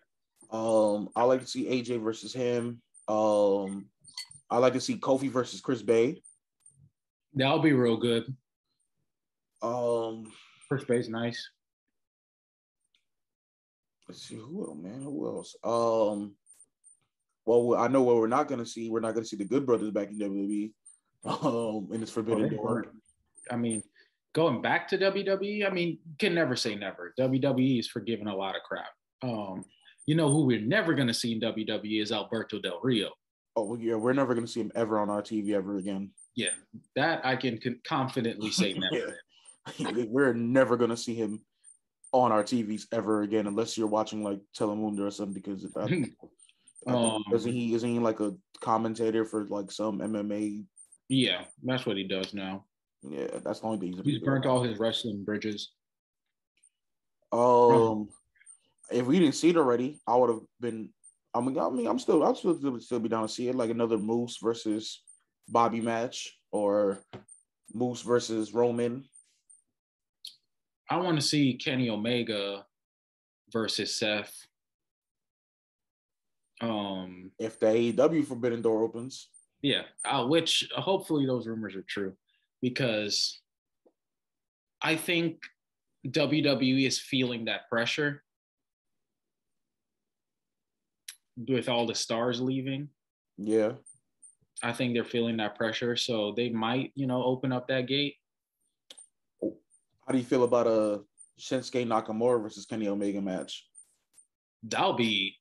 Um, 0.50 1.08
I 1.16 1.24
like 1.24 1.40
to 1.40 1.46
see 1.46 1.64
AJ 1.66 2.02
versus 2.02 2.34
him. 2.34 2.82
Um, 3.08 3.86
I 4.50 4.58
like 4.58 4.74
to 4.74 4.80
see 4.80 4.96
Kofi 4.96 5.30
versus 5.30 5.60
Chris 5.60 5.80
Bey. 5.80 6.20
That'll 7.34 7.60
be 7.60 7.72
real 7.72 7.96
good. 7.96 8.24
Um, 9.62 10.30
First 10.68 10.86
base, 10.86 11.08
nice. 11.08 11.48
let's 14.08 14.22
see 14.22 14.36
who 14.36 14.66
else, 14.66 14.78
man. 14.80 15.02
Who 15.02 15.26
else? 15.26 15.56
Um, 15.64 16.34
well, 17.58 17.80
I 17.80 17.88
know 17.88 18.02
what 18.02 18.16
we're 18.16 18.26
not 18.26 18.48
gonna 18.48 18.66
see. 18.66 18.90
We're 18.90 19.00
not 19.00 19.14
gonna 19.14 19.26
see 19.26 19.36
the 19.36 19.44
Good 19.44 19.66
Brothers 19.66 19.90
back 19.90 20.10
in 20.10 20.18
WWE. 20.18 20.72
Um, 21.24 21.88
in 21.92 22.00
this 22.00 22.10
Forbidden 22.10 22.48
they 22.48 22.56
Door. 22.56 22.86
I 23.50 23.56
mean, 23.56 23.82
going 24.34 24.62
back 24.62 24.88
to 24.88 24.98
WWE, 24.98 25.66
I 25.66 25.70
mean, 25.70 25.98
can 26.18 26.34
never 26.34 26.56
say 26.56 26.74
never. 26.74 27.12
WWE 27.18 27.78
is 27.78 27.88
forgiving 27.88 28.26
a 28.26 28.34
lot 28.34 28.56
of 28.56 28.62
crap. 28.62 28.90
Um, 29.22 29.64
you 30.06 30.14
know 30.14 30.30
who 30.30 30.44
we're 30.44 30.60
never 30.60 30.94
gonna 30.94 31.14
see 31.14 31.32
in 31.32 31.40
WWE 31.40 32.02
is 32.02 32.12
Alberto 32.12 32.58
Del 32.58 32.80
Rio. 32.82 33.10
Oh 33.56 33.64
well, 33.64 33.78
yeah, 33.78 33.96
we're 33.96 34.12
never 34.12 34.34
gonna 34.34 34.46
see 34.46 34.60
him 34.60 34.72
ever 34.74 34.98
on 34.98 35.10
our 35.10 35.22
TV 35.22 35.52
ever 35.52 35.76
again. 35.76 36.10
Yeah, 36.36 36.50
that 36.96 37.24
I 37.24 37.36
can 37.36 37.58
con- 37.58 37.80
confidently 37.86 38.50
say 38.50 38.74
never. 39.78 40.06
we're 40.08 40.32
never 40.32 40.76
gonna 40.76 40.96
see 40.96 41.14
him 41.14 41.42
on 42.12 42.32
our 42.32 42.42
TVs 42.42 42.86
ever 42.92 43.22
again 43.22 43.46
unless 43.46 43.76
you're 43.76 43.86
watching 43.86 44.24
like 44.24 44.40
Telemundo 44.58 45.00
or 45.00 45.10
something. 45.10 45.34
Because 45.34 45.64
if 45.64 45.76
I, 45.76 45.86
Um, 46.86 47.24
isn't 47.32 47.52
he 47.52 47.74
isn't 47.74 47.88
he 47.88 47.98
like 47.98 48.20
a 48.20 48.34
commentator 48.60 49.24
for 49.24 49.44
like 49.44 49.70
some 49.70 49.98
MMA? 49.98 50.64
Yeah, 51.08 51.44
that's 51.62 51.84
what 51.86 51.96
he 51.96 52.04
does 52.04 52.32
now. 52.32 52.64
Yeah, 53.02 53.38
that's 53.44 53.60
the 53.60 53.66
only 53.66 53.78
thing 53.78 53.92
he's, 53.92 54.14
He's 54.14 54.22
burnt 54.22 54.46
all 54.46 54.62
his 54.62 54.78
wrestling 54.78 55.24
bridges. 55.24 55.72
Um, 57.32 58.08
if 58.90 59.06
we 59.06 59.18
didn't 59.18 59.34
see 59.34 59.50
it 59.50 59.56
already, 59.56 60.00
I 60.06 60.16
would 60.16 60.30
have 60.30 60.40
been. 60.60 60.90
I 61.32 61.40
mean, 61.40 61.58
I 61.58 61.70
mean, 61.70 61.86
I'm 61.86 61.98
still, 61.98 62.24
I'm 62.24 62.34
still, 62.34 62.80
still 62.80 62.98
be 62.98 63.08
down 63.08 63.22
to 63.22 63.32
see 63.32 63.48
it, 63.48 63.54
like 63.54 63.70
another 63.70 63.98
Moose 63.98 64.38
versus 64.42 65.02
Bobby 65.48 65.80
match, 65.80 66.36
or 66.50 67.04
Moose 67.72 68.02
versus 68.02 68.52
Roman. 68.52 69.04
I 70.88 70.96
want 70.96 71.20
to 71.20 71.26
see 71.26 71.54
Kenny 71.54 71.88
Omega 71.88 72.64
versus 73.52 73.94
Seth. 73.96 74.34
Um, 76.60 77.30
If 77.38 77.58
the 77.58 77.66
AEW 77.66 78.26
Forbidden 78.26 78.62
Door 78.62 78.82
opens, 78.82 79.28
yeah, 79.62 79.82
uh, 80.04 80.26
which 80.26 80.68
uh, 80.76 80.80
hopefully 80.80 81.26
those 81.26 81.46
rumors 81.46 81.74
are 81.76 81.84
true 81.88 82.14
because 82.62 83.40
I 84.82 84.96
think 84.96 85.38
WWE 86.06 86.86
is 86.86 86.98
feeling 86.98 87.46
that 87.46 87.68
pressure 87.68 88.22
with 91.36 91.68
all 91.68 91.86
the 91.86 91.94
stars 91.94 92.40
leaving. 92.40 92.88
yeah, 93.38 93.72
I 94.62 94.72
think 94.72 94.94
they're 94.94 95.04
feeling 95.04 95.38
that 95.38 95.56
pressure, 95.56 95.96
so 95.96 96.32
they 96.36 96.50
might, 96.50 96.92
you 96.94 97.06
know, 97.06 97.22
open 97.24 97.52
up 97.52 97.68
that 97.68 97.86
gate. 97.86 98.16
how 99.42 100.12
do 100.12 100.18
you 100.18 100.24
feel 100.24 100.44
about 100.44 100.66
a 100.66 101.00
Shinsuke 101.38 101.86
Nakamura 101.86 102.42
versus 102.42 102.66
Kenny 102.66 102.88
Omega 102.88 103.20
match? 103.22 103.66
That'll 104.62 104.92
be 104.92 105.36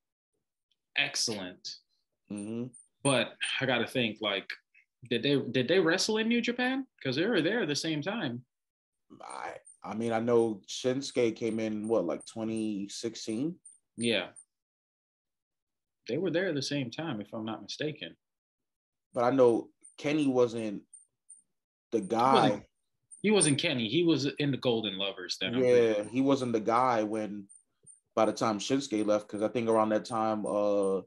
excellent. 0.97 1.67
hmm 2.29 2.65
But 3.03 3.33
I 3.61 3.65
got 3.65 3.79
to 3.79 3.87
think, 3.87 4.17
like, 4.21 4.47
did 5.09 5.23
they 5.23 5.37
did 5.51 5.67
they 5.67 5.79
wrestle 5.79 6.17
in 6.17 6.27
New 6.27 6.41
Japan? 6.41 6.85
Because 6.97 7.15
they 7.15 7.25
were 7.25 7.41
there 7.41 7.61
at 7.61 7.67
the 7.69 7.75
same 7.75 8.01
time. 8.01 8.43
I, 9.23 9.53
I 9.83 9.95
mean, 9.95 10.11
I 10.11 10.19
know 10.19 10.61
Shinsuke 10.67 11.35
came 11.35 11.59
in 11.59 11.87
what 11.87 12.05
like 12.05 12.19
2016. 12.25 13.55
Yeah, 13.97 14.27
they 16.07 16.17
were 16.17 16.31
there 16.31 16.47
at 16.49 16.55
the 16.55 16.61
same 16.61 16.91
time, 16.91 17.21
if 17.21 17.27
I'm 17.33 17.45
not 17.45 17.61
mistaken. 17.61 18.15
but 19.13 19.23
I 19.23 19.31
know 19.31 19.69
Kenny 19.97 20.27
wasn't 20.27 20.83
the 21.91 22.01
guy. 22.01 22.33
wasn't- 22.49 22.63
He 23.21 23.31
wasn't 23.31 23.57
Kenny. 23.59 23.89
He 23.89 24.03
was 24.03 24.25
in 24.37 24.51
the 24.51 24.57
Golden 24.57 24.97
Lovers 24.97 25.37
then. 25.41 25.55
Yeah, 25.55 26.03
he 26.03 26.21
wasn't 26.21 26.53
the 26.53 26.59
guy 26.61 27.03
when 27.03 27.47
by 28.19 28.25
the 28.25 28.33
time 28.33 28.59
Shinsuke 28.59 29.05
left, 29.05 29.27
because 29.27 29.41
I 29.41 29.47
think 29.47 29.69
around 29.69 29.89
that 29.89 30.03
time 30.03 30.45
uh 30.45 30.99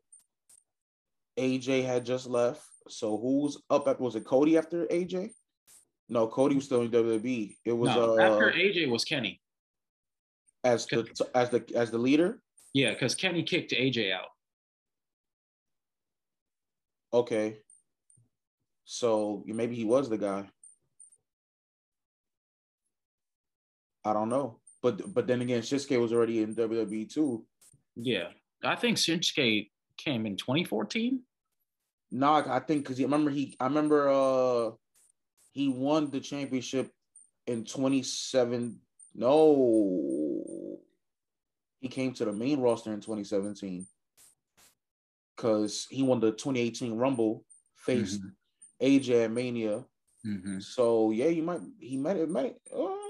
AJ 1.39 1.85
had 1.85 2.07
just 2.07 2.27
left. 2.27 2.63
So 2.89 3.19
who's 3.19 3.59
up 3.69 3.87
at 3.87 4.01
was 4.01 4.17
it 4.17 4.25
Cody 4.25 4.57
after 4.57 4.87
AJ? 4.87 5.29
No, 6.09 6.27
Cody 6.27 6.55
was 6.55 6.65
still 6.65 6.81
in 6.81 6.91
WWE. 6.91 7.59
It 7.67 7.73
was 7.73 7.95
No, 7.95 8.15
uh 8.19 8.23
after 8.23 8.51
AJ 8.51 8.89
was 8.89 9.05
Kenny. 9.05 9.43
as 10.65 10.87
the 10.87 11.05
as 11.35 11.51
the 11.51 11.63
as 11.75 11.91
the 11.91 11.99
leader. 11.99 12.41
Yeah, 12.73 12.93
because 12.95 13.15
Kenny 13.15 13.43
kicked 13.43 13.73
AJ 13.73 14.11
out. 14.11 14.29
Okay. 17.13 17.59
So 18.87 19.45
maybe 19.47 19.75
he 19.75 19.85
was 19.85 20.09
the 20.09 20.17
guy. 20.17 20.49
I 24.03 24.15
don't 24.15 24.31
know. 24.31 24.62
But 24.83 25.15
but 25.15 25.27
then 25.27 25.41
again, 25.43 25.63
Shinsuke 25.63 26.01
was 26.01 26.13
already 26.13 26.43
in 26.43 26.55
WWE 26.55 27.13
too. 27.13 27.45
Yeah, 27.97 28.29
I 28.65 28.75
think 28.75 28.97
Shinsuke 28.97 29.71
came 29.97 30.27
in 30.27 30.37
2014. 30.37 31.21
No, 32.11 32.33
I 32.33 32.57
I 32.57 32.61
think 32.61 32.83
because 32.83 33.01
remember 33.01 33.31
he, 33.31 33.57
I 33.61 33.65
remember 33.65 34.09
uh 34.09 34.71
he 35.53 35.69
won 35.69 36.11
the 36.11 36.21
championship 36.21 36.91
in 37.47 37.65
27. 37.65 38.79
No, 39.15 40.79
he 41.81 41.89
came 41.89 42.13
to 42.15 42.25
the 42.25 42.33
main 42.33 42.61
roster 42.61 42.93
in 42.93 43.01
2017 43.01 43.87
because 45.37 45.87
he 45.91 46.03
won 46.03 46.21
the 46.21 46.33
2018 46.33 46.95
Rumble, 46.95 47.45
faced 47.77 48.21
AJ 48.83 49.25
at 49.25 49.31
Mania. 49.31 49.85
Mm-hmm. 50.27 50.61
So 50.61 51.11
yeah, 51.11 51.27
you 51.27 51.43
might 51.43 51.61
he 51.79 51.97
might 51.97 52.17
have 52.17 52.29
might. 52.29 52.57
Uh, 52.75 53.02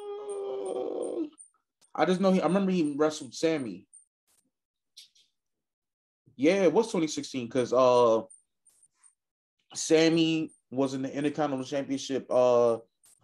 I 1.94 2.04
just 2.04 2.20
know 2.20 2.32
he. 2.32 2.40
I 2.40 2.46
remember 2.46 2.70
he 2.72 2.94
wrestled 2.96 3.34
Sami. 3.34 3.86
Yeah, 6.36 6.62
it 6.62 6.72
was 6.72 6.86
2016 6.86 7.46
because 7.46 7.72
uh, 7.72 8.22
Sami 9.74 10.50
was 10.70 10.94
in 10.94 11.02
the 11.02 11.12
Intercontinental 11.12 11.66
Championship 11.66 12.26
uh 12.30 12.78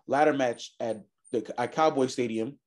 ladder 0.07 0.35
match 0.35 0.75
at 0.81 1.03
the 1.33 1.53
at 1.59 1.73
Cowboy 1.73 2.07
Stadium, 2.07 2.59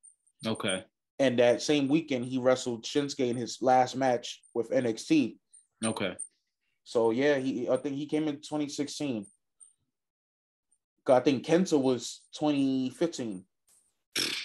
Okay. 0.46 0.84
and 1.20 1.38
that 1.40 1.62
same 1.62 1.88
weekend 1.88 2.26
he 2.26 2.40
wrestled 2.40 2.84
Shinsuke 2.84 3.30
in 3.30 3.36
his 3.36 3.60
last 3.62 3.96
match 3.96 4.42
with 4.54 4.72
NXT. 4.72 5.38
Okay. 5.86 6.16
So 6.84 7.12
yeah, 7.12 7.38
he 7.38 7.70
I 7.70 7.78
think 7.78 7.96
he 7.96 8.08
came 8.08 8.28
in 8.28 8.36
2016. 8.38 9.26
'Cause 11.04 11.18
I 11.20 11.24
think 11.24 11.44
Kenta 11.46 11.80
was 11.82 12.22
2015. 12.34 13.44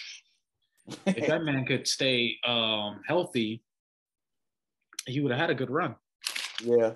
If 1.06 1.26
that 1.26 1.42
man 1.42 1.64
could 1.64 1.86
stay 1.88 2.36
um, 2.46 3.00
healthy, 3.06 3.62
he 5.06 5.20
would 5.20 5.32
have 5.32 5.40
had 5.40 5.50
a 5.50 5.54
good 5.54 5.70
run. 5.70 5.94
yeah. 6.60 6.92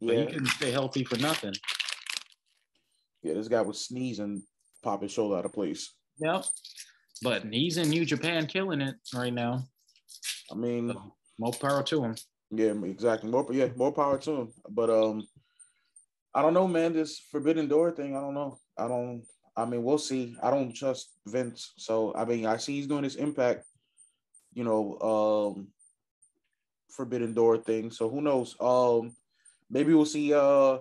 But 0.00 0.14
Yeah. 0.14 0.20
he 0.20 0.26
couldn't 0.26 0.46
stay 0.46 0.70
healthy 0.70 1.04
for 1.04 1.16
nothing. 1.18 1.52
Yeah, 3.22 3.34
this 3.34 3.48
guy 3.48 3.60
was 3.60 3.84
sneezing, 3.84 4.42
pop 4.82 5.02
his 5.02 5.12
shoulder 5.12 5.36
out 5.36 5.44
of 5.44 5.52
place. 5.52 5.92
Yep. 6.18 6.44
but 7.22 7.44
he's 7.52 7.76
in 7.76 7.90
New 7.90 8.04
Japan 8.06 8.46
killing 8.46 8.80
it 8.80 8.96
right 9.14 9.32
now. 9.32 9.64
I 10.50 10.54
mean, 10.54 10.90
So, 10.92 11.14
more 11.38 11.52
power 11.52 11.82
to 11.82 12.04
him. 12.04 12.14
yeah, 12.50 12.72
exactly. 12.84 13.30
More, 13.30 13.46
yeah, 13.52 13.68
more 13.76 13.92
power 13.92 14.18
to 14.18 14.30
him. 14.40 14.52
But 14.70 14.88
um, 14.90 15.26
I 16.34 16.40
don't 16.42 16.54
know, 16.54 16.66
man. 16.66 16.92
This 16.94 17.18
Forbidden 17.30 17.68
Door 17.68 17.92
thing, 17.92 18.16
I 18.16 18.20
don't 18.20 18.34
know. 18.34 18.58
I 18.78 18.88
don't. 18.88 19.22
I 19.60 19.66
mean, 19.66 19.82
we'll 19.82 19.98
see. 19.98 20.36
I 20.42 20.50
don't 20.50 20.74
trust 20.74 21.10
Vince, 21.26 21.72
so 21.76 22.14
I 22.14 22.24
mean, 22.24 22.46
I 22.46 22.56
see 22.56 22.76
he's 22.76 22.86
doing 22.86 23.02
this 23.02 23.16
Impact, 23.16 23.64
you 24.54 24.64
know, 24.64 24.98
um, 25.56 25.68
Forbidden 26.90 27.34
Door 27.34 27.58
thing. 27.58 27.90
So 27.90 28.08
who 28.08 28.22
knows? 28.22 28.56
Um, 28.58 29.14
maybe 29.68 29.92
we'll 29.92 30.06
see. 30.06 30.32
Uh, 30.32 30.78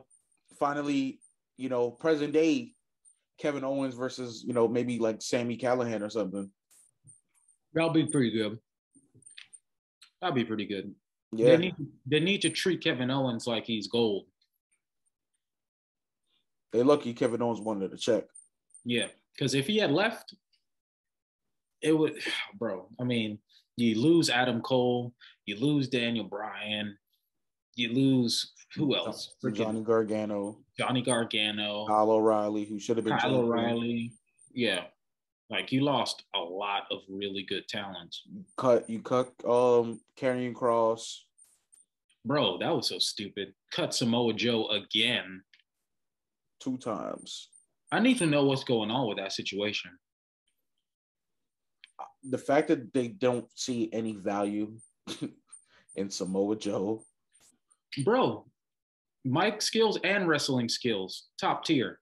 finally, 0.57 1.19
you 1.57 1.67
know, 1.67 1.91
present 1.91 2.31
day 2.33 2.73
Kevin 3.39 3.63
Owens 3.65 3.95
versus 3.95 4.43
you 4.45 4.53
know 4.53 4.67
maybe 4.67 4.97
like 4.97 5.21
Sami 5.21 5.57
Callihan 5.57 6.01
or 6.01 6.09
something. 6.09 6.49
That'll 7.73 7.91
be 7.91 8.07
pretty 8.07 8.31
good. 8.31 8.59
That'll 10.21 10.35
be 10.35 10.45
pretty 10.45 10.65
good. 10.65 10.95
Yeah, 11.31 11.49
They 11.49 11.57
need 11.57 11.75
they 12.05 12.19
need 12.19 12.41
to 12.43 12.49
treat 12.49 12.83
Kevin 12.83 13.11
Owens 13.11 13.45
like 13.45 13.65
he's 13.65 13.87
gold. 13.87 14.25
they 16.71 16.83
lucky 16.83 17.13
Kevin 17.13 17.41
Owens 17.41 17.61
wanted 17.61 17.93
a 17.93 17.97
check. 17.97 18.25
Yeah, 18.85 19.07
because 19.33 19.53
if 19.53 19.67
he 19.67 19.77
had 19.77 19.91
left, 19.91 20.33
it 21.81 21.97
would, 21.97 22.15
bro. 22.59 22.87
I 22.99 23.03
mean, 23.03 23.39
you 23.77 23.99
lose 23.99 24.29
Adam 24.29 24.61
Cole, 24.61 25.13
you 25.45 25.57
lose 25.57 25.87
Daniel 25.87 26.25
Bryan, 26.25 26.97
you 27.75 27.93
lose 27.93 28.53
who 28.75 28.95
else? 28.95 29.35
Johnny 29.53 29.81
Gargano, 29.81 30.59
Johnny 30.77 31.01
Gargano, 31.01 31.87
Kyle 31.87 32.11
O'Reilly, 32.11 32.65
who 32.65 32.79
should 32.79 32.97
have 32.97 33.05
been 33.05 33.17
Kyle. 33.17 33.35
O'Reilly. 33.35 34.11
Yeah, 34.53 34.83
like 35.49 35.71
you 35.71 35.81
lost 35.81 36.23
a 36.35 36.39
lot 36.39 36.83
of 36.91 36.99
really 37.09 37.43
good 37.43 37.67
talent, 37.67 38.15
Cut 38.57 38.89
you 38.89 38.99
cut 38.99 39.27
um 39.45 40.01
Karrion 40.19 40.53
Kross. 40.53 41.19
bro. 42.25 42.57
That 42.57 42.75
was 42.75 42.89
so 42.89 42.99
stupid. 42.99 43.53
Cut 43.71 43.93
Samoa 43.93 44.33
Joe 44.33 44.67
again. 44.69 45.41
two 46.59 46.77
times. 46.77 47.49
I 47.91 47.99
need 47.99 48.17
to 48.19 48.25
know 48.25 48.45
what's 48.45 48.63
going 48.63 48.91
on 48.91 49.07
with 49.07 49.17
that 49.17 49.31
situation. 49.31 49.91
The 52.23 52.37
fact 52.37 52.67
that 52.67 52.93
they 52.93 53.07
don't 53.07 53.47
see 53.55 53.89
any 53.93 54.13
value 54.13 54.77
in 55.95 56.09
Samoa 56.09 56.55
Joe, 56.57 57.03
Bro, 58.03 58.45
mic 59.25 59.61
skills 59.61 59.97
and 60.03 60.27
wrestling 60.27 60.69
skills, 60.69 61.29
top 61.41 61.65
tier. 61.65 61.99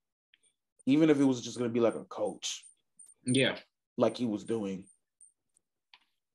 even 0.85 1.09
if 1.09 1.19
it 1.19 1.23
was 1.23 1.41
just 1.41 1.57
gonna 1.57 1.69
be 1.69 1.79
like 1.79 1.95
a 1.95 2.03
coach, 2.05 2.63
Yeah. 3.25 3.57
like 3.97 4.17
he 4.17 4.25
was 4.25 4.43
doing. 4.43 4.85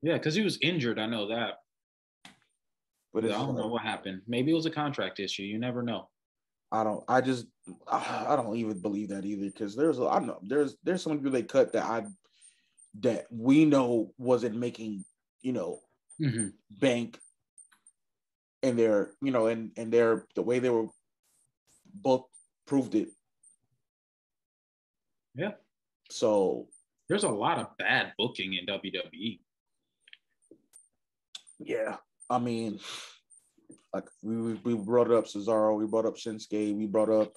Yeah, 0.02 0.14
because 0.14 0.34
he 0.34 0.42
was 0.42 0.58
injured. 0.62 0.98
I 0.98 1.06
know 1.06 1.28
that. 1.28 1.54
But 3.12 3.24
I 3.26 3.28
don't 3.28 3.54
know 3.56 3.68
what 3.68 3.82
happened. 3.82 4.22
Maybe 4.26 4.50
it 4.50 4.54
was 4.54 4.66
a 4.66 4.70
contract 4.70 5.20
issue. 5.20 5.42
You 5.42 5.58
never 5.58 5.82
know. 5.82 6.08
I 6.72 6.82
don't. 6.82 7.04
I 7.06 7.20
just. 7.20 7.46
I 7.86 8.26
I 8.30 8.36
don't 8.36 8.56
even 8.56 8.78
believe 8.80 9.08
that 9.10 9.24
either 9.24 9.46
because 9.46 9.76
there's. 9.76 9.98
a- 9.98 10.06
I 10.08 10.18
don't 10.18 10.26
know. 10.28 10.40
There's 10.42 10.76
there's 10.82 11.02
some 11.02 11.16
people 11.16 11.30
they 11.32 11.42
cut 11.44 11.72
that 11.72 11.84
I 11.84 12.06
that 13.00 13.26
we 13.30 13.64
know 13.64 14.12
wasn't 14.18 14.56
making 14.56 15.04
you 15.42 15.52
know 15.52 15.80
Mm-hmm. 16.20 16.48
bank 16.70 17.18
and 18.62 18.78
their 18.78 19.12
you 19.22 19.32
know 19.32 19.46
and 19.46 19.72
and 19.76 19.90
their 19.90 20.26
the 20.36 20.42
way 20.42 20.58
they 20.60 20.68
were 20.70 20.86
both 21.94 22.26
proved 22.66 22.94
it 22.94 23.08
Yeah. 25.34 25.52
so 26.10 26.68
There's 27.08 27.24
a 27.24 27.28
lot 27.30 27.58
of 27.58 27.76
bad 27.78 28.12
booking 28.18 28.52
in. 28.54 28.66
WWE. 28.66 29.40
yeah 31.58 31.96
i 32.30 32.38
mean 32.38 32.78
like 33.94 34.06
we 34.22 34.36
we 34.36 34.52
we 34.64 34.74
brought 34.74 35.10
up 35.10 35.24
cesaro 35.26 35.76
we 35.76 35.86
brought 35.86 36.06
up 36.06 36.16
shinsuke 36.16 36.76
we 36.76 36.86
brought 36.86 37.10
up 37.10 37.32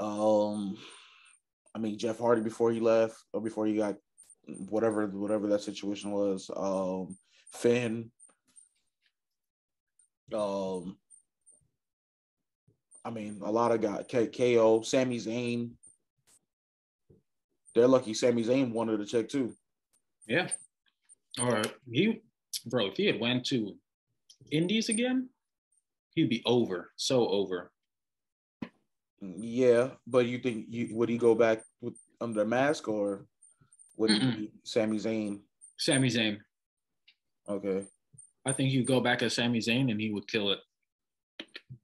um 0.00 0.76
i 1.74 1.78
mean 1.78 1.98
jeff 1.98 2.18
hardy 2.18 2.40
before 2.40 2.70
he 2.70 2.80
left 2.80 3.16
or 3.32 3.40
before 3.40 3.66
he 3.66 3.76
got 3.76 3.96
whatever 4.68 5.06
whatever 5.06 5.46
that 5.46 5.60
situation 5.60 6.10
was 6.10 6.50
um 6.56 7.16
finn 7.52 8.10
um 10.32 10.96
I 13.08 13.10
mean, 13.10 13.40
a 13.42 13.50
lot 13.50 13.72
of 13.72 13.80
guys, 13.80 14.04
K- 14.06 14.26
KO, 14.26 14.82
Sami 14.82 15.16
Zayn. 15.16 15.70
They're 17.74 17.88
lucky 17.88 18.12
Sami 18.12 18.44
Zayn 18.44 18.70
wanted 18.70 18.98
to 18.98 19.06
check 19.06 19.30
too. 19.30 19.54
Yeah. 20.26 20.48
Or 21.40 21.62
he, 21.90 22.20
bro, 22.66 22.88
if 22.88 22.98
he 22.98 23.06
had 23.06 23.18
went 23.18 23.46
to 23.46 23.76
Indies 24.50 24.90
again, 24.90 25.30
he'd 26.14 26.28
be 26.28 26.42
over. 26.44 26.90
So 26.96 27.26
over. 27.28 27.72
Yeah, 29.20 29.90
but 30.06 30.26
you 30.26 30.38
think 30.38 30.66
you 30.70 30.94
would 30.96 31.08
he 31.08 31.18
go 31.18 31.34
back 31.34 31.62
with 31.80 31.94
under 32.20 32.42
a 32.42 32.46
mask 32.46 32.86
or 32.88 33.26
would 33.96 34.10
he 34.10 34.18
be 34.18 34.52
Sami 34.64 34.98
Zayn? 34.98 35.40
Sami 35.76 36.08
Zayn. 36.08 36.38
Okay. 37.48 37.84
I 38.46 38.52
think 38.52 38.70
he'd 38.70 38.86
go 38.86 39.00
back 39.00 39.22
as 39.22 39.34
Sami 39.34 39.58
Zayn 39.58 39.90
and 39.90 40.00
he 40.00 40.10
would 40.10 40.28
kill 40.28 40.50
it. 40.52 40.60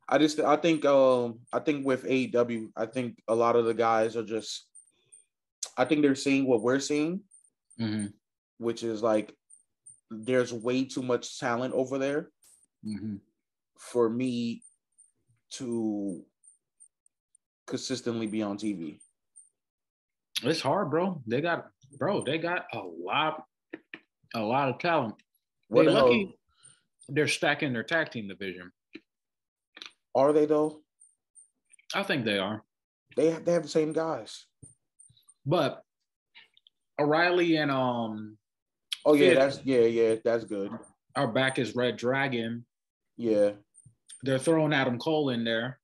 I 0.09 0.18
just 0.18 0.39
I 0.39 0.57
think 0.57 0.85
um 0.85 1.41
I 1.53 1.59
think 1.59 1.85
with 1.85 2.05
AEW, 2.05 2.68
I 2.76 2.87
think 2.87 3.18
a 3.26 3.35
lot 3.35 3.57
of 3.57 3.64
the 3.64 3.74
guys 3.74 4.16
are 4.16 4.24
just 4.24 4.66
I 5.76 5.85
think 5.85 6.03
they're 6.03 6.14
seeing 6.14 6.47
what 6.47 6.62
we're 6.62 6.80
seeing, 6.80 7.20
Mm-hmm. 7.80 8.07
which 8.59 8.85
is 8.85 9.03
like 9.03 9.35
there's 10.11 10.53
way 10.53 10.85
too 10.85 11.03
much 11.03 11.41
talent 11.41 11.74
over 11.74 11.99
there 11.99 12.30
Mm-hmm. 12.87 13.16
for 13.78 14.09
me 14.09 14.62
to 15.55 16.24
consistently 17.67 18.27
be 18.27 18.43
on 18.43 18.59
TV. 18.59 18.99
It's 20.43 20.61
hard, 20.61 20.91
bro. 20.91 21.23
They 21.27 21.41
got, 21.41 21.67
bro, 21.99 22.23
they 22.23 22.39
got 22.39 22.67
a 22.73 22.79
lot, 22.81 23.45
a 24.35 24.41
lot 24.41 24.69
of 24.69 24.79
talent. 24.79 25.15
What 25.69 25.83
They 25.85 25.87
the 25.87 25.93
hell 25.97 26.09
lucky 26.09 26.37
they're 27.09 27.29
stacking 27.29 27.73
their 27.73 27.83
tag 27.83 28.11
team 28.11 28.29
division. 28.29 28.71
are 30.15 30.33
they 30.33 30.47
though? 30.47 30.81
I 31.95 32.03
think 32.03 32.25
they 32.25 32.39
are. 32.39 32.62
They 33.17 33.31
have, 33.31 33.45
they 33.45 33.53
have 33.53 33.62
the 33.62 33.69
same 33.69 33.93
guys. 33.93 34.47
But 35.47 35.83
O'Reilly 36.99 37.57
and 37.57 37.71
um 37.71 38.39
Oh 39.05 39.15
yeah, 39.15 39.31
Fish. 39.31 39.39
that's 39.39 39.61
yeah, 39.65 39.81
yeah, 39.81 40.15
that's 40.25 40.45
good. 40.45 40.71
Our 41.15 41.29
back 41.29 41.59
is 41.59 41.77
Red 41.77 41.97
Dragon. 41.97 42.65
Yeah. 43.17 43.51
They're 44.23 44.39
throwing 44.39 44.73
Adam 44.73 44.99
Cole 44.99 45.29
in 45.29 45.45
there 45.45 45.79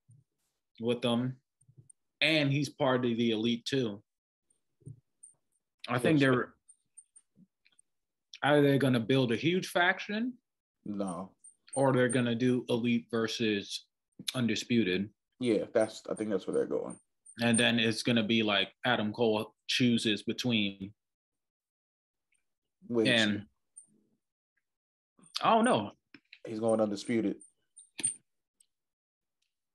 with 0.80 1.02
them, 1.02 1.36
and 2.20 2.52
he's 2.52 2.68
part 2.68 3.04
of 3.04 3.16
the 3.16 3.30
elite 3.30 3.64
too. 3.64 4.02
I 5.88 5.98
think 5.98 6.20
they're 6.20 6.52
either 8.42 8.62
they're 8.62 8.78
gonna 8.78 9.00
build 9.00 9.32
a 9.32 9.36
huge 9.36 9.68
faction 9.68 10.34
No. 10.84 11.32
or 11.74 11.92
they're 11.92 12.08
gonna 12.08 12.34
do 12.34 12.64
elite 12.68 13.06
versus 13.10 13.86
undisputed. 14.34 15.10
Yeah, 15.40 15.64
that's 15.72 16.02
I 16.10 16.14
think 16.14 16.30
that's 16.30 16.46
where 16.46 16.54
they're 16.54 16.66
going. 16.66 16.98
And 17.40 17.58
then 17.58 17.78
it's 17.78 18.02
gonna 18.02 18.22
be 18.22 18.42
like 18.42 18.68
Adam 18.84 19.12
Cole 19.12 19.54
chooses 19.66 20.22
between 20.22 20.92
Which 22.88 23.08
and 23.08 23.46
I 25.42 25.50
don't 25.54 25.64
know. 25.64 25.92
he's 26.46 26.60
going 26.60 26.80
undisputed. 26.80 27.36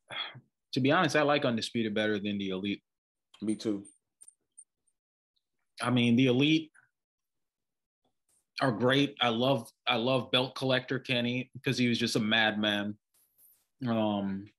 To 0.76 0.82
be 0.82 0.92
honest, 0.92 1.16
I 1.16 1.22
like 1.22 1.46
undisputed 1.46 1.96
better 1.96 2.20
than 2.20 2.38
the 2.38 2.50
elite. 2.50 2.84
Me 3.42 3.56
too. 3.56 3.86
I 5.82 5.90
mean, 5.90 6.18
the 6.18 6.28
elite 6.28 6.70
are 8.60 8.74
great. 8.74 9.16
I 9.22 9.30
love 9.30 9.70
I 9.88 9.96
love 9.96 10.32
belt 10.32 10.54
collector 10.54 11.00
Kenny 11.00 11.50
because 11.54 11.78
he 11.78 11.88
was 11.88 11.98
just 11.98 12.18
a 12.18 12.20
madman. 12.20 12.98
Um 13.88 14.50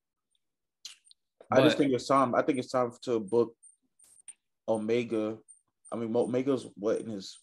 I 1.52 1.60
just 1.60 1.76
think 1.76 1.92
it's 1.92 2.06
time. 2.06 2.34
I 2.34 2.40
think 2.40 2.60
it's 2.60 2.72
time 2.72 2.92
to 3.02 3.20
book 3.20 3.54
Omega. 4.66 5.36
I 5.92 5.96
mean, 5.96 6.16
Omega's 6.16 6.66
what 6.76 7.02
in 7.02 7.10
his 7.10 7.38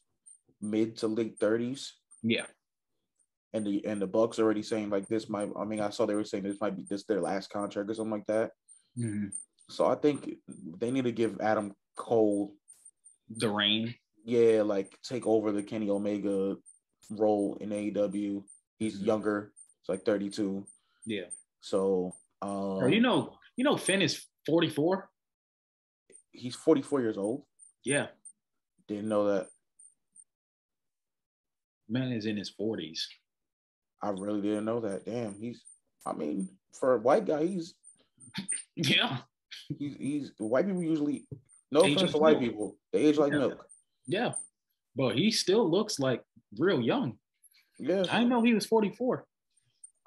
mid 0.62 0.98
to 0.98 1.08
late 1.08 1.38
thirties, 1.40 1.94
yeah. 2.24 2.48
and 3.54 3.68
the 3.68 3.86
and 3.86 4.02
the 4.02 4.08
Bucks 4.08 4.40
already 4.40 4.64
saying 4.64 4.90
like 4.90 5.08
this 5.08 5.30
might. 5.30 5.50
I 5.56 5.64
mean, 5.64 5.80
I 5.80 5.92
saw 5.92 6.08
they 6.08 6.16
were 6.16 6.24
saying 6.24 6.44
this 6.44 6.60
might 6.60 6.76
be 6.76 6.86
this 6.90 7.04
their 7.04 7.22
last 7.22 7.52
contract 7.52 7.92
or 7.92 7.94
something 7.94 8.12
like 8.12 8.26
that. 8.26 8.50
Mhm. 8.98 9.34
So 9.70 9.86
I 9.86 9.96
think 9.96 10.30
they 10.78 10.92
need 10.92 11.06
to 11.06 11.12
give 11.12 11.40
Adam 11.42 11.76
Cole, 11.96 12.56
The 13.30 13.50
reign. 13.50 13.96
yeah, 14.24 14.62
like 14.62 15.00
take 15.02 15.26
over 15.26 15.52
the 15.52 15.64
Kenny 15.64 15.90
Omega 15.90 16.58
role 17.10 17.58
in 17.60 17.72
AEW. 17.72 18.46
He's 18.78 19.00
Mhm. 19.02 19.06
younger. 19.06 19.54
It's 19.80 19.90
like 19.90 20.04
thirty 20.06 20.30
two. 20.30 20.68
Yeah. 21.06 21.30
So 21.62 22.16
um, 22.42 22.80
Bro, 22.80 22.88
you 22.88 23.00
know, 23.02 23.38
you 23.56 23.64
know 23.64 23.78
Finn 23.78 24.02
is 24.02 24.26
44. 24.46 25.10
he's 26.32 26.56
forty 26.56 26.82
four 26.82 27.00
years 27.02 27.18
old. 27.18 27.46
Yeah. 27.84 28.12
Didn't 28.88 29.08
know 29.08 29.28
that. 29.28 29.50
Man 31.88 32.12
is 32.12 32.26
in 32.26 32.38
his 32.38 32.50
forties. 32.50 33.08
I 34.02 34.10
really 34.10 34.42
didn't 34.42 34.66
know 34.66 34.82
that. 34.82 35.06
Damn, 35.06 35.36
he's. 35.36 35.64
I 36.06 36.14
mean, 36.14 36.50
for 36.74 36.96
a 36.96 37.00
white 37.00 37.26
guy, 37.26 37.46
he's 37.46 37.76
Yeah, 38.76 39.20
he's, 39.78 39.96
he's 39.96 40.32
white 40.38 40.66
people 40.66 40.84
usually. 40.84 41.28
No 41.72 41.84
Age 41.86 41.98
offense 41.98 42.12
to 42.14 42.18
white 42.18 42.40
milk. 42.40 42.52
people, 42.52 42.78
they 42.92 43.00
age 43.06 43.18
like 43.18 43.32
Yeah. 43.34 43.40
milk. 43.40 43.66
yeah, 44.08 44.32
but 44.96 45.16
he 45.16 45.32
still 45.32 45.70
looks 45.70 46.00
like 46.00 46.24
real 46.58 46.82
young. 46.82 47.18
Yeah, 47.80 48.06
I 48.12 48.24
know 48.24 48.42
he 48.44 48.54
was 48.54 48.66
forty 48.66 48.90
four. 48.92 49.26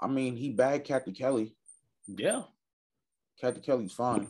I 0.01 0.07
mean, 0.09 0.37
he 0.37 0.51
bagged 0.51 0.85
Cathy 0.87 1.13
Kelley. 1.13 1.57
Yeah. 2.07 2.43
Cathy 3.41 3.61
Kelley's 3.61 3.93
fine. 3.93 4.29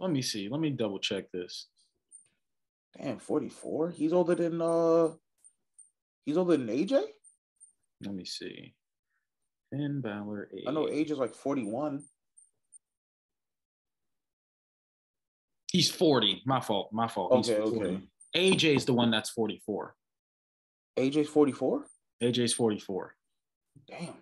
Let 0.00 0.10
me 0.10 0.22
see. 0.22 0.48
Let 0.48 0.60
me 0.60 0.70
double 0.70 0.98
check 0.98 1.30
this. 1.32 1.68
Damn, 2.96 3.18
44. 3.18 3.90
He's 3.90 4.12
older 4.12 4.34
than 4.36 4.60
uh 4.62 5.08
he's 6.24 6.36
older 6.36 6.56
than 6.56 6.68
AJ? 6.68 7.02
Let 8.04 8.14
me 8.14 8.24
see. 8.24 8.74
Finn 9.70 10.00
Balor. 10.00 10.48
I 10.66 10.70
know 10.70 10.88
age. 10.88 11.10
Is 11.10 11.18
like 11.18 11.34
41. 11.34 12.04
He's 15.74 15.90
40. 15.90 16.42
My 16.46 16.60
fault. 16.60 16.92
My 16.92 17.08
fault. 17.08 17.34
He's 17.34 17.50
Okay, 17.50 17.60
40. 17.60 17.76
okay. 17.80 18.00
AJ's 18.36 18.84
the 18.84 18.92
one 18.92 19.10
that's 19.10 19.28
44. 19.30 19.92
AJ's 20.96 21.28
44? 21.28 21.84
AJ's 22.22 22.52
44. 22.54 23.16
Damn. 23.88 24.14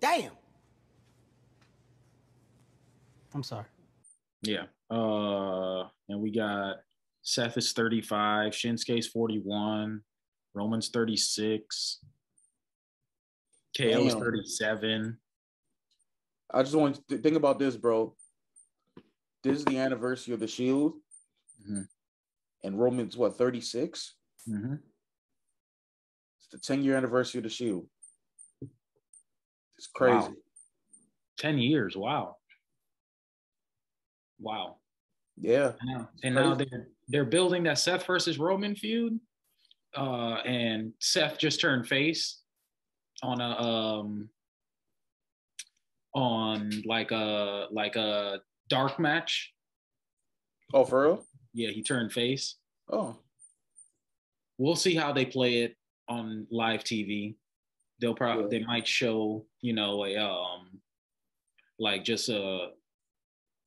Damn. 0.00 0.30
I'm 3.34 3.42
sorry. 3.42 3.66
Yeah. 4.40 4.64
Uh 4.90 5.82
and 6.08 6.22
we 6.22 6.30
got 6.30 6.76
Seth 7.20 7.58
is 7.58 7.72
35, 7.72 8.52
Shinsuke's 8.52 9.08
41, 9.08 10.00
Roman's 10.54 10.88
36, 10.88 11.98
KO's 13.76 14.12
Damn. 14.14 14.20
37. 14.22 15.18
I 16.54 16.62
just 16.62 16.74
want 16.74 17.06
to 17.08 17.18
think 17.18 17.36
about 17.36 17.58
this, 17.58 17.76
bro. 17.76 18.14
This 19.46 19.58
is 19.60 19.64
the 19.64 19.78
anniversary 19.78 20.34
of 20.34 20.40
the 20.40 20.48
Shield, 20.48 21.00
Mhm. 21.62 21.88
and 22.64 22.80
Roman's 22.80 23.16
what 23.16 23.38
36. 23.38 24.16
Mm-hmm. 24.48 24.74
It's 26.38 26.48
the 26.48 26.58
10 26.58 26.82
year 26.82 26.96
anniversary 26.96 27.38
of 27.38 27.44
the 27.44 27.48
Shield. 27.50 27.88
It's 29.78 29.86
crazy. 29.86 30.16
Wow. 30.16 30.34
10 31.38 31.58
years. 31.58 31.96
Wow. 31.96 32.38
Wow. 34.40 34.80
Yeah, 35.36 35.74
and 36.24 36.34
now 36.34 36.54
they're 36.54 36.88
they're 37.08 37.24
building 37.26 37.62
that 37.64 37.78
Seth 37.78 38.04
versus 38.06 38.38
Roman 38.38 38.74
feud. 38.74 39.20
Uh, 39.94 40.36
and 40.46 40.94
Seth 40.98 41.38
just 41.38 41.60
turned 41.60 41.86
face 41.86 42.42
on 43.22 43.40
a 43.42 43.50
um 43.50 44.30
on 46.14 46.82
like 46.86 47.10
a 47.12 47.68
like 47.70 47.96
a 47.96 48.40
dark 48.68 48.98
match. 48.98 49.52
Oh, 50.74 50.84
for 50.84 51.02
real? 51.04 51.26
Yeah, 51.54 51.70
he 51.70 51.82
turned 51.82 52.12
face. 52.12 52.56
Oh, 52.90 53.16
We'll 54.58 54.76
see 54.76 54.94
how 54.94 55.12
they 55.12 55.26
play 55.26 55.62
it 55.62 55.76
on 56.08 56.46
live 56.50 56.82
TV. 56.82 57.36
They'll 58.00 58.14
probably 58.14 58.44
Yeah. 58.44 58.60
they 58.60 58.64
might 58.66 58.86
show, 58.88 59.46
you 59.60 59.74
know, 59.74 60.04
a 60.06 60.16
um 60.16 60.80
like 61.78 62.04
just 62.04 62.30
uh 62.30 62.68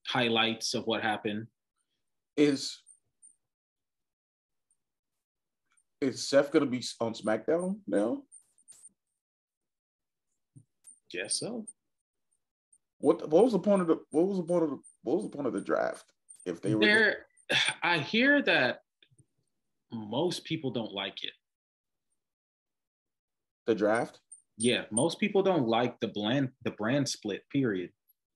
highlights 0.08 0.74
of 0.74 0.88
what 0.88 1.04
happened. 1.04 1.48
is 2.38 2.82
is 6.02 6.28
Seth 6.28 6.52
gonna 6.52 6.66
be 6.66 6.84
on 7.02 7.14
SmackDown 7.14 7.80
now? 7.86 8.24
Guess 11.12 11.40
so. 11.40 11.66
What 13.00 13.30
what 13.30 13.44
was 13.44 13.54
the 13.54 13.60
point 13.60 13.82
of 13.82 13.88
the 13.88 13.98
what 14.12 14.28
was 14.28 14.38
the 14.38 14.44
point 14.44 14.64
of 14.64 14.70
the 14.72 14.80
what 15.04 15.16
was 15.16 15.26
the 15.26 15.30
point 15.30 15.48
of 15.48 15.54
the 15.54 15.62
draft 15.62 16.12
if 16.46 16.62
they 16.62 16.76
were 16.76 16.82
there 16.82 17.26
i 17.84 17.98
hear 17.98 18.42
that 18.42 18.82
most 19.92 20.44
people 20.44 20.72
don't 20.72 20.92
like 20.92 21.24
it 21.24 21.34
the 23.66 23.76
draft? 23.76 24.20
yeah 24.58 24.84
most 24.92 25.20
people 25.20 25.42
don't 25.42 25.68
like 25.68 26.00
the 26.00 26.08
blend 26.08 26.50
the 26.64 26.72
brand 26.72 27.08
split 27.08 27.44
period 27.52 27.90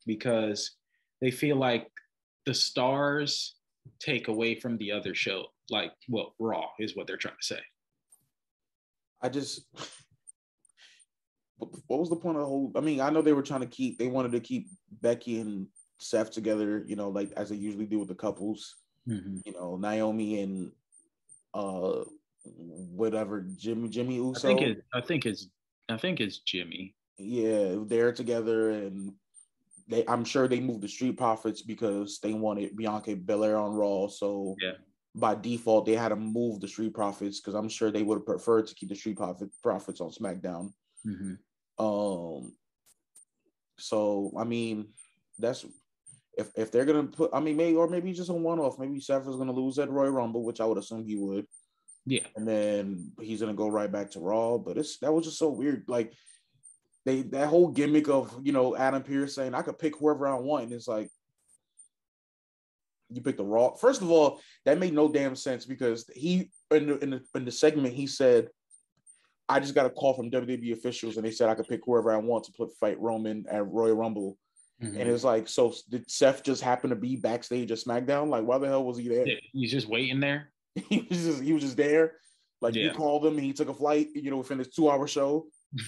because 0.06 0.78
they 1.22 1.32
feel 1.32 1.56
like 1.56 1.88
the 2.46 2.54
stars 2.54 3.56
take 4.00 4.28
away 4.28 4.56
from 4.56 4.78
the 4.78 4.92
other 4.92 5.14
show 5.14 5.46
like 5.70 5.92
well 6.08 6.34
raw 6.40 6.66
is 6.80 6.96
what 6.96 7.08
they're 7.08 7.18
trying 7.18 7.36
to 7.40 7.46
say 7.46 7.60
I 9.24 9.30
just 9.30 9.66
what, 11.58 11.70
what 11.88 12.00
was 12.00 12.10
the 12.10 12.18
point 12.18 12.36
of 12.36 12.42
the 12.42 12.48
whole? 12.48 12.72
I 12.76 12.82
mean, 12.82 13.00
I 13.00 13.10
know 13.10 13.22
they 13.22 13.34
were 13.34 13.42
trying 13.42 13.62
to 13.62 13.68
keep 13.68 13.98
they 13.98 14.08
wanted 14.08 14.34
to 14.34 14.40
keep 14.42 14.68
Becky 15.02 15.40
and 15.40 15.68
Seth 16.04 16.32
together, 16.32 16.84
you 16.86 16.96
know, 16.96 17.10
like 17.10 17.32
as 17.38 17.50
they 17.50 17.56
usually 17.56 17.86
do 17.86 18.00
with 18.00 18.08
the 18.10 18.16
couples, 18.16 18.76
Mhm. 19.08 19.42
you 19.46 19.54
know, 19.54 19.76
Naomi 19.78 20.42
and 20.42 20.72
uh 21.54 22.04
whatever 22.46 23.42
Jimmy 23.56 23.88
Jimmy 23.90 24.16
i 24.16 24.20
Uso. 24.20 24.48
think 24.48 24.62
it 24.62 24.84
i 24.94 25.00
think 25.00 25.26
it's 25.26 25.48
i 25.88 25.96
think 25.96 26.20
it's 26.20 26.40
jimmy 26.40 26.94
yeah, 27.18 27.76
they're 27.86 28.12
together 28.12 28.72
and 28.72 29.14
they 29.88 30.04
I'm 30.08 30.26
sure 30.26 30.48
they 30.48 30.60
moved 30.60 30.82
the 30.82 30.88
Street 30.88 31.16
Profits 31.18 31.62
because 31.62 32.20
they 32.20 32.34
wanted 32.34 32.76
Bianca 32.76 33.16
Belair 33.16 33.58
on 33.58 33.74
Raw. 33.74 34.08
So 34.08 34.56
Yeah. 34.60 34.78
by 35.14 35.36
default 35.36 35.86
they 35.86 35.94
had 35.96 36.10
to 36.10 36.16
move 36.16 36.60
the 36.60 36.68
Street 36.68 36.94
Profits 36.94 37.40
because 37.40 37.54
I'm 37.54 37.70
sure 37.70 37.92
they 37.92 38.02
would 38.04 38.16
have 38.20 38.26
preferred 38.26 38.66
to 38.68 38.76
keep 38.76 38.90
the 38.90 38.96
Street 38.96 39.18
Profit 39.18 39.50
Profits 39.62 40.02
on 40.02 40.10
SmackDown. 40.10 40.74
Mhm. 41.06 41.38
Um 41.78 42.58
so 43.78 44.32
I 44.38 44.44
mean 44.44 44.94
that's 45.38 45.66
if 46.38 46.50
if 46.56 46.72
they're 46.72 46.86
gonna 46.86 47.04
put 47.04 47.32
I 47.34 47.40
mean 47.40 47.58
maybe 47.58 47.76
or 47.76 47.88
maybe 47.88 48.14
just 48.14 48.30
a 48.30 48.34
one 48.34 48.60
off, 48.60 48.80
maybe 48.80 49.00
Seth 49.00 49.28
is 49.28 49.36
gonna 49.36 49.52
lose 49.52 49.80
at 49.80 49.90
Royal 49.90 50.12
Rumble, 50.12 50.44
which 50.44 50.62
I 50.62 50.66
would 50.66 50.78
assume 50.78 51.06
he 51.06 51.16
would, 51.16 51.46
yeah 52.06 52.26
and 52.36 52.48
then 52.48 53.12
he's 53.22 53.42
gonna 53.42 53.54
go 53.54 53.68
right 53.68 53.92
back 53.92 54.12
to 54.12 54.20
Raw. 54.20 54.58
But 54.58 54.78
it's 54.78 54.98
that 55.00 55.14
was 55.14 55.26
just 55.26 55.40
so 55.40 55.50
weird. 55.50 55.86
Like 55.88 56.14
they 57.06 57.22
that 57.24 57.50
whole 57.50 57.68
gimmick 57.68 58.10
of 58.10 58.36
you 58.44 58.52
know 58.52 58.76
Adam 58.76 59.04
Pearce 59.04 59.36
saying 59.36 59.54
I 59.54 59.62
could 59.62 59.80
pick 59.80 59.96
whoever 59.98 60.28
I 60.28 60.36
want, 60.36 60.66
and 60.66 60.74
it's 60.74 60.88
like 60.88 61.10
you 63.10 63.22
pick 63.22 63.38
the 63.38 63.46
Raw. 63.46 63.76
First 63.76 64.02
of 64.02 64.10
all, 64.10 64.40
that 64.66 64.80
made 64.80 64.94
no 64.94 65.08
damn 65.08 65.36
sense 65.36 65.66
because 65.66 66.10
he 66.16 66.50
in 66.72 66.88
the 66.88 66.98
in 67.00 67.10
the, 67.12 67.22
in 67.36 67.46
the 67.46 67.52
segment 67.52 67.94
he 67.94 68.08
said. 68.08 68.50
I 69.50 69.60
just 69.60 69.76
got 69.76 69.86
a 69.86 69.90
call 69.90 70.14
from 70.14 70.32
WWE 70.32 70.72
officials 70.72 71.18
and 71.18 71.26
they 71.26 71.30
said 71.30 71.50
I 71.50 71.54
could 71.54 71.68
pick 71.68 71.82
whoever 71.86 72.14
I 72.14 72.18
want 72.18 72.46
to 72.46 72.54
put 72.54 72.74
fight 72.80 72.98
Roman 72.98 73.46
at 73.52 73.68
Royal 73.68 73.94
Rumble. 73.94 74.38
Mhm. 74.84 75.00
And 75.00 75.10
it's 75.10 75.24
like, 75.24 75.48
so 75.48 75.74
did 75.90 76.10
Seth 76.10 76.44
just 76.44 76.62
happen 76.62 76.90
to 76.90 76.96
be 76.96 77.16
backstage 77.16 77.72
at 77.72 77.78
SmackDown? 77.78 78.30
Like, 78.30 78.44
why 78.44 78.58
the 78.58 78.68
hell 78.68 78.84
was 78.84 78.98
he 78.98 79.08
there? 79.08 79.26
He's 79.52 79.72
just 79.72 79.88
waiting 79.88 80.20
there 80.20 80.52
he 80.90 81.06
was 81.10 81.24
just 81.24 81.44
he 81.44 81.54
was 81.54 81.64
just 81.64 81.78
there. 81.78 82.14
Like 82.62 82.76
you 82.76 82.92
called 82.92 83.26
him 83.26 83.34
and 83.34 83.44
he 83.44 83.54
took 83.54 83.70
a 83.70 83.74
flight, 83.74 84.08
you 84.16 84.32
know, 84.32 84.38
within 84.38 84.60
his 84.60 84.70
two 84.70 84.90
hour 84.90 85.08
show. 85.08 85.48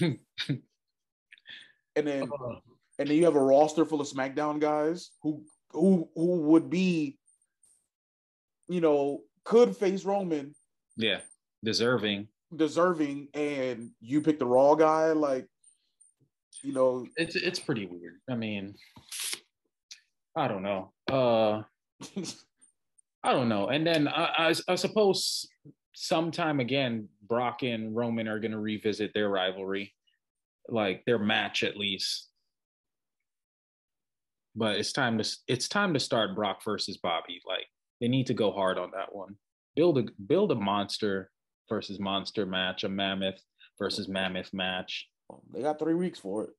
And 1.98 2.06
then 2.06 2.28
and 2.98 3.08
then 3.08 3.16
you 3.16 3.24
have 3.24 3.36
a 3.36 3.40
roster 3.40 3.86
full 3.86 4.02
of 4.02 4.06
SmackDown 4.06 4.60
guys 4.60 5.12
who 5.22 5.42
who 5.70 6.10
who 6.14 6.42
would 6.42 6.68
be, 6.68 7.18
you 8.68 8.82
know, 8.82 9.22
could 9.44 9.74
face 9.74 10.04
Roman, 10.04 10.54
yeah 10.98 11.20
deserving 11.64 12.28
deserving, 12.54 13.28
and 13.32 13.90
you 14.00 14.20
pick 14.20 14.38
the 14.38 14.46
Raw 14.46 14.74
guy, 14.74 15.12
like, 15.12 15.48
you 16.62 16.72
know, 16.72 17.06
it's 17.16 17.36
it's 17.36 17.58
pretty 17.58 17.86
weird 17.86 18.14
i 18.30 18.34
mean 18.34 18.74
i 20.36 20.48
don't 20.48 20.62
know 20.62 20.92
uh 21.10 21.62
I 23.26 23.32
don't 23.32 23.48
know. 23.48 23.66
And 23.66 23.84
then 23.84 24.06
I, 24.06 24.30
I, 24.38 24.54
I 24.68 24.74
suppose 24.76 25.48
sometime 25.96 26.60
again, 26.60 27.08
Brock 27.26 27.64
and 27.64 27.94
Roman 27.94 28.28
are 28.28 28.38
going 28.38 28.52
to 28.52 28.58
revisit 28.58 29.12
their 29.14 29.28
rivalry, 29.28 29.92
like 30.68 31.04
their 31.04 31.18
match 31.18 31.64
at 31.64 31.76
least. 31.76 32.28
But 34.54 34.76
it's 34.76 34.92
time 34.92 35.18
to 35.18 35.28
it's 35.48 35.68
time 35.68 35.92
to 35.94 36.00
start 36.00 36.36
Brock 36.36 36.62
versus 36.64 36.98
Bobby. 36.98 37.40
Like 37.44 37.66
they 38.00 38.06
need 38.06 38.28
to 38.28 38.34
go 38.34 38.52
hard 38.52 38.78
on 38.78 38.92
that 38.94 39.12
one. 39.12 39.34
Build 39.74 39.98
a 39.98 40.04
build 40.28 40.52
a 40.52 40.54
monster 40.54 41.30
versus 41.68 41.98
monster 41.98 42.46
match, 42.46 42.84
a 42.84 42.88
mammoth 42.88 43.42
versus 43.76 44.08
mammoth 44.08 44.54
match, 44.54 45.08
they 45.52 45.62
got 45.62 45.78
three 45.78 45.94
weeks 45.94 46.18
for 46.18 46.44
it. 46.44 46.50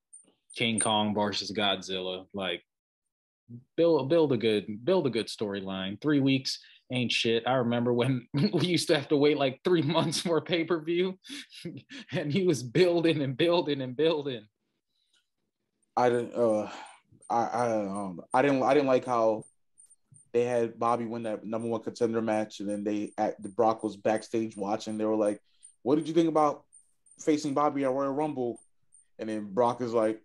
King 0.56 0.80
Kong 0.80 1.14
versus 1.14 1.52
Godzilla. 1.52 2.26
Like 2.34 2.64
build 3.76 4.10
build 4.10 4.34
a 4.34 4.38
good 4.38 4.84
build 4.84 5.08
a 5.08 5.10
good 5.10 5.28
storyline. 5.28 6.02
Three 6.02 6.20
weeks 6.20 6.60
ain't 6.92 7.12
shit. 7.12 7.44
I 7.48 7.54
remember 7.56 7.94
when 7.94 8.28
we 8.34 8.66
used 8.66 8.88
to 8.88 8.96
have 8.96 9.10
to 9.10 9.18
wait 9.18 9.38
like 9.38 9.62
three 9.64 9.82
months 9.82 10.20
for 10.20 10.38
a 10.38 10.42
pay 10.42 10.64
per 10.64 10.82
view, 10.82 11.18
and 12.12 12.32
he 12.32 12.46
was 12.46 12.64
building 12.64 13.22
and 13.22 13.38
building 13.38 13.82
and 13.82 13.96
building. 13.96 14.46
I 15.96 16.10
didn't. 16.10 16.34
Uh, 16.34 16.70
I 17.30 17.44
I 17.44 17.72
um 17.72 18.22
I 18.34 18.42
didn't 18.42 18.64
I 18.64 18.74
didn't 18.74 18.88
like 18.88 19.06
how 19.06 19.46
they 20.34 20.44
had 20.44 20.78
Bobby 20.78 21.06
win 21.06 21.24
that 21.24 21.46
number 21.46 21.68
one 21.68 21.82
contender 21.82 22.22
match, 22.22 22.60
and 22.60 22.70
then 22.70 22.84
they 22.84 23.12
at 23.18 23.42
the 23.42 23.50
Brock 23.50 23.84
was 23.84 23.98
backstage 23.98 24.56
watching. 24.56 24.98
They 24.98 25.06
were 25.06 25.16
like, 25.16 25.42
"What 25.84 25.96
did 25.96 26.08
you 26.08 26.14
think 26.14 26.30
about 26.30 26.64
facing 27.20 27.54
Bobby 27.54 27.84
at 27.84 27.92
Royal 27.92 28.14
Rumble, 28.14 28.60
and 29.20 29.30
then 29.30 29.54
Brock 29.54 29.82
is 29.82 29.94
like, 29.94 30.22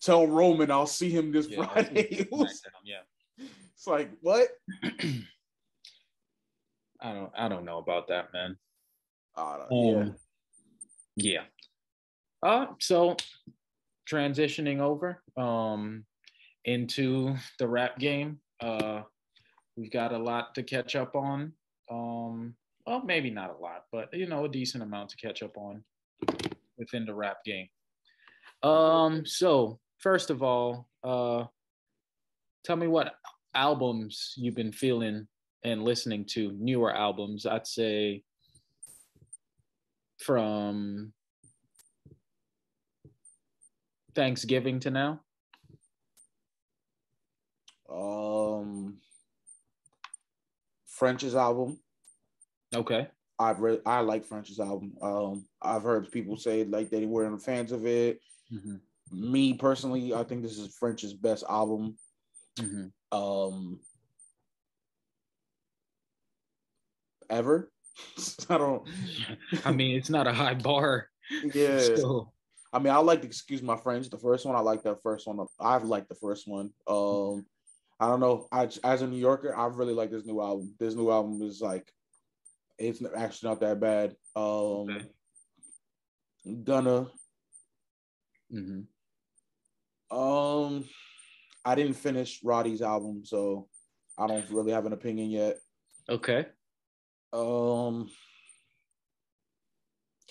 "Tell 0.00 0.26
Roman 0.26 0.70
I'll 0.70 0.86
see 0.86 1.10
him 1.10 1.32
this 1.32 1.48
Yeah, 1.48 1.64
Friday." 1.64 2.28
Yeah. 2.84 3.00
it's 3.38 3.86
like 3.86 4.10
what? 4.20 4.48
I 7.00 7.12
don't 7.12 7.30
I 7.36 7.48
don't 7.48 7.64
know 7.64 7.78
about 7.78 8.08
that, 8.08 8.32
man. 8.32 8.56
Uh, 9.36 9.66
yeah. 9.70 9.94
Um, 10.00 10.14
yeah. 11.16 11.42
Uh 12.42 12.66
so 12.80 13.16
transitioning 14.10 14.80
over 14.80 15.22
um 15.36 16.04
into 16.64 17.34
the 17.58 17.68
rap 17.68 17.98
game. 17.98 18.40
Uh 18.60 19.02
we've 19.76 19.90
got 19.90 20.12
a 20.12 20.18
lot 20.18 20.54
to 20.54 20.62
catch 20.62 20.96
up 20.96 21.14
on. 21.16 21.52
Um 21.90 22.54
well 22.86 23.02
maybe 23.04 23.30
not 23.30 23.50
a 23.50 23.62
lot, 23.62 23.84
but 23.92 24.12
you 24.14 24.26
know, 24.26 24.44
a 24.44 24.48
decent 24.48 24.82
amount 24.82 25.10
to 25.10 25.16
catch 25.16 25.42
up 25.42 25.56
on 25.56 25.84
within 26.78 27.06
the 27.06 27.14
rap 27.14 27.38
game. 27.44 27.68
Um 28.62 29.24
so 29.26 29.78
first 29.98 30.30
of 30.30 30.42
all, 30.42 30.88
uh 31.04 31.44
tell 32.64 32.76
me 32.76 32.86
what 32.86 33.14
albums 33.54 34.34
you've 34.36 34.54
been 34.54 34.72
feeling 34.72 35.26
and 35.64 35.82
listening 35.82 36.24
to 36.24 36.52
newer 36.58 36.94
albums. 36.94 37.46
I'd 37.46 37.66
say 37.66 38.22
from 40.18 41.12
Thanksgiving 44.14 44.80
to 44.80 44.90
now. 44.90 45.20
Um, 47.90 48.98
French's 50.86 51.34
album. 51.34 51.78
Okay. 52.74 53.08
I've 53.38 53.60
read. 53.60 53.82
I 53.84 54.00
like 54.00 54.24
French's 54.24 54.60
album. 54.60 54.94
Um, 55.02 55.46
I've 55.60 55.82
heard 55.82 56.10
people 56.10 56.36
say 56.36 56.64
like 56.64 56.90
they 56.90 57.04
weren't 57.04 57.42
fans 57.42 57.72
of 57.72 57.86
it. 57.86 58.20
Mhm. 58.52 58.80
Me 59.12 59.54
personally, 59.54 60.14
I 60.14 60.24
think 60.24 60.42
this 60.42 60.58
is 60.58 60.74
French's 60.74 61.14
best 61.14 61.44
album. 61.48 61.96
Mhm. 62.58 62.92
Um, 63.12 63.80
ever. 67.30 67.70
I 68.48 68.58
don't. 68.58 68.88
I 69.64 69.72
mean, 69.72 69.96
it's 69.96 70.10
not 70.10 70.26
a 70.26 70.32
high 70.32 70.54
bar. 70.54 71.08
Yeah. 71.52 71.80
So, 71.80 72.30
I 72.72 72.78
mean, 72.78 72.92
I 72.92 72.98
like 72.98 73.20
to 73.22 73.26
excuse 73.26 73.60
my 73.60 73.76
French. 73.76 74.08
The 74.08 74.16
first 74.16 74.46
one, 74.46 74.54
I 74.54 74.60
like 74.60 74.84
that 74.84 75.02
first 75.02 75.26
one. 75.26 75.44
I've 75.58 75.82
liked 75.82 76.08
the 76.08 76.14
first 76.14 76.46
one. 76.46 76.70
Um, 76.86 77.44
I 77.98 78.06
don't 78.06 78.20
know. 78.20 78.46
I 78.52 78.68
as 78.84 79.02
a 79.02 79.08
New 79.08 79.16
Yorker, 79.16 79.52
I 79.56 79.66
really 79.66 79.92
like 79.92 80.12
this 80.12 80.24
new 80.24 80.40
album. 80.40 80.72
This 80.78 80.94
new 80.94 81.10
album 81.10 81.42
is 81.42 81.60
like, 81.60 81.90
it's 82.78 83.02
actually 83.16 83.48
not 83.50 83.60
that 83.60 83.80
bad. 83.80 84.16
Um, 84.34 84.88
Okay. 84.90 85.04
Gunna. 86.62 87.08
mhm. 88.52 88.86
Um, 90.10 90.84
I 91.64 91.74
didn't 91.74 91.94
finish 91.94 92.40
Roddy's 92.44 92.80
album, 92.82 93.24
so 93.24 93.68
I 94.16 94.26
don't 94.28 94.48
really 94.50 94.70
have 94.72 94.86
an 94.86 94.92
opinion 94.92 95.30
yet. 95.30 95.58
Okay. 96.08 96.46
Um, 97.32 98.08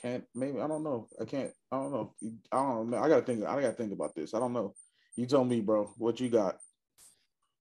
can't 0.01 0.23
maybe 0.33 0.61
I 0.61 0.67
don't 0.67 0.83
know. 0.83 1.09
I 1.21 1.25
can't. 1.25 1.51
I 1.71 1.75
don't 1.77 1.91
know. 1.91 2.13
I 2.51 2.57
don't 2.57 2.89
know. 2.89 2.97
I 2.97 3.09
gotta 3.09 3.25
think. 3.25 3.43
I 3.43 3.59
gotta 3.61 3.73
think 3.73 3.91
about 3.91 4.15
this. 4.15 4.33
I 4.33 4.39
don't 4.39 4.53
know. 4.53 4.73
You 5.17 5.25
tell 5.25 5.43
me, 5.43 5.59
bro. 5.59 5.93
What 5.97 6.19
you 6.21 6.29
got? 6.29 6.57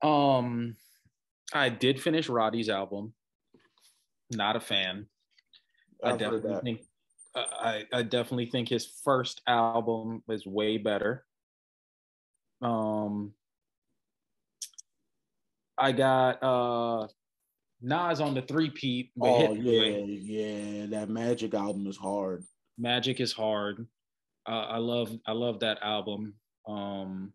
Um, 0.02 0.76
I 1.54 1.70
did 1.70 2.02
finish 2.02 2.28
Roddy's 2.28 2.68
album. 2.70 3.14
Not 4.32 4.56
a 4.56 4.60
fan. 4.60 5.08
I 6.04 6.12
I've 6.12 6.20
definitely 6.20 6.60
think 6.64 6.82
uh, 7.36 7.46
I 7.60 7.84
I 7.94 8.04
definitely 8.04 8.48
think 8.48 8.70
his 8.70 8.86
first 8.86 9.42
album 9.48 10.24
is 10.30 10.46
way 10.46 10.78
better. 10.78 11.26
Um, 12.62 13.34
I 15.78 15.92
got 15.92 16.42
uh 16.44 17.08
Nas 17.82 18.22
on 18.22 18.34
the 18.34 18.42
three 18.42 18.70
peat. 18.70 19.12
Oh 19.22 19.54
yeah, 19.54 19.98
yeah. 20.06 20.86
That 20.88 21.10
Magic 21.10 21.54
album 21.54 21.88
is 21.88 21.98
hard. 21.98 22.44
Magic 22.78 23.20
is 23.20 23.32
hard. 23.32 23.86
Uh, 24.48 24.66
I 24.70 24.78
love 24.78 25.16
I 25.28 25.34
love 25.34 25.60
that 25.60 25.80
album. 25.82 26.34
Um, 26.68 27.34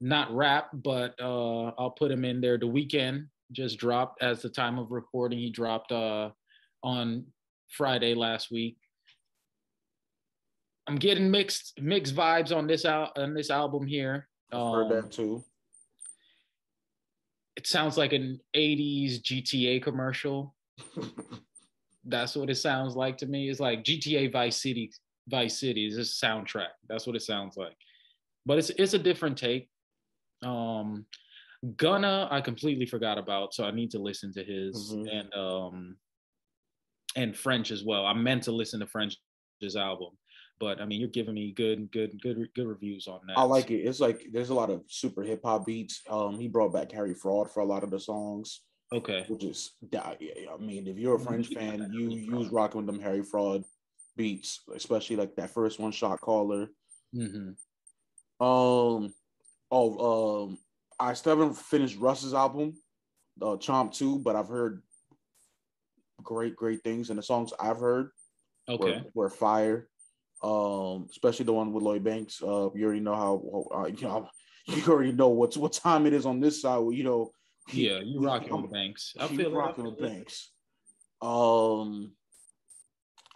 not 0.00 0.34
rap, 0.34 0.70
but 0.72 1.14
uh, 1.20 1.68
I'll 1.78 1.94
put 1.96 2.10
him 2.10 2.24
in 2.24 2.40
there. 2.40 2.58
The 2.58 2.66
Weeknd 2.66 3.28
just 3.52 3.78
dropped 3.78 4.22
as 4.22 4.42
the 4.42 4.48
time 4.48 4.78
of 4.78 4.90
recording. 4.90 5.38
He 5.38 5.50
dropped 5.50 5.92
uh, 5.92 6.30
on 6.82 7.26
Friday 7.70 8.14
last 8.14 8.50
week. 8.50 8.76
I'm 10.88 10.96
getting 10.96 11.30
mixed 11.30 11.80
mixed 11.80 12.14
vibes 12.14 12.54
on 12.54 12.66
this 12.66 12.84
al- 12.84 13.12
on 13.16 13.34
this 13.34 13.50
album 13.50 13.86
here. 13.86 14.28
I've 14.52 14.58
heard 14.72 14.82
Um, 14.86 14.88
that 14.90 15.12
too. 15.12 15.44
it 17.56 17.66
sounds 17.66 17.96
like 17.96 18.12
an 18.12 18.40
80s 18.56 19.20
GTA 19.22 19.82
commercial. 19.82 20.54
That's 22.04 22.34
what 22.34 22.50
it 22.50 22.56
sounds 22.56 22.96
like 22.96 23.16
to 23.18 23.26
me. 23.26 23.48
It's 23.48 23.60
like 23.60 23.84
GTA 23.84 24.32
Vice 24.32 24.60
City, 24.60 24.90
Vice 25.28 25.56
City 25.58 25.86
is 25.86 25.96
this 25.96 26.20
soundtrack. 26.20 26.70
That's 26.88 27.06
what 27.06 27.14
it 27.14 27.22
sounds 27.22 27.56
like. 27.56 27.76
But 28.44 28.58
it's 28.58 28.70
it's 28.70 28.94
a 28.94 28.98
different 28.98 29.38
take. 29.38 29.68
Um 30.42 31.06
Gunna, 31.76 32.28
I 32.30 32.40
completely 32.40 32.86
forgot 32.86 33.18
about, 33.18 33.54
so 33.54 33.64
I 33.64 33.70
need 33.70 33.90
to 33.92 33.98
listen 34.00 34.32
to 34.32 34.42
his 34.44 34.74
Mhm. 34.92 35.12
and 35.12 35.34
um 35.34 35.96
and 37.16 37.36
French 37.36 37.70
as 37.70 37.84
well. 37.84 38.06
I 38.06 38.14
meant 38.14 38.44
to 38.44 38.52
listen 38.52 38.80
to 38.80 38.86
French's 38.86 39.76
album, 39.76 40.18
but 40.58 40.80
I 40.80 40.86
mean 40.86 41.00
you're 41.00 41.08
giving 41.10 41.34
me 41.34 41.52
good, 41.52 41.90
good, 41.92 42.20
good, 42.22 42.48
good 42.54 42.66
reviews 42.66 43.06
on 43.06 43.20
that. 43.28 43.38
I 43.38 43.42
like 43.44 43.70
it. 43.70 43.80
It's 43.82 44.00
like 44.00 44.26
there's 44.32 44.50
a 44.50 44.54
lot 44.54 44.70
of 44.70 44.84
super 44.88 45.22
hip 45.22 45.42
hop 45.44 45.66
beats. 45.66 46.02
Um, 46.08 46.38
he 46.38 46.48
brought 46.48 46.72
back 46.72 46.90
Harry 46.92 47.14
Fraud 47.14 47.50
for 47.50 47.60
a 47.60 47.64
lot 47.66 47.84
of 47.84 47.90
the 47.90 48.00
songs, 48.00 48.62
Okay. 48.92 49.24
which 49.28 49.44
is 49.44 49.72
I 49.94 50.16
mean, 50.58 50.86
if 50.88 50.98
you're 50.98 51.16
a 51.16 51.20
French 51.20 51.48
fan, 51.48 51.92
you 51.92 52.36
was 52.36 52.48
rocking 52.50 52.78
with 52.78 52.86
them 52.86 53.00
Harry 53.00 53.22
Fraud 53.22 53.64
beats, 54.16 54.60
especially 54.74 55.16
like 55.16 55.36
that 55.36 55.50
first 55.50 55.78
one, 55.78 55.92
Shot 55.92 56.20
Caller. 56.20 56.68
hmm 57.12 57.50
Um, 58.40 59.14
oh, 59.70 60.44
um, 60.48 60.58
I 60.98 61.14
still 61.14 61.36
haven't 61.38 61.54
finished 61.56 61.98
Russ's 61.98 62.34
album, 62.34 62.74
uh, 63.40 63.56
Chomp 63.56 63.92
Two, 63.94 64.18
but 64.18 64.36
I've 64.36 64.48
heard 64.48 64.82
great, 66.22 66.56
great 66.56 66.82
things, 66.82 67.10
and 67.10 67.18
the 67.18 67.22
songs 67.22 67.52
I've 67.58 67.78
heard 67.80 68.10
Okay. 68.68 69.02
were, 69.14 69.24
were 69.24 69.30
fire. 69.30 69.88
Um, 70.42 71.06
especially 71.10 71.44
the 71.46 71.52
one 71.52 71.72
with 71.72 71.84
Lloyd 71.84 72.02
Banks. 72.04 72.42
Uh, 72.42 72.68
you 72.74 72.84
already 72.84 73.00
know 73.00 73.14
how 73.14 73.78
uh, 73.82 73.86
you 73.86 74.06
know 74.06 74.28
you 74.66 74.82
already 74.92 75.12
know 75.12 75.28
what's 75.28 75.56
what 75.56 75.72
time 75.72 76.06
it 76.06 76.12
is 76.12 76.26
on 76.26 76.40
this 76.40 76.62
side. 76.62 76.82
You 76.92 77.04
know, 77.04 77.30
Yeah, 77.72 78.00
you 78.00 78.20
rocking 78.20 78.52
I'm- 78.52 78.62
with 78.62 78.72
Banks. 78.72 79.14
I 79.18 79.28
feel 79.28 79.52
rocking 79.52 79.84
with. 79.84 80.00
Banks. 80.00 80.50
Um, 81.20 82.12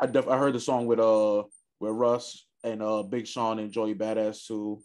I 0.01 0.07
def- 0.07 0.29
I 0.29 0.37
heard 0.37 0.55
the 0.55 0.61
song 0.61 0.87
with 0.87 0.99
uh 0.99 1.45
with 1.81 1.93
Russ 1.93 2.45
and 2.65 2.83
uh 2.83 3.03
Big 3.05 3.27
Sean 3.27 3.61
and 3.61 3.71
Joey 3.71 3.95
Badass 3.95 4.47
too. 4.47 4.83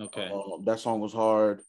Okay. 0.00 0.28
Um, 0.32 0.64
that 0.64 0.78
song 0.78 1.00
was 1.00 1.12
hard. 1.12 1.62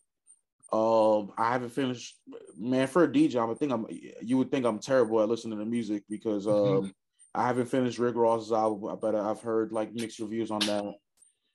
Um, 0.74 1.32
I 1.38 1.54
haven't 1.54 1.70
finished. 1.70 2.18
Man, 2.58 2.88
for 2.88 3.04
a 3.04 3.08
DJ, 3.08 3.36
I 3.38 3.54
think 3.54 3.72
I'm. 3.72 3.86
You 4.22 4.38
would 4.38 4.52
think 4.52 4.66
I'm 4.66 4.80
terrible 4.80 5.22
at 5.22 5.30
listening 5.30 5.60
to 5.60 5.66
music 5.66 6.04
because 6.10 6.46
um, 6.48 6.54
Mhm. 6.54 6.94
I 7.34 7.48
haven't 7.48 7.68
finished 7.68 8.00
Rick 8.00 8.16
Ross's 8.16 8.52
album, 8.52 8.98
but 9.02 9.16
I've 9.16 9.42
heard 9.42 9.72
like 9.72 9.94
mixed 9.94 10.20
reviews 10.20 10.52
on 10.52 10.60
that. 10.62 10.94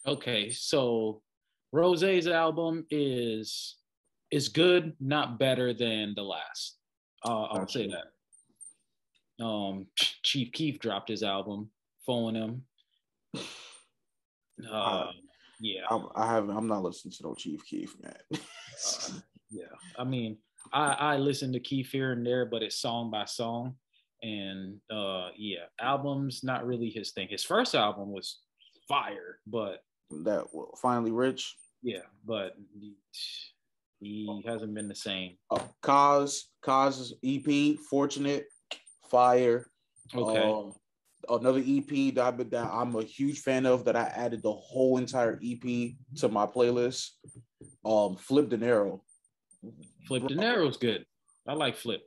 Okay, 0.06 0.50
so 0.50 1.22
Ross's 1.72 2.26
album 2.26 2.86
is 2.90 3.76
is 4.30 4.48
good, 4.48 4.96
not 4.98 5.38
better 5.38 5.74
than 5.74 6.14
the 6.14 6.22
last. 6.22 6.78
Uh, 7.24 7.42
I'll 7.44 7.68
say 7.68 7.88
that. 7.88 9.44
Um, 9.44 9.86
Chief 10.22 10.50
Keef 10.52 10.78
dropped 10.78 11.10
his 11.10 11.22
album, 11.22 11.70
4NEM. 12.08 12.62
Uh, 14.70 15.10
yeah, 15.62 15.82
I'm, 15.88 16.06
I 16.16 16.26
haven't. 16.26 16.56
I'm 16.56 16.66
not 16.66 16.82
listening 16.82 17.12
to 17.12 17.22
no 17.22 17.34
Chief 17.34 17.64
Keef, 17.64 17.94
man. 18.02 18.16
uh, 18.34 19.20
yeah. 19.48 19.64
I 19.96 20.02
mean, 20.02 20.38
I 20.72 20.92
I 20.92 21.16
listen 21.18 21.52
to 21.52 21.60
Keef 21.60 21.92
here 21.92 22.10
and 22.10 22.26
there, 22.26 22.44
but 22.44 22.64
it's 22.64 22.80
song 22.80 23.12
by 23.12 23.26
song, 23.26 23.76
and 24.22 24.78
uh, 24.90 25.28
yeah, 25.36 25.66
albums 25.80 26.42
not 26.42 26.66
really 26.66 26.90
his 26.90 27.12
thing. 27.12 27.28
His 27.30 27.44
first 27.44 27.76
album 27.76 28.10
was 28.10 28.40
fire, 28.88 29.38
but 29.46 29.84
that 30.24 30.46
well, 30.52 30.72
finally 30.82 31.12
rich. 31.12 31.54
Yeah, 31.80 32.06
but 32.26 32.56
he, 32.74 32.94
he 34.00 34.42
hasn't 34.44 34.74
been 34.74 34.88
the 34.88 34.96
same. 34.96 35.36
Uh, 35.48 35.60
Cause 35.80 36.48
Kaz's 36.64 37.14
EP, 37.24 37.78
Fortunate, 37.78 38.46
Fire. 39.08 39.68
Okay. 40.12 40.42
Um, 40.42 40.72
another 41.29 41.61
EP 41.61 42.14
that, 42.14 42.51
that 42.51 42.70
I'm 42.73 42.95
a 42.97 43.03
huge 43.03 43.41
fan 43.41 43.66
of 43.66 43.85
that 43.85 43.97
I 43.97 44.05
added 44.14 44.43
the 44.43 44.53
whole 44.53 44.99
entire 44.99 45.39
EP 45.45 45.93
to 46.18 46.29
my 46.29 46.47
playlist. 46.47 47.11
Um, 47.85 48.16
Flipp 48.16 48.49
Dinero. 48.49 49.03
Flip 50.07 50.27
De 50.27 50.35
Niro's 50.35 50.77
good. 50.77 51.05
I 51.47 51.55
like 51.55 51.77
Flipp. 51.77 52.01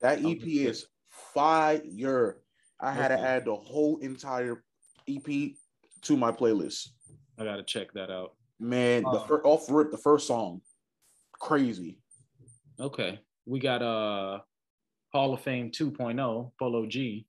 That 0.00 0.24
EP 0.24 0.42
is 0.42 0.86
fire. 1.08 2.38
I 2.80 2.92
had 2.92 3.08
to 3.08 3.18
add 3.18 3.44
the 3.46 3.54
whole 3.54 3.98
entire 3.98 4.62
EP 5.08 5.52
to 6.02 6.16
my 6.16 6.30
playlist. 6.32 6.88
I 7.38 7.44
gotta 7.44 7.62
check 7.62 7.92
that 7.94 8.10
out. 8.10 8.34
Man, 8.58 9.02
the 9.02 9.08
Uh. 9.10 9.26
fir- 9.26 9.42
off 9.44 9.70
rip, 9.70 9.90
the 9.90 9.98
first 9.98 10.26
song, 10.26 10.62
crazy. 11.38 11.98
Okay, 12.80 13.20
we 13.46 13.58
got 13.60 13.82
uh 13.82 14.40
Hall 15.12 15.32
of 15.34 15.40
Fame 15.40 15.70
2.0 15.70 16.52
Polo 16.58 16.86
G. 16.86 17.26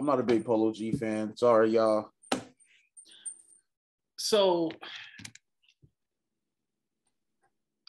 I'm 0.00 0.06
not 0.06 0.18
a 0.18 0.22
big 0.22 0.46
Polo 0.46 0.72
G 0.72 0.92
fan. 0.92 1.36
Sorry, 1.36 1.72
y'all. 1.72 2.08
So 4.16 4.70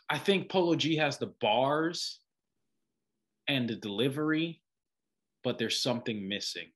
I 0.09 0.18
think 0.18 0.49
Polo 0.49 0.76
G 0.76 0.97
has 0.97 1.20
the 1.20 1.32
bars 1.39 2.20
and 3.47 3.70
the 3.70 3.78
delivery, 3.78 4.62
but 5.41 5.57
there's 5.57 5.82
something 5.82 6.28
missing. 6.28 6.68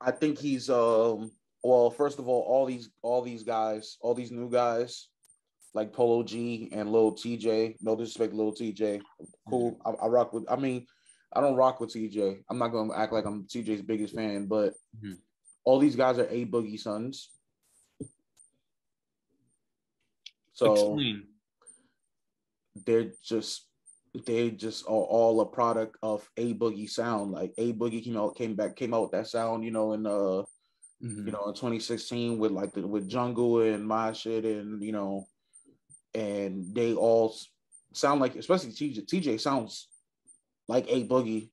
I 0.00 0.12
think 0.12 0.38
he's 0.38 0.70
um 0.70 1.32
well, 1.64 1.90
first 1.90 2.20
of 2.20 2.28
all, 2.28 2.42
all 2.42 2.64
these 2.64 2.90
all 3.02 3.22
these 3.22 3.42
guys, 3.42 3.96
all 4.00 4.14
these 4.14 4.30
new 4.30 4.48
guys, 4.48 5.08
like 5.74 5.92
Polo 5.92 6.22
G 6.22 6.68
and 6.70 6.92
Lil 6.92 7.16
Tjay. 7.16 7.74
No 7.80 7.96
disrespect, 7.96 8.34
Lil 8.34 8.52
Tjay. 8.52 9.00
Cool. 9.50 9.80
I, 9.84 9.90
I 9.90 10.06
rock 10.06 10.32
with. 10.32 10.44
I 10.48 10.54
mean, 10.54 10.86
I 11.34 11.40
don't 11.40 11.56
rock 11.56 11.80
with 11.80 11.90
Tjay. 11.90 12.42
I'm 12.50 12.58
not 12.58 12.68
gonna 12.68 12.94
act 12.94 13.12
like 13.12 13.24
I'm 13.24 13.44
Tjay's 13.44 13.82
biggest 13.82 14.14
fan, 14.14 14.46
but 14.46 14.74
Mhm. 15.02 15.18
all 15.64 15.78
these 15.78 15.96
guys 15.96 16.18
are 16.18 16.28
A 16.28 16.44
Boogie 16.46 16.78
sons. 16.78 17.30
So 20.52 20.72
Explain. 20.72 21.28
they're 22.86 23.12
just 23.22 23.68
they 24.26 24.50
just 24.50 24.84
are 24.84 24.90
all 24.90 25.40
a 25.40 25.46
product 25.46 25.96
of 26.02 26.28
A 26.36 26.52
Boogie 26.52 26.88
sound. 26.90 27.32
Like 27.32 27.54
A 27.56 27.72
Boogie 27.72 28.04
came 28.04 28.16
out, 28.18 28.36
came 28.36 28.54
back, 28.54 28.76
came 28.76 28.92
out 28.92 29.02
with 29.02 29.12
that 29.12 29.28
sound, 29.28 29.64
you 29.64 29.70
know, 29.70 29.92
in 29.94 30.06
uh 30.06 30.44
Mhm. 31.02 31.26
you 31.26 31.32
know, 31.32 31.48
in 31.48 31.54
2016 31.54 32.38
with 32.38 32.52
like 32.52 32.72
the 32.74 32.86
with 32.86 33.08
Jungle 33.08 33.60
and 33.62 33.86
my 33.86 34.12
shit 34.12 34.44
and 34.44 34.82
you 34.82 34.92
know, 34.92 35.26
and 36.14 36.74
they 36.74 36.92
all 36.94 37.34
sound 37.94 38.20
like, 38.20 38.36
especially 38.36 38.70
Tjay. 38.72 39.00
Tjay 39.06 39.40
sounds 39.40 39.88
like 40.68 40.86
a 40.88 41.06
boogie. 41.06 41.50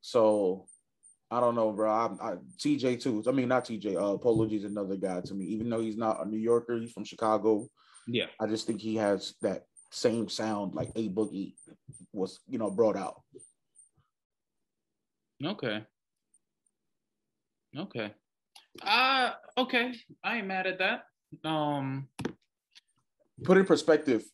So 0.00 0.66
I 1.30 1.40
don't 1.40 1.54
know, 1.54 1.72
bro. 1.72 1.90
I, 1.90 2.30
I 2.30 2.34
Tjay 2.58 3.00
too. 3.00 3.22
I 3.26 3.32
mean, 3.32 3.48
not 3.48 3.66
Tjay. 3.66 3.96
Uh, 3.96 4.16
Polo 4.16 4.46
G's 4.46 4.64
another 4.64 4.96
guy 4.96 5.20
to 5.20 5.34
me. 5.34 5.44
Even 5.46 5.68
though 5.68 5.80
he's 5.80 5.96
not 5.96 6.24
a 6.24 6.28
New 6.28 6.38
Yorker, 6.38 6.78
he's 6.78 6.92
from 6.92 7.04
Chicago. 7.04 7.68
Yeah. 8.06 8.26
I 8.40 8.46
just 8.46 8.66
think 8.66 8.80
he 8.80 8.96
has 8.96 9.34
that 9.42 9.64
same 9.90 10.28
sound 10.28 10.74
like 10.74 10.90
a 10.96 11.08
boogie 11.08 11.54
was, 12.12 12.40
you 12.48 12.58
know, 12.58 12.70
brought 12.70 12.96
out. 12.96 13.22
Okay. 15.44 15.84
Okay. 17.76 18.12
Uh 18.82 19.32
okay. 19.56 19.92
I 20.24 20.38
ain't 20.38 20.46
mad 20.46 20.66
at 20.66 20.78
that. 20.78 21.02
Um 21.44 22.08
Put 23.44 23.58
in 23.58 23.66
perspective. 23.66 24.24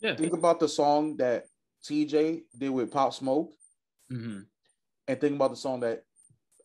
yeah. 0.00 0.16
Think 0.16 0.34
about 0.34 0.60
the 0.60 0.68
song 0.68 1.16
that 1.16 1.44
Tjay 1.82 2.42
did 2.56 2.70
with 2.70 2.90
Pop 2.90 3.14
Smoke. 3.14 3.52
hmm 4.08 4.40
and 5.08 5.20
think 5.20 5.34
about 5.34 5.50
the 5.50 5.56
song 5.56 5.80
that 5.80 6.04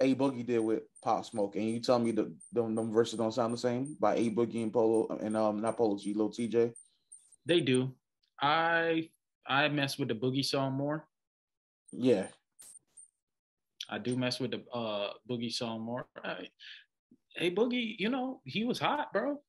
A 0.02 0.14
Boogie 0.14 0.46
did 0.46 0.60
with 0.60 0.84
Pop 1.04 1.26
Smoke, 1.26 1.56
and 1.56 1.68
you 1.68 1.80
tell 1.80 1.98
me 1.98 2.12
the 2.12 2.32
them, 2.54 2.76
them 2.76 2.92
verses 2.92 3.18
don't 3.18 3.32
sound 3.32 3.54
the 3.54 3.58
same 3.58 3.96
by 4.00 4.16
A 4.16 4.30
Boogie 4.30 4.62
and 4.62 4.72
Polo 4.72 5.08
and 5.18 5.36
um 5.36 5.62
not 5.62 5.78
Polo 5.78 5.98
G, 5.98 6.14
Lil 6.14 6.30
Tjay. 6.30 6.74
They 7.46 7.62
do. 7.62 7.96
I 8.40 9.10
I 9.48 9.68
mess 9.70 9.98
with 9.98 10.10
the 10.10 10.16
boogie 10.16 10.46
song 10.46 10.74
more. 10.74 11.08
Yeah, 11.92 12.28
I 13.90 14.00
do 14.00 14.16
mess 14.18 14.40
with 14.40 14.52
the 14.52 14.64
uh 14.74 15.14
boogie 15.30 15.52
song 15.52 15.82
more. 15.82 16.08
I, 16.24 16.48
hey 17.36 17.52
boogie, 17.54 17.96
you 17.98 18.10
know, 18.10 18.42
he 18.46 18.64
was 18.64 18.80
hot, 18.80 19.14
bro. 19.14 19.42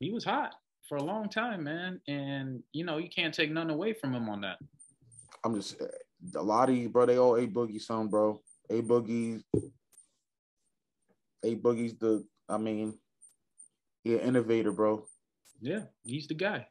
He 0.00 0.10
was 0.10 0.24
hot 0.24 0.54
for 0.88 0.96
a 0.96 1.02
long 1.02 1.28
time, 1.28 1.64
man. 1.64 2.00
And 2.08 2.62
you 2.72 2.84
know, 2.84 2.98
you 2.98 3.08
can't 3.08 3.34
take 3.34 3.50
none 3.50 3.70
away 3.70 3.92
from 3.92 4.14
him 4.14 4.28
on 4.28 4.40
that. 4.42 4.58
I'm 5.46 5.54
just 5.54 5.80
a 6.34 6.42
lot 6.42 6.68
of 6.68 6.74
these, 6.74 6.88
bro. 6.88 7.06
They 7.06 7.18
all 7.18 7.36
A 7.36 7.46
Boogie 7.46 7.80
song, 7.80 8.08
bro. 8.08 8.40
A 8.68 8.82
Boogie's 8.82 9.44
A 11.44 11.54
Boogie's 11.54 11.96
the 11.98 12.24
I 12.48 12.58
mean, 12.58 12.98
yeah, 14.04 14.18
innovator, 14.18 14.72
bro. 14.72 15.06
Yeah, 15.60 15.82
he's 16.04 16.26
the 16.28 16.34
guy. 16.34 16.66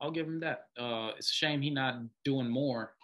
I'll 0.00 0.10
give 0.12 0.26
him 0.26 0.40
that. 0.40 0.66
Uh 0.78 1.10
it's 1.16 1.30
a 1.30 1.34
shame 1.34 1.60
he 1.62 1.70
not 1.70 1.96
doing 2.24 2.48
more 2.48 2.94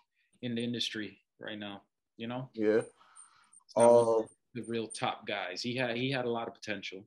in 0.42 0.54
the 0.54 0.62
industry 0.62 1.18
right 1.40 1.58
now, 1.58 1.82
you 2.16 2.26
know? 2.28 2.48
Yeah. 2.54 2.82
It's 2.82 3.76
not 3.76 3.92
one 3.92 4.24
Uh, 4.24 4.26
the 4.54 4.62
real 4.66 4.86
top 4.88 5.26
guys. 5.26 5.62
He 5.62 5.74
had 5.76 5.96
he 5.96 6.10
had 6.10 6.24
a 6.26 6.30
lot 6.30 6.48
of 6.48 6.54
potential. 6.54 7.04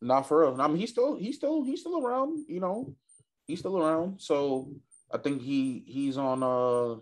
not 0.00 0.22
for 0.26 0.40
real. 0.40 0.60
I 0.60 0.66
mean, 0.68 0.78
he's 0.78 0.90
still 0.90 1.16
he's 1.16 1.36
still 1.36 1.62
he's 1.64 1.80
still 1.80 1.98
around. 2.04 2.44
You 2.48 2.60
know, 2.60 2.94
he's 3.46 3.58
still 3.58 3.76
around. 3.78 4.20
So 4.20 4.72
I 5.12 5.18
think 5.18 5.42
he 5.42 5.82
he's 5.86 6.16
on. 6.16 6.42
uh 6.42 7.00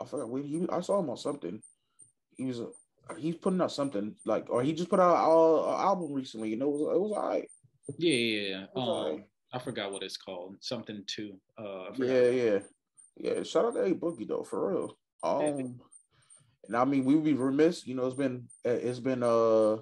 I 0.00 0.04
forgot. 0.06 0.28
Wait, 0.28 0.44
he 0.44 0.66
I 0.70 0.80
saw 0.80 1.00
him 1.00 1.10
on 1.10 1.16
something. 1.16 1.60
He 2.36 2.44
was. 2.46 2.60
He's 3.18 3.36
putting 3.36 3.60
out 3.60 3.70
something 3.70 4.14
like, 4.24 4.48
or 4.48 4.62
he 4.62 4.72
just 4.72 4.88
put 4.88 4.98
out 4.98 5.12
an 5.12 5.80
album 5.80 6.14
recently, 6.14 6.54
and 6.54 6.62
it 6.62 6.68
was 6.68 6.80
it 6.80 7.00
was 7.00 7.12
alright. 7.12 7.48
Yeah, 7.98 8.14
yeah, 8.14 8.48
yeah. 8.48 8.66
Um, 8.74 8.82
alright. 8.82 9.24
I 9.52 9.58
forgot 9.58 9.92
what 9.92 10.02
it's 10.02 10.16
called. 10.16 10.56
Something 10.60 11.04
too. 11.06 11.38
Uh, 11.58 11.90
Yeah, 11.96 12.28
yeah, 12.30 12.58
yeah. 13.16 13.42
Shout 13.42 13.66
out 13.66 13.74
to 13.74 13.82
A 13.82 13.94
Boogie 13.94 14.26
though, 14.26 14.42
for 14.42 14.72
real. 14.72 14.98
Um, 15.22 15.80
and 16.66 16.76
I 16.76 16.84
mean, 16.84 17.04
we 17.04 17.14
would 17.14 17.24
be 17.24 17.34
remiss. 17.34 17.86
You 17.86 17.94
know, 17.94 18.06
it's 18.06 18.16
been 18.16 18.48
it's 18.64 19.00
been 19.00 19.22
uh, 19.22 19.76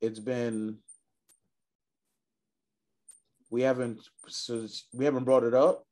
it's 0.00 0.20
been 0.20 0.78
we 3.50 3.62
haven't 3.62 4.00
since 4.28 4.86
we 4.92 5.04
haven't 5.04 5.24
brought 5.24 5.44
it 5.44 5.54
up, 5.54 5.84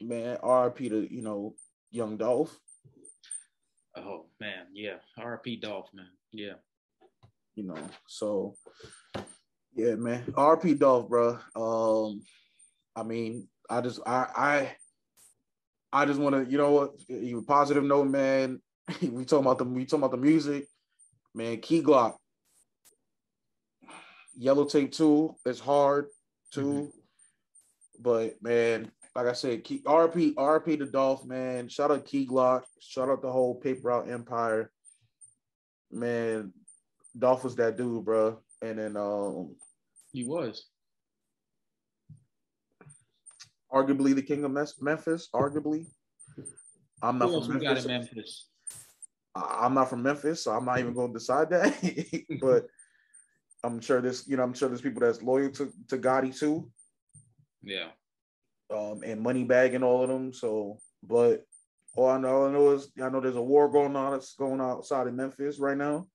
man. 0.00 0.38
RIP 0.42 0.78
to 0.78 1.12
you 1.12 1.22
know 1.22 1.54
Young 1.90 2.16
Dolph. 2.16 2.56
Oh 3.96 4.26
man, 4.40 4.66
yeah. 4.72 4.96
RP 5.18 5.60
Dolph, 5.60 5.88
man. 5.92 6.06
Yeah. 6.32 6.54
You 7.54 7.64
know, 7.64 7.78
so 8.06 8.54
yeah, 9.74 9.96
man. 9.96 10.24
RP 10.32 10.78
Dolph, 10.78 11.08
bro. 11.08 11.38
Um, 11.56 12.22
I 12.94 13.02
mean, 13.02 13.48
I 13.68 13.80
just 13.80 14.00
I 14.06 14.26
I 14.36 14.76
I 15.92 16.04
just 16.06 16.20
want 16.20 16.36
to, 16.36 16.50
you 16.50 16.58
know 16.58 16.70
what, 16.70 16.90
you 17.08 17.42
positive 17.42 17.84
note, 17.84 18.08
man. 18.08 18.60
we 19.02 19.24
talking 19.24 19.46
about 19.46 19.58
the 19.58 19.64
we 19.64 19.84
talking 19.84 20.00
about 20.00 20.12
the 20.12 20.16
music, 20.16 20.66
man. 21.34 21.58
Key 21.58 21.82
Glock, 21.82 22.14
Yellow 24.36 24.64
Tape 24.64 24.92
Two 24.92 25.34
It's 25.44 25.60
hard 25.60 26.06
too, 26.52 26.92
but 28.00 28.34
man, 28.42 28.90
like 29.20 29.28
I 29.28 29.32
said, 29.34 29.64
Key, 29.64 29.82
RP 29.84 30.34
RP 30.34 30.78
the 30.78 30.86
Dolph, 30.86 31.26
man. 31.26 31.68
Shout 31.68 31.90
out 31.90 32.06
Key 32.06 32.26
Glock, 32.26 32.62
shout 32.80 33.10
out 33.10 33.20
the 33.20 33.30
whole 33.30 33.54
Paper 33.54 33.80
Route 33.88 34.08
Empire, 34.08 34.70
man. 35.92 36.54
Dolph 37.18 37.44
was 37.44 37.54
that 37.56 37.76
dude, 37.76 38.04
bro. 38.06 38.40
And 38.62 38.78
then 38.78 38.96
um, 38.96 39.56
He 40.12 40.24
was. 40.24 40.66
arguably 43.70 44.14
the 44.14 44.22
king 44.22 44.42
of 44.44 44.52
Memphis, 44.52 45.28
arguably. 45.34 45.86
I'm 47.02 47.18
not 47.18 47.28
Who 47.28 47.44
from 47.44 47.58
we 47.58 47.60
got 47.60 47.76
in 47.76 47.86
Memphis. 47.86 47.86
Memphis? 47.86 48.46
I'm 49.34 49.74
not 49.74 49.90
from 49.90 50.02
Memphis, 50.02 50.42
so 50.44 50.52
I'm 50.52 50.64
not 50.64 50.78
even 50.78 50.94
going 50.94 51.12
to 51.12 51.18
decide 51.18 51.50
that. 51.50 52.26
but 52.40 52.66
I'm 53.62 53.80
sure 53.80 54.00
this, 54.00 54.26
you 54.26 54.38
know, 54.38 54.44
I'm 54.44 54.54
sure 54.54 54.68
there's 54.68 54.80
people 54.80 55.00
that's 55.00 55.22
loyal 55.22 55.50
to 55.50 55.70
to 55.88 55.98
Gotti 55.98 56.36
too, 56.36 56.70
Yeah. 57.62 57.88
Um, 58.74 59.02
and 59.04 59.24
Moneybagg 59.24 59.74
and 59.74 59.82
all 59.84 60.02
of 60.02 60.08
them. 60.08 60.32
So, 60.32 60.78
but 61.02 61.44
all 61.96 62.08
I 62.08 62.18
know, 62.18 62.28
all 62.28 62.48
I 62.48 62.52
know 62.52 62.70
is 62.70 62.90
I 63.02 63.08
know 63.08 63.20
there's 63.20 63.36
a 63.36 63.42
war 63.42 63.68
going 63.68 63.96
on 63.96 64.12
that's 64.12 64.34
going 64.36 64.60
outside 64.60 65.06
of 65.08 65.14
Memphis 65.14 65.58
right 65.58 65.76
now. 65.76 66.06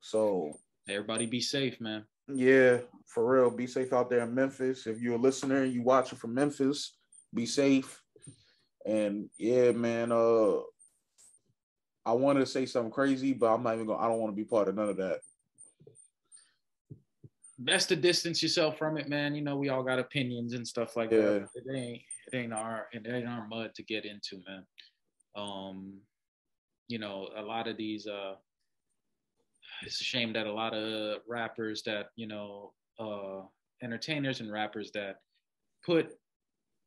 So 0.00 0.58
Everybody 0.88 1.26
be 1.26 1.40
safe, 1.40 1.80
man. 1.80 2.04
yeah, 2.28 2.78
for 3.06 3.26
real, 3.26 3.50
be 3.50 3.66
safe 3.66 3.92
out 3.92 4.08
there 4.08 4.20
in 4.22 4.34
Memphis. 4.34 4.86
If 4.86 5.00
you're 5.00 5.16
a 5.16 5.18
listener, 5.18 5.62
and 5.62 5.72
you 5.72 5.82
watching 5.82 6.18
from 6.18 6.34
Memphis, 6.34 6.96
be 7.34 7.46
safe. 7.46 8.00
And 8.86 9.28
yeah, 9.38 9.72
man, 9.72 10.12
uh 10.12 10.60
I 12.06 12.12
wanted 12.12 12.40
to 12.40 12.46
say 12.46 12.66
something 12.66 12.90
crazy, 12.92 13.32
but 13.34 13.52
I'm 13.52 13.62
not 13.62 13.74
even 13.74 13.86
gonna 13.86 13.98
I 13.98 14.08
don't 14.08 14.18
want 14.18 14.32
to 14.32 14.36
be 14.42 14.48
part 14.48 14.68
of 14.68 14.74
none 14.74 14.88
of 14.88 14.96
that. 14.96 15.20
Best 17.60 17.88
to 17.90 17.96
distance 17.96 18.42
yourself 18.42 18.78
from 18.78 18.96
it, 18.96 19.08
man. 19.08 19.34
You 19.34 19.42
know, 19.42 19.56
we 19.56 19.68
all 19.68 19.82
got 19.82 19.98
opinions 19.98 20.54
and 20.54 20.66
stuff 20.66 20.96
like 20.96 21.10
that. 21.10 21.48
It 21.54 21.76
ain't 21.76 22.02
it 22.32 22.36
ain't 22.36 22.52
our 22.52 22.88
it 22.92 23.06
ain't 23.06 23.28
our 23.28 23.46
mud 23.48 23.74
to 23.74 23.82
get 23.82 24.04
into, 24.04 24.42
man. 24.48 24.64
Um, 25.36 26.00
you 26.88 26.98
know, 26.98 27.28
a 27.36 27.42
lot 27.42 27.68
of 27.68 27.76
these 27.76 28.06
uh 28.06 28.34
it's 29.82 30.00
a 30.00 30.04
shame 30.04 30.32
that 30.32 30.46
a 30.46 30.52
lot 30.52 30.74
of 30.74 31.20
rappers 31.28 31.82
that, 31.84 32.08
you 32.16 32.26
know, 32.26 32.72
uh 32.98 33.42
entertainers 33.82 34.40
and 34.40 34.50
rappers 34.50 34.90
that 34.92 35.20
put 35.84 36.18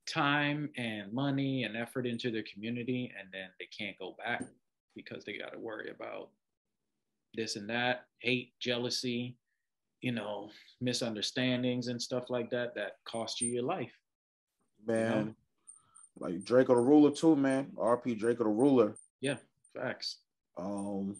time 0.08 0.70
and 0.78 1.12
money 1.14 1.64
and 1.64 1.78
effort 1.78 2.06
into 2.06 2.32
their 2.32 2.44
community 2.52 3.12
and 3.20 3.30
then 3.32 3.50
they 3.60 3.68
can't 3.78 3.98
go 4.00 4.16
back. 4.18 4.44
because 4.96 5.24
they 5.26 5.38
got 5.38 5.52
to 5.54 5.60
worry 5.60 5.90
about 5.90 6.30
this 7.34 7.56
and 7.56 7.70
that, 7.70 8.06
hate, 8.20 8.54
jealousy, 8.60 9.36
you 10.04 10.12
know, 10.12 10.50
misunderstandings 10.82 11.88
and 11.88 12.00
stuff 12.00 12.30
like 12.30 12.50
that 12.50 12.76
that 12.76 12.98
cost 13.06 13.40
you 13.40 13.50
your 13.50 13.64
life. 13.64 13.94
Man, 14.86 15.34
like 16.18 16.36
Drakeo 16.42 16.68
the 16.68 16.76
Ruler 16.76 17.12
too, 17.12 17.38
man. 17.38 17.72
RP 17.78 18.20
Drakeo 18.20 18.40
the 18.40 18.48
Ruler. 18.48 18.96
Yeah, 19.22 19.38
facts. 19.74 20.18
Um, 20.58 21.16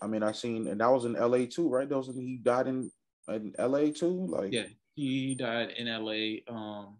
I 0.00 0.06
mean, 0.06 0.22
I 0.22 0.30
seen, 0.30 0.68
and 0.68 0.80
that 0.80 0.86
was 0.92 1.04
in 1.04 1.14
LA 1.14 1.46
too, 1.50 1.68
right? 1.68 1.88
That 1.88 1.96
was 1.96 2.06
he 2.14 2.38
died 2.40 2.68
in 2.68 2.90
in 3.28 3.52
LA 3.58 3.90
too. 3.90 4.26
Like, 4.28 4.52
Yeah, 4.52 4.66
he 4.94 5.34
died 5.34 5.70
in 5.76 5.88
LA. 5.88 6.42
Um, 6.48 6.98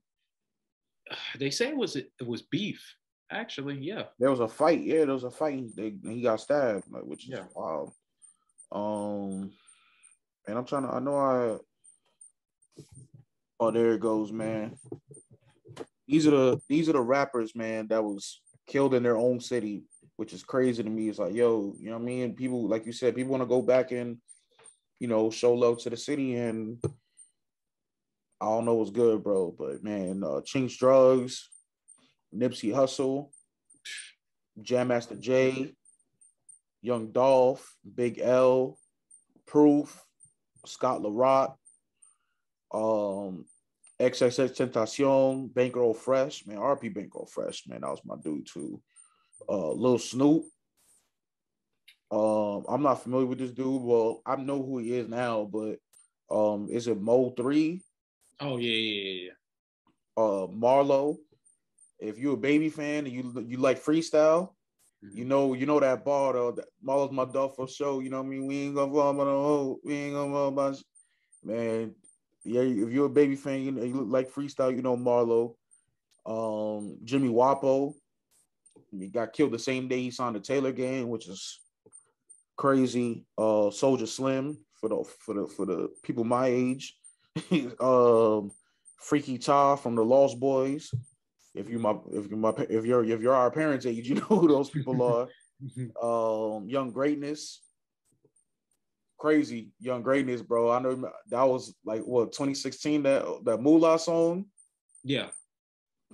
they 1.38 1.50
say 1.50 1.68
it 1.68 1.76
was 1.76 1.94
it 1.94 2.10
was 2.26 2.42
beef. 2.42 2.82
Actually, 3.30 3.78
yeah. 3.78 4.04
there 4.18 4.30
was 4.30 4.40
a 4.40 4.48
fight. 4.48 4.82
Yeah, 4.82 5.04
there 5.04 5.14
was 5.14 5.24
a 5.24 5.30
fight. 5.30 5.74
They, 5.76 5.94
he 6.04 6.22
got 6.22 6.40
stabbed, 6.40 6.84
like, 6.90 7.02
which 7.04 7.24
is 7.28 7.30
Yeah. 7.30 7.44
wild. 7.54 7.92
Um, 8.70 9.52
and 10.46 10.56
I'm 10.56 10.64
trying 10.64 10.82
to. 10.82 10.94
I 10.94 11.00
know 11.00 11.16
I. 11.16 11.56
Oh, 13.58 13.70
there 13.70 13.94
it 13.94 14.00
goes, 14.00 14.32
man. 14.32 14.76
These 16.06 16.26
are 16.26 16.30
the 16.30 16.60
these 16.68 16.88
are 16.88 16.92
the 16.92 17.00
rappers, 17.00 17.54
man, 17.54 17.88
that 17.88 18.04
was 18.04 18.40
killed 18.66 18.94
in 18.94 19.02
their 19.02 19.16
own 19.16 19.40
city, 19.40 19.84
which 20.16 20.32
is 20.32 20.42
crazy 20.42 20.82
to 20.82 20.90
me. 20.90 21.08
It's 21.08 21.18
like, 21.18 21.34
yo, 21.34 21.74
you 21.78 21.86
know 21.86 21.96
what 21.96 22.02
I 22.02 22.06
mean? 22.06 22.34
People, 22.34 22.68
like 22.68 22.86
you 22.86 22.92
said, 22.92 23.14
people 23.14 23.32
want 23.32 23.42
to 23.42 23.48
go 23.48 23.62
back 23.62 23.92
and, 23.92 24.18
you 25.00 25.08
know, 25.08 25.30
show 25.30 25.54
love 25.54 25.78
to 25.82 25.90
the 25.90 25.96
city, 25.96 26.36
and 26.36 26.78
I 28.40 28.46
don't 28.46 28.64
know 28.64 28.74
what's 28.74 28.90
good, 28.90 29.22
bro. 29.24 29.54
But 29.56 29.82
man, 29.82 30.22
uh, 30.22 30.40
Chinx 30.42 30.78
Drugz, 30.78 31.40
Nipsey 32.34 32.72
Hussle, 32.72 33.30
Jam 34.60 34.88
Master 34.88 35.16
Jay, 35.16 35.74
Young 36.82 37.10
Dolph, 37.10 37.74
Big 37.94 38.20
L, 38.20 38.78
Proof, 39.46 40.05
Scott 40.68 41.02
La 41.02 41.10
Rock, 41.12 41.58
um, 42.72 43.44
XXX 44.00 44.54
Tentacion, 44.56 45.52
Bankroll 45.52 45.94
Fresh, 45.94 46.46
man, 46.46 46.58
RP 46.58 46.94
Bankroll 46.94 47.26
Fresh, 47.26 47.66
man, 47.66 47.80
that 47.80 47.90
was 47.90 48.00
my 48.04 48.16
dude 48.22 48.46
too. 48.46 48.80
Uh, 49.48 49.72
Lil 49.72 49.98
Snoop. 49.98 50.44
Um, 52.10 52.64
I'm 52.68 52.82
not 52.82 53.02
familiar 53.02 53.26
with 53.26 53.38
this 53.38 53.50
dude. 53.50 53.82
Well, 53.82 54.22
I 54.24 54.36
know 54.36 54.62
who 54.62 54.78
he 54.78 54.94
is 54.94 55.08
now, 55.08 55.44
but 55.50 55.78
um, 56.30 56.68
is 56.70 56.86
it 56.88 57.00
Mo 57.00 57.30
Three? 57.30 57.82
Oh 58.40 58.58
yeah, 58.58 58.72
yeah, 58.72 59.02
yeah, 59.02 59.22
yeah. 59.24 60.22
uh 60.22 60.46
Marlo. 60.46 61.16
If 61.98 62.18
you're 62.18 62.34
a 62.34 62.38
baby 62.38 62.68
fan 62.68 63.06
and 63.06 63.12
you 63.12 63.44
you 63.48 63.56
like 63.56 63.82
freestyle, 63.82 64.50
you 65.02 65.24
know 65.24 65.54
you 65.54 65.66
know 65.66 65.80
that 65.80 66.04
bar 66.04 66.32
though. 66.32 66.52
That 66.52 66.66
Marlo's 66.84 67.12
my 67.12 67.24
dog 67.24 67.54
for 67.54 67.68
show. 67.68 68.00
You 68.00 68.10
know 68.10 68.18
what 68.18 68.26
I 68.26 68.30
mean? 68.30 68.46
We 68.46 68.62
ain't 68.62 68.74
gonna 68.74 68.92
fall 68.92 69.10
about 69.10 69.26
no 69.26 69.42
hoe. 69.42 69.80
We 69.84 69.94
ain't 69.94 70.14
gonna 70.14 70.32
fall 70.32 70.48
about 70.48 70.82
man. 71.44 71.94
Yeah, 72.44 72.62
if 72.62 72.92
you're 72.92 73.06
a 73.06 73.10
baby 73.10 73.36
fan, 73.36 73.62
you 73.62 73.72
know 73.72 73.82
you 73.82 73.94
look 73.94 74.08
like 74.08 74.30
freestyle. 74.30 74.74
You 74.74 74.82
know 74.82 74.96
Marlo. 74.96 75.54
Um, 76.24 76.98
Jimmy 77.04 77.28
Wopo. 77.28 77.94
He 78.90 79.08
got 79.08 79.32
killed 79.32 79.52
the 79.52 79.58
same 79.58 79.88
day 79.88 80.00
he 80.00 80.10
signed 80.10 80.36
the 80.36 80.40
Taylor 80.40 80.72
Gang, 80.72 81.08
which 81.08 81.28
is 81.28 81.60
crazy. 82.56 83.24
Uh, 83.36 83.70
Soulja 83.70 84.08
Slim 84.08 84.58
for 84.80 84.88
the 84.88 85.04
for 85.20 85.34
the 85.34 85.46
for 85.46 85.66
the 85.66 85.88
people 86.02 86.24
my 86.24 86.46
age. 86.46 86.96
um, 87.80 88.50
Freaky 88.98 89.38
Tah 89.38 89.76
from 89.76 89.94
the 89.94 90.04
Lost 90.04 90.40
Boyz. 90.40 90.92
If 91.56 91.70
you 91.70 91.78
my 91.78 91.96
if 92.12 92.30
you 92.30 92.36
my 92.36 92.52
if 92.68 92.84
you're 92.84 93.04
if 93.04 93.20
you're 93.20 93.34
our 93.34 93.50
parents' 93.50 93.86
age, 93.86 94.08
you 94.08 94.16
know 94.16 94.22
who 94.22 94.48
those 94.48 94.70
people 94.70 95.02
are. 95.02 95.28
um, 96.56 96.68
Young 96.68 96.90
Greatness. 96.90 97.62
Crazy 99.18 99.70
Young 99.80 100.02
Greatness, 100.02 100.42
bro. 100.42 100.70
I 100.70 100.78
know 100.80 101.10
that 101.30 101.42
was 101.42 101.74
like 101.84 102.02
what 102.02 102.32
2016 102.32 103.02
that 103.04 103.24
that 103.44 103.60
Moolah 103.62 103.98
song. 103.98 104.46
yeah. 105.02 105.28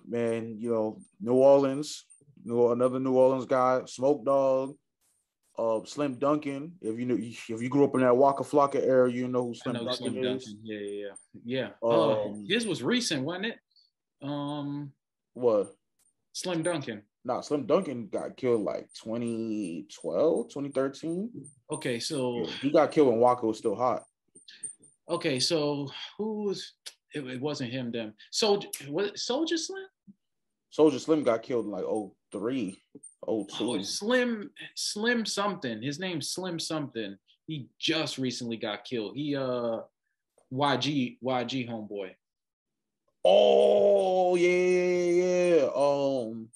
Man, 0.09 0.57
you 0.59 0.71
know 0.71 1.01
New 1.21 1.35
Orleans, 1.35 2.05
New 2.45 2.71
another 2.71 2.99
New 2.99 3.13
Orleans 3.13 3.45
guy, 3.45 3.83
Smoke 3.85 4.25
Dawg, 4.25 4.75
uh, 5.59 5.81
Slim 5.85 6.15
Dunkin. 6.15 6.73
If 6.81 6.99
you 6.99 7.05
know 7.05 7.17
if 7.17 7.49
you 7.63 7.69
grew 7.69 7.85
up 7.85 7.95
in 7.95 8.01
that 8.01 8.17
Waka 8.17 8.43
Flocka 8.43 8.77
era, 8.83 9.11
you 9.11 9.29
know 9.29 9.49
who 9.49 9.55
Slim 9.55 9.75
know 9.75 9.85
Dunkin 9.85 10.13
Slim 10.13 10.25
is. 10.25 10.45
Dunkin. 10.45 10.61
Yeah, 10.63 10.79
yeah, 10.79 11.05
yeah. 11.05 11.15
Yeah. 11.45 11.69
Uh, 11.83 12.25
Um, 12.25 12.47
his 12.49 12.67
was 12.67 12.83
recent, 12.83 13.25
wasn't 13.25 13.47
it? 13.47 13.59
Um, 14.23 14.93
What? 15.35 15.75
Slim 16.33 16.63
Dunkin. 16.63 17.03
Nah, 17.25 17.41
Slim 17.41 17.67
Dunkin 17.67 18.09
got 18.09 18.37
killed 18.37 18.63
like 18.63 18.89
2012, 19.05 20.49
2013. 20.49 21.31
Okay, 21.71 21.99
so 22.01 22.45
He 22.61 22.71
got 22.71 22.91
killed 22.91 23.09
when 23.09 23.21
Waka 23.21 23.47
was 23.47 23.59
still 23.59 23.77
hot. 23.77 24.03
okay, 25.09 25.39
so 25.39 25.91
who 26.19 26.45
was? 26.45 26.73
It, 27.15 27.25
it 27.27 27.41
wasn't 27.41 27.71
him. 27.73 27.93
Them 27.93 28.15
Soldier. 28.31 28.69
Was 28.89 29.09
it 29.09 29.15
Soulja 29.17 29.59
Slim? 29.59 29.85
Soulja 30.77 30.99
Slim 30.99 31.23
got 31.23 31.43
killed 31.43 31.67
in 31.67 31.71
like 31.71 31.85
03, 32.33 32.71
02. 32.73 32.79
Oh, 33.29 33.83
Slim 33.83 34.51
Slim 34.75 35.27
something. 35.27 35.83
His 35.83 35.99
name's 36.01 36.31
Slim 36.31 36.59
something. 36.59 37.17
He 37.47 37.69
just 37.79 38.17
recently 38.19 38.57
got 38.57 38.85
killed. 38.85 39.15
He 39.15 39.37
uh 39.37 39.81
YG 40.53 41.19
YG 41.23 41.69
homeboy. 41.69 42.13
Oh 43.25 44.35
yeah, 44.37 44.49
yeah, 44.49 45.55
yeah. 45.57 45.69
Um, 45.75 46.49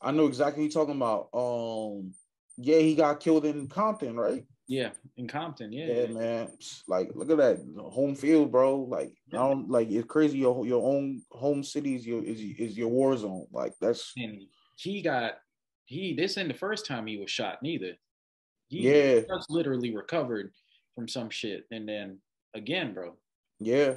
I 0.00 0.10
know 0.10 0.26
exactly 0.26 0.64
what 0.64 0.74
you're 0.74 0.84
talking 0.84 0.96
about. 0.96 1.28
Um, 1.32 2.14
yeah, 2.56 2.78
he 2.78 2.94
got 2.94 3.20
killed 3.20 3.44
in 3.44 3.68
Compton, 3.68 4.16
right? 4.16 4.44
Yeah, 4.66 4.90
in 5.16 5.28
Compton. 5.28 5.72
Yeah. 5.72 5.86
Yeah, 5.86 6.06
man. 6.06 6.48
Like, 6.88 7.10
look 7.14 7.30
at 7.30 7.36
that 7.36 7.58
home 7.78 8.14
field, 8.14 8.50
bro. 8.50 8.80
Like, 8.80 9.12
I 9.32 9.36
don't 9.36 9.68
like 9.68 9.90
it's 9.90 10.06
crazy. 10.06 10.38
Your 10.38 10.66
your 10.66 10.84
own 10.86 11.22
home 11.30 11.62
city 11.62 11.96
is 11.96 12.06
your 12.06 12.22
is, 12.22 12.40
is 12.40 12.76
your 12.76 12.88
war 12.88 13.16
zone. 13.16 13.46
Like, 13.52 13.74
that's 13.80 14.12
And 14.16 14.42
he 14.76 15.02
got 15.02 15.34
he 15.84 16.14
this 16.14 16.38
ain't 16.38 16.48
the 16.48 16.54
first 16.54 16.86
time 16.86 17.06
he 17.06 17.18
was 17.18 17.30
shot 17.30 17.62
neither. 17.62 17.94
He 18.68 18.88
Yeah. 18.88 19.20
just 19.28 19.50
literally 19.50 19.94
recovered 19.94 20.52
from 20.94 21.08
some 21.08 21.28
shit. 21.30 21.64
And 21.70 21.88
then 21.88 22.20
again, 22.54 22.94
bro. 22.94 23.16
yeah. 23.60 23.94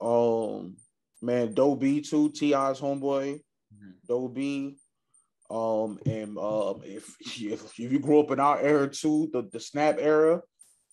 Um, 0.00 0.76
man, 1.22 1.54
Doe 1.54 1.74
B 1.76 2.00
too. 2.00 2.30
T.I.'s 2.30 2.80
homeboy. 2.80 3.40
Mhm. 3.74 3.92
Doe 4.06 4.28
B. 4.28 4.76
Um, 5.50 5.98
and 6.06 6.38
um, 6.38 6.80
if, 6.84 7.16
if 7.20 7.64
if 7.64 7.78
you 7.78 7.98
grew 7.98 8.20
up 8.20 8.30
in 8.30 8.40
our 8.40 8.58
era 8.60 8.88
too, 8.88 9.28
the, 9.32 9.48
the 9.52 9.60
snap 9.60 9.96
era, 9.98 10.40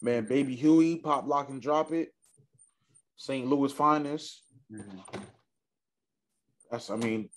man, 0.01 0.25
baby 0.25 0.55
Huey, 0.55 0.97
pop 0.97 1.27
lock 1.27 1.49
and 1.49 1.61
drop 1.61 1.91
it, 1.91 2.09
St. 3.15 3.47
Louis 3.47 3.71
finest. 3.71 4.43
That's 6.69 6.89
I 6.89 6.95
mean, 6.95 7.29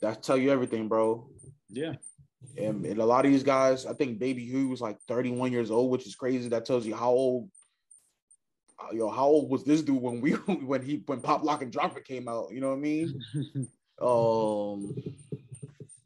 that 0.00 0.22
tell 0.22 0.36
you 0.36 0.50
everything, 0.50 0.88
bro. 0.88 1.28
Yeah. 1.70 1.94
And, 2.56 2.84
and 2.86 3.00
a 3.00 3.04
lot 3.04 3.24
of 3.24 3.32
these 3.32 3.42
guys, 3.42 3.84
I 3.84 3.94
think 3.94 4.18
Baby 4.18 4.44
Huey 4.44 4.64
was 4.66 4.80
like 4.80 4.98
31 5.08 5.52
years 5.52 5.70
old, 5.70 5.90
which 5.90 6.06
is 6.06 6.14
crazy. 6.14 6.48
That 6.48 6.64
tells 6.64 6.86
you 6.86 6.94
how 6.94 7.10
old, 7.10 7.50
yo, 8.92 9.08
how 9.10 9.26
old 9.26 9.50
was 9.50 9.64
this 9.64 9.82
dude 9.82 10.00
when 10.02 10.20
we 10.20 10.32
when 10.64 10.82
he 10.82 11.02
when 11.06 11.20
Pop 11.20 11.42
Lock 11.42 11.62
and 11.62 11.72
Drop 11.72 11.96
It 11.96 12.04
came 12.04 12.28
out? 12.28 12.52
You 12.52 12.60
know 12.60 12.70
what 12.70 12.76
I 12.76 12.80
mean? 12.80 13.20
Um, 14.00 14.94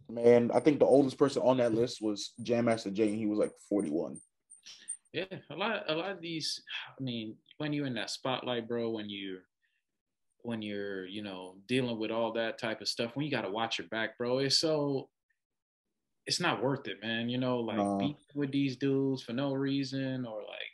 man, 0.09 0.51
I 0.55 0.61
think 0.61 0.79
the 0.79 0.87
oldest 0.87 1.19
person 1.19 1.43
on 1.43 1.59
that 1.59 1.75
list 1.75 2.01
was 2.01 2.33
Jam 2.43 2.65
Master 2.65 2.91
Jay, 2.91 3.09
and 3.09 3.19
he 3.19 3.27
was 3.27 3.39
like 3.39 3.53
41. 3.69 4.19
Yeah, 5.13 5.25
a 5.51 5.55
lot, 5.55 5.85
a 5.89 5.95
lot 5.95 6.11
of 6.13 6.23
these. 6.23 6.63
I 6.99 7.03
mean, 7.03 7.37
when 7.59 7.75
you're 7.75 7.87
in 7.87 7.93
that 7.95 8.09
spotlight, 8.09 8.67
bro, 8.67 8.89
when 8.89 9.11
you, 9.11 9.41
when 10.39 10.63
you're, 10.63 11.05
you 11.07 11.23
know, 11.23 11.57
dealing 11.69 11.99
with 11.99 12.11
all 12.11 12.33
that 12.33 12.59
type 12.59 12.81
of 12.81 12.89
stuff, 12.89 13.15
when 13.15 13.27
you 13.27 13.31
got 13.31 13.43
to 13.43 13.51
watch 13.51 13.79
your 13.79 13.89
back, 13.89 14.17
bro, 14.17 14.39
it's 14.39 14.57
so, 14.59 15.11
it's 16.25 16.41
not 16.41 16.63
worth 16.63 16.89
it, 16.89 16.97
man. 17.03 17.29
You 17.29 17.37
know, 17.37 17.59
like 17.61 17.77
No. 17.77 17.99
beef 17.99 18.17
with 18.35 18.53
these 18.53 18.79
dudes 18.79 19.23
for 19.23 19.35
no 19.35 19.53
reason, 19.53 20.25
or 20.25 20.39
like, 20.39 20.73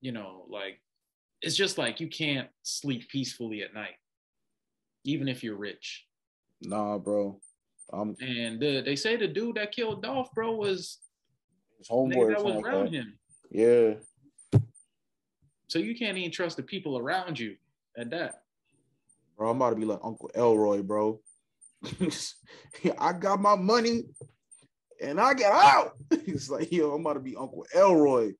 you 0.00 0.10
know, 0.10 0.46
like, 0.48 0.80
it's 1.42 1.56
just 1.56 1.78
like 1.78 2.00
you 2.00 2.08
can't 2.08 2.48
sleep 2.62 3.08
peacefully 3.08 3.62
at 3.62 3.74
night, 3.74 3.94
even 5.04 5.28
if 5.28 5.42
you're 5.44 5.56
rich. 5.56 6.04
Nah, 6.62 6.98
bro. 6.98 7.40
Um, 7.92 8.16
And 8.20 8.60
the, 8.60 8.82
they 8.84 8.96
say 8.96 9.16
the 9.16 9.28
dude 9.28 9.56
that 9.56 9.72
killed 9.72 10.02
Dolph, 10.02 10.32
bro, 10.34 10.52
was 10.56 10.98
his 11.78 11.88
homeboy. 11.88 12.34
that 12.34 12.44
was 12.44 12.54
like 12.56 12.64
around 12.64 12.84
that. 12.86 12.92
him. 12.92 13.18
Yeah, 13.50 13.94
So 15.68 15.78
you 15.78 15.96
can't 15.96 16.18
even 16.18 16.30
trust 16.30 16.56
the 16.58 16.62
people 16.62 16.98
around 16.98 17.38
you 17.38 17.56
at 17.96 18.10
that. 18.10 18.42
bro. 19.36 19.50
I'm 19.50 19.56
about 19.56 19.70
to 19.70 19.76
be 19.76 19.84
like 19.86 20.00
Uncle 20.02 20.30
Elroy, 20.34 20.82
bro. 20.82 21.20
I 22.98 23.12
got 23.12 23.40
my 23.40 23.54
money, 23.54 24.02
and 25.00 25.20
I 25.20 25.32
get 25.34 25.52
out. 25.52 25.92
It's 26.10 26.50
like, 26.50 26.70
yo, 26.72 26.92
I'm 26.92 27.00
about 27.00 27.14
to 27.14 27.20
be 27.20 27.36
Uncle 27.36 27.64
Elroy. 27.74 28.32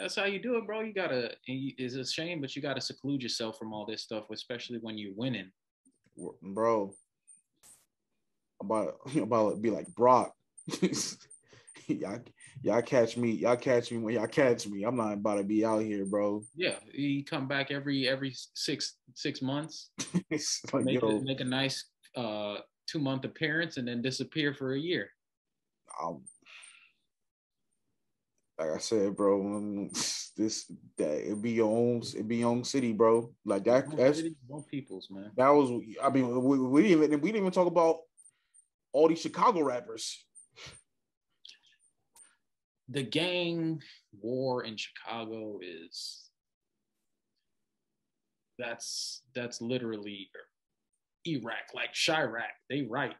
That's 0.00 0.16
how 0.16 0.24
you 0.24 0.40
do 0.40 0.56
it, 0.56 0.66
bro. 0.66 0.80
You 0.80 0.92
gotta. 0.92 1.34
you- 1.46 1.74
It's 1.78 1.94
a 1.94 2.04
shame, 2.06 2.40
but 2.40 2.54
you 2.56 2.62
gotta 2.62 2.80
seclude 2.80 3.22
yourself 3.22 3.58
from 3.58 3.72
all 3.72 3.84
this 3.86 4.02
stuff, 4.02 4.24
especially 4.30 4.78
when 4.78 4.96
you're 4.98 5.14
winning. 5.14 5.50
bro. 6.42 6.94
About 8.60 8.96
about 9.16 9.50
to 9.50 9.56
be 9.60 9.70
like 9.70 9.86
Brock. 9.94 10.32
y'all, 11.88 12.20
y'all 12.62 12.82
catch 12.82 13.16
me. 13.16 13.32
Y'all 13.32 13.56
catch 13.56 13.90
me 13.90 13.98
when 13.98 14.14
y'all 14.14 14.26
catch 14.28 14.66
me. 14.68 14.84
I'm 14.84 14.96
not 14.96 15.14
about 15.14 15.36
to 15.36 15.44
be 15.44 15.64
out 15.64 15.82
here, 15.82 16.04
bro. 16.06 16.44
Yeah, 16.54 16.76
he 16.92 17.22
come 17.22 17.48
back 17.48 17.70
every 17.70 18.08
every 18.08 18.34
six 18.54 18.96
six 19.14 19.42
months, 19.42 19.90
like, 20.72 20.84
make, 20.84 21.02
a, 21.02 21.20
make 21.22 21.40
a 21.40 21.44
nice 21.44 21.86
uh 22.16 22.58
two 22.86 23.00
month 23.00 23.24
appearance, 23.24 23.76
and 23.78 23.86
then 23.88 24.00
disappear 24.02 24.54
for 24.54 24.74
a 24.74 24.78
year. 24.78 25.08
um, 26.02 26.22
like 28.58 28.70
I 28.70 28.78
said, 28.78 29.16
bro, 29.16 29.40
um, 29.40 29.88
this 30.36 30.70
that 30.96 31.30
it 31.30 31.42
be 31.42 31.52
your 31.52 31.70
own, 31.70 32.02
it 32.16 32.26
be 32.26 32.36
your 32.36 32.50
own 32.50 32.64
city, 32.64 32.92
bro. 32.92 33.32
Like 33.44 33.64
that. 33.64 33.96
That's 33.96 34.22
no 34.48 34.64
peoples, 34.70 35.08
man. 35.10 35.30
that 35.36 35.48
was. 35.48 35.82
I 36.02 36.10
mean, 36.10 36.42
we, 36.42 36.58
we 36.58 36.82
didn't 36.82 37.04
even 37.04 37.20
we 37.20 37.32
didn't 37.32 37.42
even 37.44 37.52
talk 37.52 37.66
about 37.66 38.00
all 38.92 39.08
these 39.08 39.20
Chicago 39.20 39.62
rappers. 39.62 40.24
The 42.88 43.02
gang 43.02 43.80
war 44.20 44.64
in 44.64 44.76
Chicago 44.76 45.58
is 45.62 46.28
that's 48.58 49.22
that's 49.34 49.60
literally 49.60 50.28
Iraq, 51.24 51.74
like 51.74 51.94
Chirac. 51.94 52.52
They 52.68 52.82
right. 52.82 53.16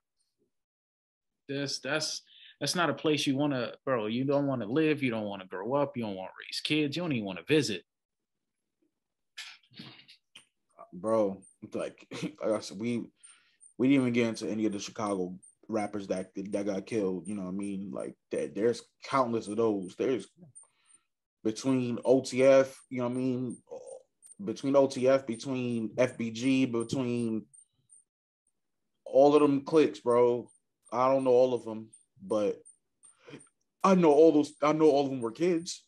This 1.48 1.80
that's 1.80 2.22
that's 2.62 2.76
not 2.76 2.90
a 2.90 2.94
place 2.94 3.26
you 3.26 3.36
want 3.36 3.52
to, 3.54 3.74
bro. 3.84 4.06
You 4.06 4.22
don't 4.22 4.46
want 4.46 4.62
to 4.62 4.68
live. 4.68 5.02
You 5.02 5.10
don't 5.10 5.24
want 5.24 5.42
to 5.42 5.48
grow 5.48 5.74
up. 5.74 5.96
You 5.96 6.04
don't 6.04 6.14
want 6.14 6.30
to 6.30 6.46
raise 6.46 6.60
kids. 6.60 6.96
You 6.96 7.02
don't 7.02 7.10
even 7.10 7.24
want 7.24 7.40
to 7.40 7.44
visit. 7.44 7.82
bro. 10.92 11.42
Like, 11.74 12.06
like 12.22 12.52
I 12.52 12.60
said, 12.60 12.78
we 12.78 13.02
we 13.78 13.88
didn't 13.88 14.02
even 14.02 14.12
get 14.12 14.28
into 14.28 14.48
any 14.48 14.66
of 14.66 14.72
the 14.72 14.78
Chicago 14.78 15.34
rappers 15.68 16.06
that 16.06 16.30
that 16.36 16.66
got 16.66 16.86
killed. 16.86 17.26
You 17.26 17.34
know 17.34 17.42
what 17.42 17.48
I 17.48 17.56
mean? 17.56 17.90
Like 17.92 18.14
that. 18.30 18.54
There's 18.54 18.80
countless 19.04 19.48
of 19.48 19.56
those. 19.56 19.96
There's 19.98 20.28
between 21.42 21.96
OTF. 21.96 22.72
You 22.90 22.98
know 22.98 23.08
what 23.08 23.14
I 23.14 23.16
mean? 23.16 23.56
Between 24.44 24.74
OTF, 24.74 25.26
between 25.26 25.88
FBG, 25.96 26.70
between 26.70 27.44
all 29.04 29.34
of 29.34 29.42
them 29.42 29.64
clicks, 29.64 29.98
bro. 29.98 30.48
I 30.92 31.08
don't 31.08 31.24
know 31.24 31.30
all 31.30 31.54
of 31.54 31.64
them, 31.64 31.88
but 32.22 32.56
I 33.84 33.94
know 33.94 34.12
all 34.12 34.32
those. 34.32 34.52
I 34.62 34.72
know 34.72 34.88
all 34.90 35.04
of 35.04 35.10
them 35.10 35.20
were 35.20 35.32
kids, 35.32 35.84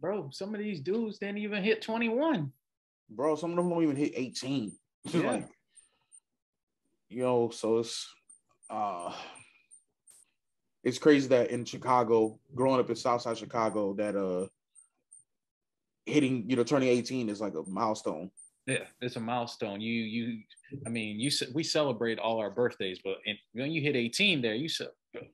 Bro, 0.00 0.30
some 0.30 0.54
of 0.54 0.60
these 0.60 0.80
dudes 0.80 1.18
didn't 1.18 1.38
even 1.38 1.62
hit 1.64 1.82
21. 1.82 2.52
bro. 3.10 3.34
Some 3.34 3.50
of 3.50 3.56
them 3.56 3.68
don't 3.68 3.82
even 3.82 3.96
hit 3.96 4.12
18. 4.14 4.72
Yeah. 5.10 5.20
like, 5.30 5.48
you 7.08 7.22
know, 7.22 7.50
so 7.50 7.78
it's 7.78 8.06
uh 8.68 9.14
it's 10.84 10.98
crazy 10.98 11.28
that 11.28 11.50
in 11.50 11.64
Chicago, 11.64 12.38
growing 12.54 12.78
up 12.78 12.90
in 12.90 12.96
Southside 12.96 13.38
Chicago, 13.38 13.94
that 13.94 14.16
uh 14.16 14.46
hitting, 16.04 16.50
you 16.50 16.56
know, 16.56 16.64
turning 16.64 16.88
18 16.88 17.28
is 17.28 17.40
like 17.40 17.54
a 17.54 17.62
milestone. 17.70 18.30
Yeah, 18.68 18.84
it's 19.00 19.16
a 19.16 19.20
milestone. 19.20 19.80
You 19.80 20.02
you 20.02 20.42
I 20.86 20.90
mean, 20.90 21.18
you 21.18 21.30
we 21.54 21.62
celebrate 21.62 22.18
all 22.18 22.38
our 22.38 22.50
birthdays, 22.50 22.98
but 23.02 23.16
in, 23.24 23.38
when 23.54 23.72
you 23.72 23.80
hit 23.80 23.96
18 23.96 24.42
there, 24.42 24.54
you 24.54 24.68
said, 24.68 24.88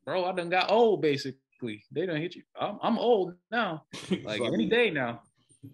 bro, 0.04 0.24
I 0.24 0.32
done 0.32 0.50
got 0.50 0.70
old 0.70 1.02
basically. 1.02 1.84
They 1.90 2.06
don't 2.06 2.20
hit 2.20 2.36
you. 2.36 2.42
I'm, 2.58 2.78
I'm 2.80 2.98
old 2.98 3.34
now. 3.50 3.82
Like 4.22 4.40
any 4.40 4.66
day 4.66 4.90
now. 4.90 5.22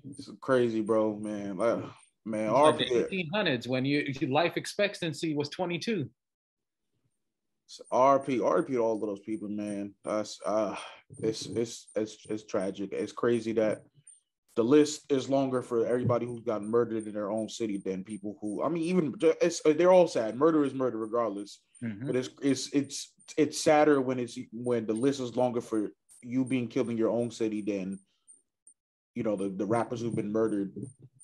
It's 0.09 0.31
crazy, 0.41 0.81
bro, 0.81 1.17
man. 1.17 1.59
Like, 1.59 1.85
man, 2.25 2.45
It's 2.47 2.53
like 2.53 2.77
RP, 2.77 3.11
the 3.11 3.31
1800s 3.35 3.69
when 3.69 3.85
you 3.85 4.11
your 4.21 4.31
life 4.31 4.57
expectancy 4.57 5.35
was 5.35 5.51
22. 5.51 6.09
RP, 7.93 8.39
RP 8.39 8.67
to 8.69 8.79
all 8.79 8.95
of 8.95 9.03
those 9.03 9.21
people, 9.21 9.49
man. 9.49 9.95
That's 10.03 10.41
uh 10.47 10.77
it's 11.19 11.45
it's 11.45 11.89
it's 11.95 12.17
it's 12.31 12.47
tragic. 12.47 12.91
It's 12.93 13.13
crazy 13.13 13.53
that 13.53 13.83
the 14.61 14.65
list 14.65 15.11
is 15.11 15.31
longer 15.31 15.63
for 15.63 15.87
everybody 15.87 16.27
who's 16.27 16.45
got 16.45 16.63
murdered 16.63 17.07
in 17.07 17.15
their 17.15 17.31
own 17.31 17.49
city 17.49 17.79
than 17.79 18.05
people 18.05 18.37
who 18.43 18.63
I 18.63 18.69
mean, 18.69 18.83
even 18.83 19.15
it's 19.41 19.63
they're 19.65 19.91
all 19.91 20.07
sad. 20.07 20.37
Murder 20.37 20.67
is 20.67 20.75
murder 20.75 20.99
regardless. 20.99 21.61
Mhm. 21.83 22.07
But 22.07 22.15
it's 22.15 22.29
it's 22.43 22.69
it's 22.75 23.15
it's 23.39 23.59
sadder 23.59 24.03
when 24.03 24.19
it's 24.19 24.39
when 24.53 24.85
the 24.85 24.93
list 24.93 25.19
is 25.21 25.35
longer 25.35 25.63
for 25.63 25.93
you 26.21 26.45
being 26.45 26.69
killed 26.69 26.91
in 26.91 26.99
your 26.99 27.09
own 27.09 27.31
city 27.31 27.63
than 27.63 27.99
you 29.15 29.23
know 29.23 29.35
the, 29.35 29.49
the 29.49 29.65
rappers 29.65 30.03
who've 30.03 30.15
been 30.15 30.31
murdered 30.31 30.75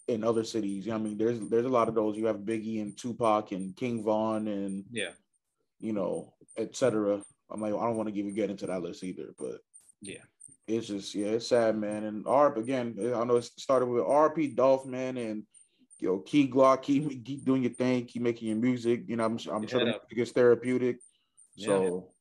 in 0.09 0.25
other 0.25 0.43
cities. 0.43 0.89
I 0.89 0.97
mean, 0.97 1.19
there's 1.19 1.39
there's 1.51 1.67
a 1.67 1.77
lot 1.79 1.91
of 1.91 1.95
those. 1.95 2.17
You 2.17 2.25
have 2.29 2.39
Biggie 2.39 2.81
and 2.81 2.97
Tupac 2.97 3.53
and 3.53 3.77
King 3.77 4.03
Von 4.03 4.49
and 4.49 4.83
Yeah, 4.91 5.13
you 5.79 5.93
know, 5.93 6.33
etc. 6.57 7.23
I'm 7.51 7.61
like, 7.61 7.75
I 7.75 7.85
don't 7.85 7.99
want 7.99 8.09
to 8.09 8.19
even 8.19 8.35
get 8.35 8.49
into 8.49 8.67
that 8.67 8.81
list 8.81 9.05
either, 9.05 9.35
but 9.39 9.61
yeah. 10.01 10.25
It's 10.67 10.89
just 10.89 11.15
yeah, 11.15 11.29
it's 11.29 11.49
sad, 11.49 11.77
man. 11.77 12.05
And 12.05 12.27
ARP 12.27 12.57
again, 12.57 12.97
I 13.15 13.25
know 13.25 13.37
it 13.37 13.45
started 13.45 13.87
with 13.87 14.03
RP 14.03 14.57
Dolph, 14.57 14.85
man, 14.85 15.17
and 15.17 15.45
yo, 16.01 16.19
Key 16.21 16.49
Glock, 16.49 16.83
keep 16.83 17.25
keep 17.25 17.45
doing 17.45 17.63
your 17.63 17.73
thing, 17.73 18.05
keep 18.05 18.23
making 18.23 18.49
your 18.49 18.57
music. 18.57 19.05
You 19.07 19.17
know, 19.17 19.25
I'm 19.25 19.39
I'm 19.51 19.63
Your 19.63 19.69
sure 19.69 19.81
the 19.81 19.87
music 19.87 20.19
is 20.19 20.33
therapeutic. 20.33 20.99
Yeah. 21.55 21.67
So 21.67 22.13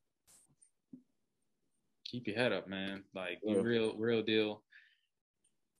Keep 2.05 2.27
your 2.27 2.37
head 2.37 2.53
up, 2.53 2.67
man. 2.67 3.03
Like 3.15 3.39
Yeah. 3.43 3.61
real 3.61 3.95
real 3.97 4.21
deal. 4.21 4.63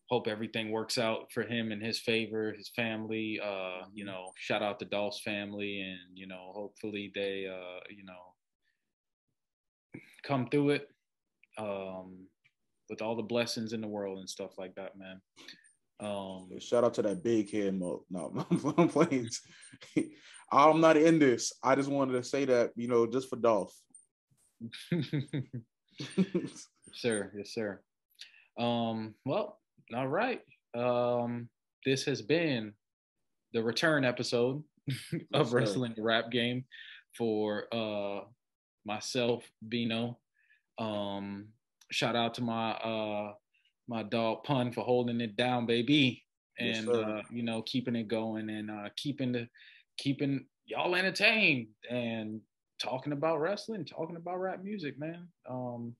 Hope 0.09 0.28
everything 0.28 0.70
works 0.72 0.97
out 0.97 1.32
for 1.32 1.43
him 1.43 1.72
in 1.72 1.82
his 1.82 1.99
favor, 1.99 2.51
his 2.51 2.70
family. 2.76 3.39
Uh, 3.43 3.86
you 3.93 4.05
know, 4.05 4.32
shout 4.38 4.61
out 4.61 4.80
to 4.80 4.86
Dolph's 4.86 5.22
family, 5.22 5.82
and 5.82 6.16
you 6.16 6.28
know, 6.28 6.51
hopefully 6.53 7.11
they, 7.16 7.47
uh, 7.47 7.80
you 7.89 8.05
know, 8.05 8.34
come 10.24 10.47
through 10.49 10.72
it 10.72 10.89
um, 11.57 12.28
with 12.90 13.02
all 13.02 13.16
the 13.16 13.24
blessings 13.24 13.74
in 13.74 13.82
the 13.82 13.88
world 13.88 14.20
and 14.20 14.30
stuff 14.30 14.52
like 14.58 14.76
that, 14.76 14.98
man. 14.98 15.22
Um, 16.00 16.50
shout 16.60 16.84
out 16.84 16.94
to 16.96 17.02
that 17.04 17.24
big 17.24 17.52
head 17.52 17.78
mo. 17.78 18.04
No, 18.10 18.46
I'm 18.78 18.90
playing. 18.90 19.30
I'm 20.52 20.82
not 20.82 20.98
in 20.98 21.20
this. 21.20 21.54
I 21.64 21.76
just 21.76 21.90
wanted 21.90 22.14
to 22.14 22.24
say 22.24 22.46
that, 22.46 22.72
you 22.76 22.88
know, 22.88 23.08
just 23.08 23.30
for 23.30 23.38
Dolph. 23.38 23.74
sir, 26.94 27.32
yes, 27.36 27.54
sir. 27.54 27.82
Um, 28.60 29.16
well, 29.26 29.60
all 29.96 30.08
right. 30.08 30.42
Um, 30.76 31.50
this 31.86 32.04
has 32.06 32.22
been 32.22 32.74
the 33.54 33.64
return 33.64 34.06
episode 34.06 34.64
of 35.34 35.50
sir. 35.50 35.58
Wrestling 35.58 35.96
Rap 35.97 36.30
Game 36.32 36.66
for 37.18 37.66
uh 37.74 38.22
myself, 38.86 39.43
Bino. 39.68 40.20
Um, 40.78 41.47
shout 41.91 42.16
out 42.16 42.33
to 42.36 42.41
my 42.41 42.71
uh 42.71 43.33
my 43.87 44.03
dog 44.03 44.43
Pun 44.43 44.71
for 44.71 44.82
holding 44.82 45.21
it 45.21 45.36
down, 45.36 45.66
baby. 45.66 46.24
And 46.57 46.86
sir. 46.86 47.03
uh, 47.03 47.21
you 47.32 47.43
know, 47.43 47.62
keeping 47.63 47.95
it 47.95 48.07
going 48.07 48.49
and 48.49 48.71
uh 48.71 48.89
keeping 48.95 49.32
the 49.32 49.47
keeping 49.97 50.45
y'all 50.66 50.95
entertained 50.95 51.67
and 51.89 52.41
talking 52.82 53.13
about 53.13 53.39
wrestling, 53.39 53.86
talking 53.86 54.16
about 54.16 54.39
rap 54.39 54.63
music, 54.63 54.97
man. 54.97 55.28
Um 55.49 55.95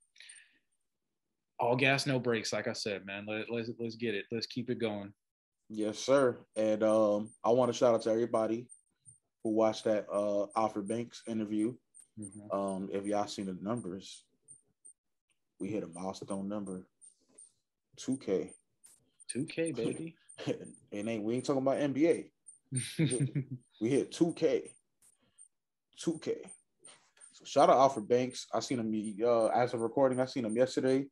all 1.60 1.76
gas, 1.76 2.06
no 2.06 2.20
breaks. 2.20 2.52
like 2.52 2.68
I 2.68 2.74
said, 2.74 3.06
man. 3.06 3.26
Let, 3.28 3.50
let's 3.50 3.70
let's 3.80 3.96
get 3.96 4.14
it. 4.16 4.26
Let's 4.32 4.48
keep 4.48 4.70
it 4.70 4.80
going. 4.80 5.14
Yes, 5.70 5.98
sir. 5.98 6.38
And 6.56 6.84
um, 6.84 7.32
I 7.44 7.50
want 7.50 7.72
to 7.72 7.78
shout 7.78 7.96
out 7.96 8.02
to 8.04 8.12
everybody 8.12 8.68
who 9.44 9.52
watched 9.52 9.86
that 9.86 10.06
uh 10.12 10.48
Alfred 10.56 10.88
Banks 10.88 11.24
interview. 11.28 11.74
Mhm. 12.20 12.54
Um, 12.54 12.90
if 12.92 13.06
y'all 13.06 13.28
seen 13.28 13.46
the 13.46 13.58
numbers, 13.62 14.26
we 15.60 15.70
hit 15.70 15.84
a 15.84 15.88
milestone 15.88 16.48
number, 16.48 16.88
2K. 18.00 18.52
2K, 19.34 19.76
baby. 19.76 20.16
it 20.46 21.08
ain't 21.08 21.24
we 21.24 21.36
ain't 21.36 21.46
talking 21.46 21.62
about 21.62 21.78
NBA. 21.78 22.30
We 23.82 23.90
hit 23.90 24.12
2K. 24.12 24.70
2K. 26.02 26.36
So 27.34 27.46
shout 27.46 27.70
out 27.70 27.78
Alfred 27.78 28.08
Banks. 28.08 28.48
I 28.54 28.62
seen 28.62 28.80
him 28.80 29.16
uh 29.26 29.48
as 29.48 29.74
of 29.74 29.82
recording, 29.82 30.20
I 30.20 30.26
seen 30.26 30.46
him 30.46 30.56
yesterday. 30.56 31.06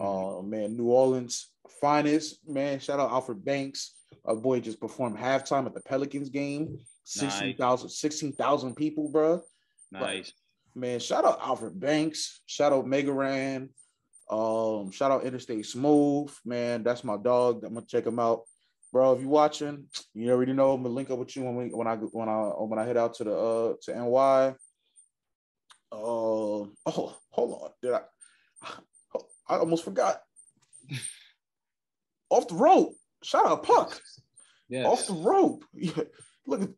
Uh 0.00 0.40
man, 0.42 0.76
New 0.76 0.88
Orleans 0.88 1.50
finest, 1.80 2.48
man. 2.48 2.80
Shout 2.80 2.98
out 3.00 3.10
Alfred 3.10 3.44
Banks. 3.44 3.94
A 4.26 4.34
boy 4.34 4.60
just 4.60 4.80
performed 4.80 5.18
halftime 5.18 5.66
at 5.66 5.74
the 5.74 5.82
Pelicans 5.82 6.30
game. 6.30 6.78
16,000 7.04 7.88
16,000 7.88 8.74
people, 8.74 9.08
bro. 9.10 9.42
nice. 9.92 10.32
Man, 10.78 11.00
shout 11.00 11.24
out 11.24 11.40
Alfred 11.42 11.78
Banks. 11.78 12.40
Shout 12.46 12.72
out 12.72 12.86
Mega 12.86 13.12
Ran, 13.12 13.70
Um, 14.30 14.92
shout 14.92 15.10
out 15.10 15.24
Interstate 15.24 15.66
Smooth. 15.66 16.32
Man, 16.44 16.84
that's 16.84 17.02
my 17.02 17.16
dog. 17.16 17.64
I'm 17.64 17.74
gonna 17.74 17.86
check 17.86 18.06
him 18.06 18.20
out. 18.20 18.42
Bro, 18.92 19.14
if 19.14 19.20
you're 19.20 19.28
watching, 19.28 19.86
you 20.14 20.30
already 20.30 20.52
know 20.52 20.72
I'm 20.72 20.82
gonna 20.82 20.94
link 20.94 21.10
up 21.10 21.18
with 21.18 21.34
you 21.36 21.42
when 21.42 21.56
we 21.56 21.68
when 21.70 21.88
I 21.88 21.96
when 21.96 22.28
I 22.28 22.36
when 22.58 22.78
I 22.78 22.84
head 22.84 22.96
out 22.96 23.14
to 23.14 23.24
the 23.24 23.36
uh 23.36 23.74
to 23.82 23.94
NY. 23.94 24.54
Uh, 25.90 25.96
oh, 25.96 27.16
hold 27.30 27.62
on. 27.62 27.70
Did 27.82 27.94
I 27.94 28.02
I 29.48 29.56
almost 29.56 29.84
forgot. 29.84 30.20
Off 32.30 32.46
the 32.46 32.54
rope. 32.54 32.94
Shout 33.24 33.46
out 33.46 33.64
Puck. 33.64 34.00
Off 34.86 35.06
the 35.06 35.14
rope. 35.14 35.64
Look 36.46 36.62
at 36.62 36.68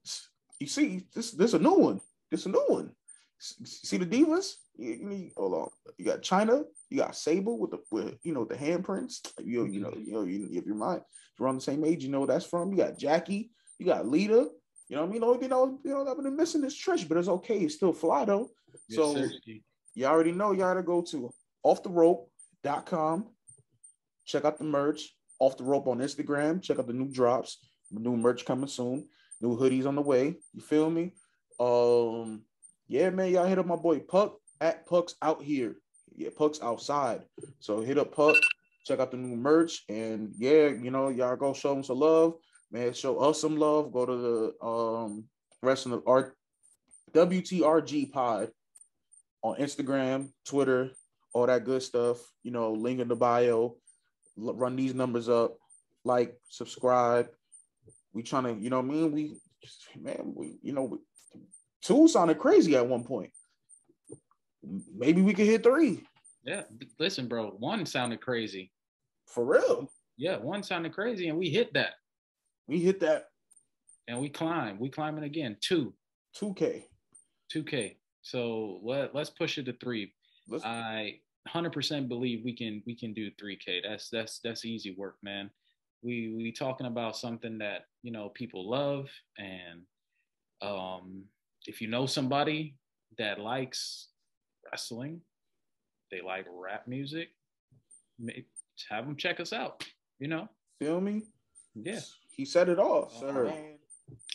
you 0.58 0.66
see 0.66 1.06
this 1.14 1.32
this 1.32 1.52
a 1.52 1.58
new 1.58 1.74
one. 1.74 2.00
This 2.30 2.46
a 2.46 2.48
new 2.48 2.64
one. 2.68 2.92
See 3.40 3.96
the 3.96 4.06
divas? 4.06 4.52
You, 4.76 4.92
you 4.92 5.06
need, 5.08 5.32
hold 5.36 5.54
on. 5.54 5.68
You 5.96 6.04
got 6.04 6.22
Chyna. 6.22 6.64
You 6.90 6.98
got 6.98 7.16
Sable 7.16 7.58
with 7.58 7.70
the 7.70 7.78
with, 7.90 8.18
you 8.22 8.34
know 8.34 8.44
the 8.44 8.54
handprints. 8.54 9.20
You 9.42 9.64
you 9.66 9.80
know 9.80 9.94
you 9.96 10.12
know 10.12 10.24
you, 10.24 10.48
if 10.52 10.66
you're 10.66 10.74
mind 10.74 11.00
if 11.00 11.38
you're 11.38 11.48
on 11.48 11.54
the 11.54 11.60
same 11.60 11.84
age, 11.84 12.02
you 12.04 12.10
know 12.10 12.20
where 12.20 12.26
that's 12.28 12.44
from. 12.44 12.70
You 12.70 12.76
got 12.78 12.98
Jackie. 12.98 13.50
You 13.78 13.86
got 13.86 14.06
Lita. 14.06 14.48
You 14.88 14.96
know 14.96 15.02
what 15.02 15.10
I 15.10 15.12
mean? 15.12 15.22
Only 15.24 15.38
thing 15.38 15.50
you 15.84 15.90
know 15.94 16.06
I've 16.06 16.22
been 16.22 16.36
missing 16.36 16.64
is 16.64 16.74
Trish, 16.74 17.08
but 17.08 17.16
it's 17.16 17.28
okay. 17.28 17.60
It's 17.60 17.76
still 17.76 17.92
fly 17.92 18.24
though. 18.24 18.50
Yes, 18.88 18.98
So 18.98 19.14
sir. 19.14 19.30
you 19.94 20.06
already 20.06 20.32
know 20.32 20.52
you 20.52 20.58
gotta 20.58 20.82
go 20.82 21.00
to 21.02 21.30
offtherope.com. 21.64 23.28
Check 24.26 24.44
out 24.44 24.58
the 24.58 24.64
merch. 24.64 25.14
Off 25.38 25.56
the 25.56 25.64
rope 25.64 25.86
on 25.86 25.98
Instagram. 26.00 26.60
Check 26.62 26.78
out 26.78 26.86
the 26.86 26.92
new 26.92 27.08
drops. 27.08 27.58
New 27.90 28.16
merch 28.16 28.44
coming 28.44 28.68
soon. 28.68 29.08
New 29.40 29.56
hoodies 29.56 29.86
on 29.86 29.94
the 29.94 30.02
way. 30.02 30.36
You 30.52 30.60
feel 30.60 30.90
me? 30.90 31.12
Um, 31.58 32.42
yeah, 32.90 33.08
man. 33.10 33.30
Y'all 33.30 33.46
hit 33.46 33.60
up 33.60 33.66
my 33.66 33.76
boy 33.76 34.00
Puck 34.00 34.36
at 34.60 34.84
Puck's 34.84 35.14
out 35.22 35.40
here. 35.40 35.76
Yeah, 36.16 36.30
Puck's 36.36 36.60
outside. 36.60 37.22
So 37.60 37.80
hit 37.80 37.98
up 37.98 38.12
Puck. 38.12 38.34
Check 38.84 38.98
out 38.98 39.12
the 39.12 39.16
new 39.16 39.36
merch. 39.36 39.84
And 39.88 40.32
yeah, 40.36 40.66
you 40.66 40.90
know, 40.90 41.08
y'all 41.08 41.36
go 41.36 41.54
show 41.54 41.72
him 41.72 41.84
some 41.84 42.00
love. 42.00 42.34
Man, 42.72 42.92
show 42.92 43.18
us 43.20 43.40
some 43.40 43.56
love. 43.56 43.92
Go 43.92 44.06
to 44.06 44.16
the 44.16 44.66
um 44.66 45.24
wrestling 45.62 46.02
art 46.04 46.36
WTRG 47.12 48.10
pod 48.10 48.50
on 49.42 49.56
Instagram, 49.58 50.30
Twitter, 50.44 50.90
all 51.32 51.46
that 51.46 51.64
good 51.64 51.84
stuff. 51.84 52.18
You 52.42 52.50
know, 52.50 52.72
link 52.72 52.98
in 52.98 53.06
the 53.06 53.14
bio. 53.14 53.76
L- 54.36 54.54
run 54.54 54.74
these 54.74 54.94
numbers 54.94 55.28
up, 55.28 55.56
like, 56.04 56.36
subscribe. 56.48 57.28
We 58.12 58.24
trying 58.24 58.44
to, 58.44 58.60
you 58.60 58.68
know, 58.68 58.80
what 58.80 58.86
I 58.86 58.94
mean, 58.94 59.12
we, 59.12 59.36
man, 59.96 60.32
we, 60.34 60.58
you 60.62 60.72
know, 60.72 60.84
we, 60.84 60.98
two 61.82 62.08
sounded 62.08 62.38
crazy 62.38 62.76
at 62.76 62.86
one 62.86 63.04
point. 63.04 63.30
Maybe 64.94 65.22
we 65.22 65.32
could 65.34 65.46
hit 65.46 65.62
three 65.62 66.02
Yeah, 66.44 66.62
listen, 66.98 67.28
bro. 67.28 67.50
One 67.50 67.86
sounded 67.86 68.20
crazy. 68.20 68.70
for 69.26 69.44
real. 69.44 69.90
Yeah, 70.16 70.36
one 70.36 70.62
sounded 70.62 70.92
crazy, 70.92 71.28
and 71.28 71.38
we 71.38 71.48
hit 71.48 71.72
that, 71.74 71.94
We 72.68 72.78
hit 72.80 73.00
that 73.00 73.24
and 74.10 74.20
we 74.20 74.28
climb. 74.28 74.78
We 74.78 74.90
climbing 74.90 75.24
again. 75.24 75.56
Two, 75.60 75.94
2K. 76.36 76.84
two 77.48 77.62
K. 77.62 77.96
So 78.22 78.80
let 78.82 79.14
let's 79.14 79.30
push 79.30 79.56
it 79.56 79.64
to 79.66 79.72
three. 79.74 80.12
Let's, 80.48 80.64
I 80.64 81.20
100% 81.48 82.08
believe 82.08 82.42
we 82.44 82.54
can 82.54 82.82
we 82.86 82.94
can 82.96 83.14
do 83.14 83.30
3K. 83.40 83.82
That's 83.88 84.10
that's 84.10 84.40
that's 84.42 84.64
easy 84.64 84.94
work, 84.98 85.16
man. 85.22 85.48
We 86.02 86.34
we 86.36 86.52
talking 86.52 86.86
about 86.86 87.16
something 87.16 87.58
that 87.58 87.82
you 88.02 88.12
know 88.12 88.30
people 88.30 88.68
love, 88.68 89.08
and 89.38 89.82
um, 90.60 91.22
if 91.70 91.80
you 91.80 91.86
know 91.86 92.04
somebody 92.04 92.74
that 93.16 93.38
likes 93.38 94.08
wrestling, 94.68 95.20
they 96.10 96.20
like 96.20 96.44
rap 96.52 96.88
music, 96.88 97.28
may- 98.18 98.44
have 98.88 99.06
them 99.06 99.14
check 99.16 99.38
us 99.38 99.52
out. 99.52 99.84
You 100.18 100.26
know, 100.26 100.48
feel 100.80 101.00
me? 101.00 101.22
yeah. 101.76 102.00
He 102.32 102.44
said 102.44 102.68
it 102.68 102.80
all, 102.80 103.08
Oh, 103.14 103.20
sir. 103.20 103.44
man. 103.44 103.78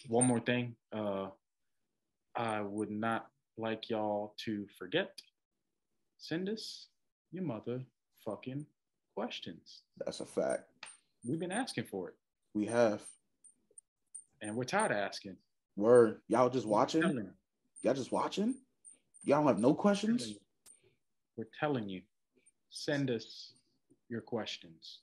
One 0.07 0.25
more 0.25 0.39
thing, 0.39 0.75
uh, 0.93 1.27
I 2.37 2.61
would 2.61 2.89
not 2.91 3.27
like 3.57 3.89
y'all 3.89 4.33
to 4.45 4.65
forget. 4.79 5.19
Send 6.17 6.47
us 6.47 6.87
your 7.33 7.43
motherfucking 7.43 8.65
questions. 9.13 9.81
That's 9.97 10.21
a 10.21 10.25
fact. 10.25 10.63
We've 11.25 11.39
been 11.39 11.51
asking 11.51 11.85
for 11.85 12.09
it, 12.09 12.15
We 12.53 12.65
have. 12.67 13.01
and 14.41 14.55
we're 14.55 14.63
tired 14.63 14.91
of 14.91 14.97
asking. 14.97 15.35
Word. 15.75 16.21
Y'all 16.27 16.49
just 16.49 16.65
watching? 16.65 17.29
Y'all 17.81 17.93
just 17.93 18.11
watching? 18.11 18.55
Y'all 19.23 19.39
don't 19.39 19.47
have 19.47 19.59
no 19.59 19.73
questions? 19.73 20.33
We're 21.37 21.47
telling 21.59 21.89
you. 21.89 22.01
Send 22.69 23.09
us 23.09 23.53
your 24.09 24.21
questions. 24.21 24.99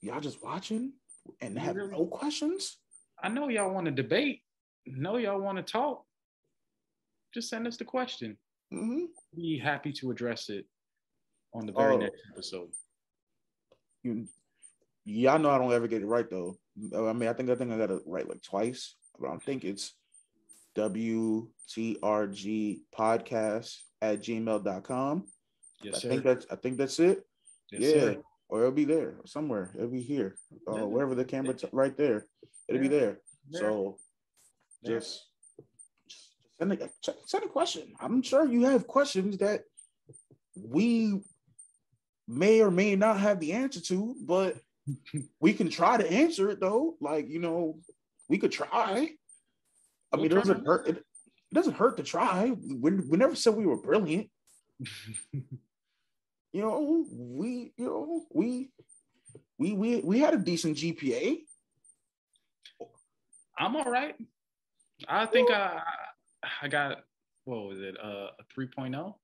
Y'all 0.00 0.20
just 0.20 0.42
watching 0.42 0.92
and 1.40 1.58
have 1.58 1.76
really- 1.76 1.92
no 1.92 2.06
questions? 2.06 2.78
I 3.22 3.28
know 3.28 3.48
y'all 3.48 3.72
want 3.72 3.86
to 3.86 3.92
debate. 3.92 4.42
know 4.86 5.18
y'all 5.18 5.40
want 5.40 5.58
to 5.58 5.62
talk. 5.62 6.04
Just 7.34 7.48
send 7.50 7.66
us 7.66 7.76
the 7.76 7.84
question. 7.84 8.36
Mm-hmm. 8.72 9.04
Be 9.36 9.58
happy 9.58 9.92
to 9.92 10.10
address 10.10 10.48
it 10.48 10.66
on 11.52 11.66
the 11.66 11.72
very 11.72 11.94
Oh. 11.94 11.98
next 11.98 12.22
episode. 12.32 12.70
You, 14.02 14.26
y'all 15.04 15.38
know 15.38 15.50
I 15.50 15.58
don't 15.58 15.72
ever 15.72 15.86
get 15.86 16.02
it 16.02 16.06
right 16.06 16.28
though. 16.28 16.56
I 16.96 17.12
mean, 17.12 17.28
I 17.28 17.32
think 17.34 17.50
I 17.50 17.54
think 17.56 17.70
I 17.72 17.76
got 17.76 17.90
it 17.90 18.02
right 18.06 18.26
like 18.28 18.42
twice, 18.42 18.96
I 19.28 19.36
think 19.38 19.64
it's 19.64 19.94
WTRG 20.76 21.48
podcast 22.96 23.76
at 24.02 24.20
gmail.com. 24.22 25.24
Yes, 25.82 25.96
I 25.96 25.98
sir. 25.98 26.08
think 26.08 26.24
that's 26.24 26.46
I 26.50 26.56
think 26.56 26.78
that's 26.78 26.98
it. 26.98 27.24
Yes, 27.70 27.80
yeah. 27.82 28.00
sir. 28.00 28.22
Or 28.48 28.60
it'll 28.60 28.72
be 28.72 28.84
there 28.84 29.14
somewhere. 29.26 29.72
It'll 29.76 29.88
be 29.88 30.02
here. 30.02 30.36
Uh, 30.68 30.76
Yeah. 30.76 30.82
wherever 30.84 31.14
the 31.14 31.24
camera 31.24 31.54
t- 31.54 31.68
right 31.72 31.96
there. 31.96 32.26
It'll 32.68 32.80
be 32.80 32.88
There. 32.88 33.20
There. 33.50 33.60
So 33.62 33.98
just, 34.84 35.26
just 36.08 36.28
send 36.58 36.72
a 36.72 36.90
send 37.26 37.44
a 37.44 37.48
question. 37.48 37.94
I'm 38.00 38.22
sure 38.22 38.46
you 38.46 38.64
have 38.64 38.86
questions 38.86 39.38
that 39.38 39.64
we 40.56 41.20
may 42.26 42.60
or 42.60 42.70
may 42.70 42.96
not 42.96 43.20
have 43.20 43.40
the 43.40 43.52
answer 43.52 43.80
to, 43.80 44.16
but 44.20 44.56
we 45.40 45.52
can 45.52 45.68
try 45.68 45.96
to 45.96 46.10
answer 46.10 46.50
it 46.50 46.60
though. 46.60 46.96
Like 47.00 47.28
you 47.28 47.38
know, 47.40 47.78
we 48.30 48.38
could 48.38 48.52
try. 48.52 49.10
I 50.12 50.16
We'll 50.16 50.22
mean, 50.22 50.32
it 50.32 50.34
doesn't 50.36 50.64
hurt. 50.64 50.86
It, 50.88 50.96
it 50.96 51.54
doesn't 51.54 51.74
hurt 51.74 51.96
to 51.98 52.02
try. 52.02 52.52
We, 52.52 52.92
we 52.92 53.18
never 53.18 53.34
said 53.34 53.54
we 53.54 53.66
were 53.66 53.76
brilliant. 53.76 54.30
You 56.52 56.62
know, 56.62 57.06
we 57.12 57.72
you 57.76 57.84
know 57.84 58.24
we 58.32 58.70
we 59.56 59.72
we 59.72 60.00
we 60.00 60.18
had 60.18 60.34
a 60.34 60.36
decent 60.36 60.78
GPA. 60.78 61.42
I'm 63.56 63.76
all 63.76 63.84
right. 63.84 64.16
I 65.06 65.26
think 65.26 65.52
I 65.52 65.80
I 66.60 66.66
got 66.66 67.04
what 67.44 67.68
was 67.68 67.78
it 67.78 67.96
uh, 68.02 68.30
a 68.40 68.60
3.0 68.60 69.14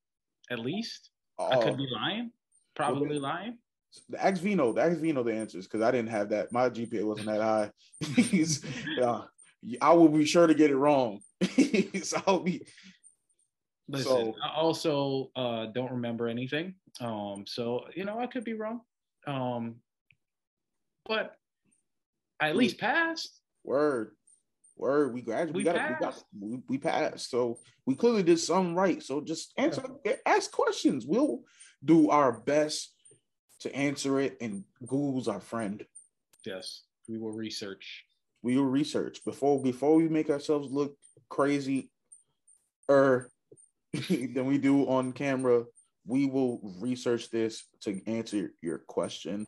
at 0.53 0.61
least. 0.61 1.11
I 1.37 1.57
Oh, 1.57 1.63
could 1.63 1.77
be 1.77 1.89
lying, 1.93 2.31
probably 2.77 3.19
lying. 3.19 3.59
The 4.09 4.23
Ask 4.23 4.43
Vino, 4.43 4.73
the 4.73 4.83
Ask 4.83 4.99
Vino 4.99 5.23
the 5.23 5.35
answers 5.35 5.67
because 5.67 5.83
I 5.83 5.91
didn't 5.91 6.11
have 6.11 6.31
that. 6.31 6.53
My 6.53 6.69
GPA 6.69 7.05
wasn't 7.05 7.29
that 7.29 7.41
high. 7.41 7.71
Uh, 9.03 9.23
I 9.81 9.95
will 9.95 10.09
be 10.09 10.25
sure 10.25 10.47
to 10.47 10.55
get 10.55 10.71
it 10.71 10.77
wrong. 10.77 11.21
so 12.03 12.23
I'll 12.27 12.41
be 12.41 12.63
Listen, 13.89 14.05
So- 14.07 14.35
I 14.43 14.55
also 14.57 15.31
uh, 15.37 15.67
don't 15.67 15.93
remember 15.93 16.29
anything. 16.29 16.75
Um, 17.01 17.45
so 17.47 17.85
you 17.95 18.05
know 18.05 18.19
I 18.19 18.27
could 18.27 18.45
be 18.45 18.55
wrong. 18.55 18.81
Um, 19.27 19.77
but 21.07 21.35
I 22.41 22.51
at 22.51 22.57
least 22.57 22.79
passed. 22.79 23.41
word, 23.65 24.13
word. 24.77 25.15
We 25.15 25.23
graduated. 25.23 25.55
We, 25.55 25.61
We 25.61 25.65
got 25.65 25.77
it. 25.77 25.83
We 25.83 25.89
got 25.89 26.01
passed. 26.01 26.25
we, 26.39 26.63
we 26.69 26.79
passed. 26.79 27.31
So 27.31 27.59
we 27.87 27.95
clearly 27.95 28.23
did 28.23 28.41
something 28.41 28.75
right. 28.75 29.03
So 29.03 29.21
just 29.21 29.53
answer, 29.57 29.83
ask 30.25 30.51
questions. 30.51 31.07
We'll 31.07 31.41
do 31.85 32.11
our 32.11 32.33
best 32.33 32.93
to 33.61 33.75
answer 33.75 34.21
it. 34.21 34.37
And 34.41 34.65
Google's 34.87 35.29
our 35.29 35.41
friend. 35.41 35.85
Yes, 36.45 36.83
we 37.09 37.19
will 37.19 37.33
research. 37.33 38.05
we 38.43 38.57
will 38.57 38.65
research 38.65 39.25
before 39.25 39.61
before 39.63 39.97
we 39.97 40.09
make 40.09 40.31
ourselves 40.31 40.71
look 40.71 40.97
crazy 41.29 41.91
er 42.89 43.31
than 44.09 44.47
we 44.47 44.59
do 44.59 44.87
on 44.89 45.13
camera 45.13 45.65
we 46.07 46.27
will 46.27 46.61
research 46.81 47.31
this 47.31 47.65
to 47.81 48.01
answer 48.07 48.53
your 48.63 48.79
question 48.79 49.47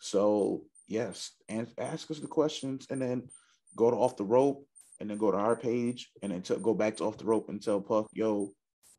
so 0.00 0.62
yes 0.88 1.32
and 1.48 1.66
ask 1.78 2.10
us 2.10 2.20
the 2.20 2.26
questions 2.26 2.86
and 2.90 3.00
then 3.00 3.22
go 3.74 3.90
to 3.90 3.96
off 3.96 4.16
the 4.16 4.24
rope 4.24 4.66
and 5.00 5.08
then 5.08 5.18
go 5.18 5.30
to 5.30 5.38
our 5.38 5.56
page 5.56 6.10
and 6.22 6.32
then 6.32 6.42
t- 6.42 6.56
go 6.60 6.74
back 6.74 6.96
to 6.96 7.04
off 7.04 7.16
the 7.16 7.24
rope 7.24 7.48
and 7.48 7.62
tell 7.62 7.80
puck 7.80 8.06
yo 8.12 8.50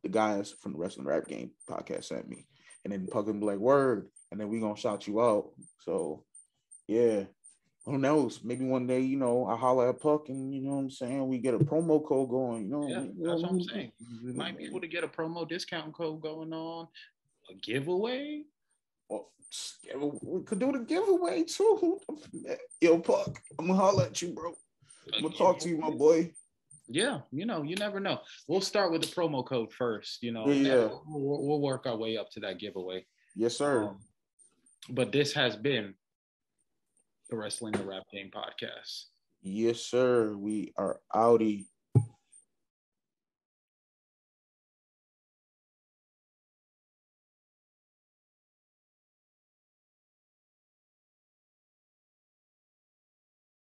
the 0.03 0.09
guys 0.09 0.55
from 0.61 0.73
the 0.73 0.79
wrestling 0.79 1.05
rap 1.05 1.27
game 1.27 1.51
podcast 1.69 2.05
sent 2.05 2.27
me 2.27 2.47
and 2.83 2.93
then 2.93 3.05
puck 3.07 3.25
will 3.27 3.33
be 3.33 3.45
like 3.45 3.59
word 3.59 4.07
and 4.31 4.39
then 4.39 4.49
we 4.49 4.59
gonna 4.59 4.75
shout 4.75 5.07
you 5.07 5.21
out 5.21 5.49
so 5.79 6.23
yeah 6.87 7.23
who 7.87 7.97
knows? 7.97 8.41
Maybe 8.43 8.65
one 8.65 8.85
day, 8.85 8.99
you 8.99 9.15
know, 9.15 9.45
I 9.45 9.55
holler 9.55 9.89
at 9.89 10.01
Puck 10.01 10.27
and 10.27 10.53
you 10.53 10.61
know 10.61 10.75
what 10.75 10.81
I'm 10.81 10.89
saying, 10.89 11.25
we 11.25 11.37
get 11.37 11.53
a 11.53 11.59
promo 11.59 12.05
code 12.05 12.29
going, 12.29 12.63
you 12.63 12.69
know. 12.69 12.85
Yeah, 12.85 13.03
you 13.03 13.13
know 13.17 13.29
that's 13.29 13.43
what 13.43 13.51
I'm 13.51 13.63
saying. 13.63 13.91
We 14.25 14.33
might 14.33 14.57
be 14.57 14.65
able 14.65 14.81
to 14.81 14.87
get 14.87 15.05
a 15.05 15.07
promo 15.07 15.47
discount 15.47 15.93
code 15.93 16.21
going 16.21 16.51
on, 16.51 16.89
a 17.49 17.53
giveaway. 17.53 18.43
Well, 19.09 19.29
we 20.21 20.43
could 20.43 20.59
do 20.59 20.73
the 20.73 20.79
giveaway 20.79 21.43
too. 21.43 21.97
Yo, 22.81 22.99
Puck, 22.99 23.39
I'm 23.57 23.67
gonna 23.67 23.79
holler 23.79 24.03
at 24.03 24.21
you, 24.21 24.33
bro. 24.33 24.53
I'm 25.13 25.23
gonna 25.23 25.33
talk 25.33 25.59
to 25.59 25.69
you, 25.69 25.77
my 25.77 25.89
boy. 25.89 26.33
Yeah, 26.89 27.21
you 27.31 27.45
know, 27.45 27.63
you 27.63 27.77
never 27.77 28.01
know. 28.01 28.19
We'll 28.49 28.59
start 28.59 28.91
with 28.91 29.01
the 29.01 29.07
promo 29.07 29.45
code 29.45 29.71
first. 29.71 30.21
You 30.21 30.33
know, 30.33 30.49
Yeah, 30.49 30.53
yeah. 30.53 30.87
We'll, 31.07 31.47
we'll 31.47 31.61
work 31.61 31.85
our 31.85 31.95
way 31.95 32.17
up 32.17 32.31
to 32.31 32.41
that 32.41 32.59
giveaway. 32.59 33.05
Yes, 33.33 33.55
sir. 33.55 33.83
Um, 33.83 33.99
but 34.89 35.11
this 35.11 35.33
has 35.33 35.55
been 35.55 35.93
the 37.29 37.35
Wrestling 37.35 37.73
the 37.73 37.83
Rap 37.83 38.03
Game 38.11 38.31
podcast. 38.33 39.05
yes, 39.41 39.79
sir. 39.81 40.35
We 40.35 40.73
are 40.77 40.99
outie. 41.13 41.65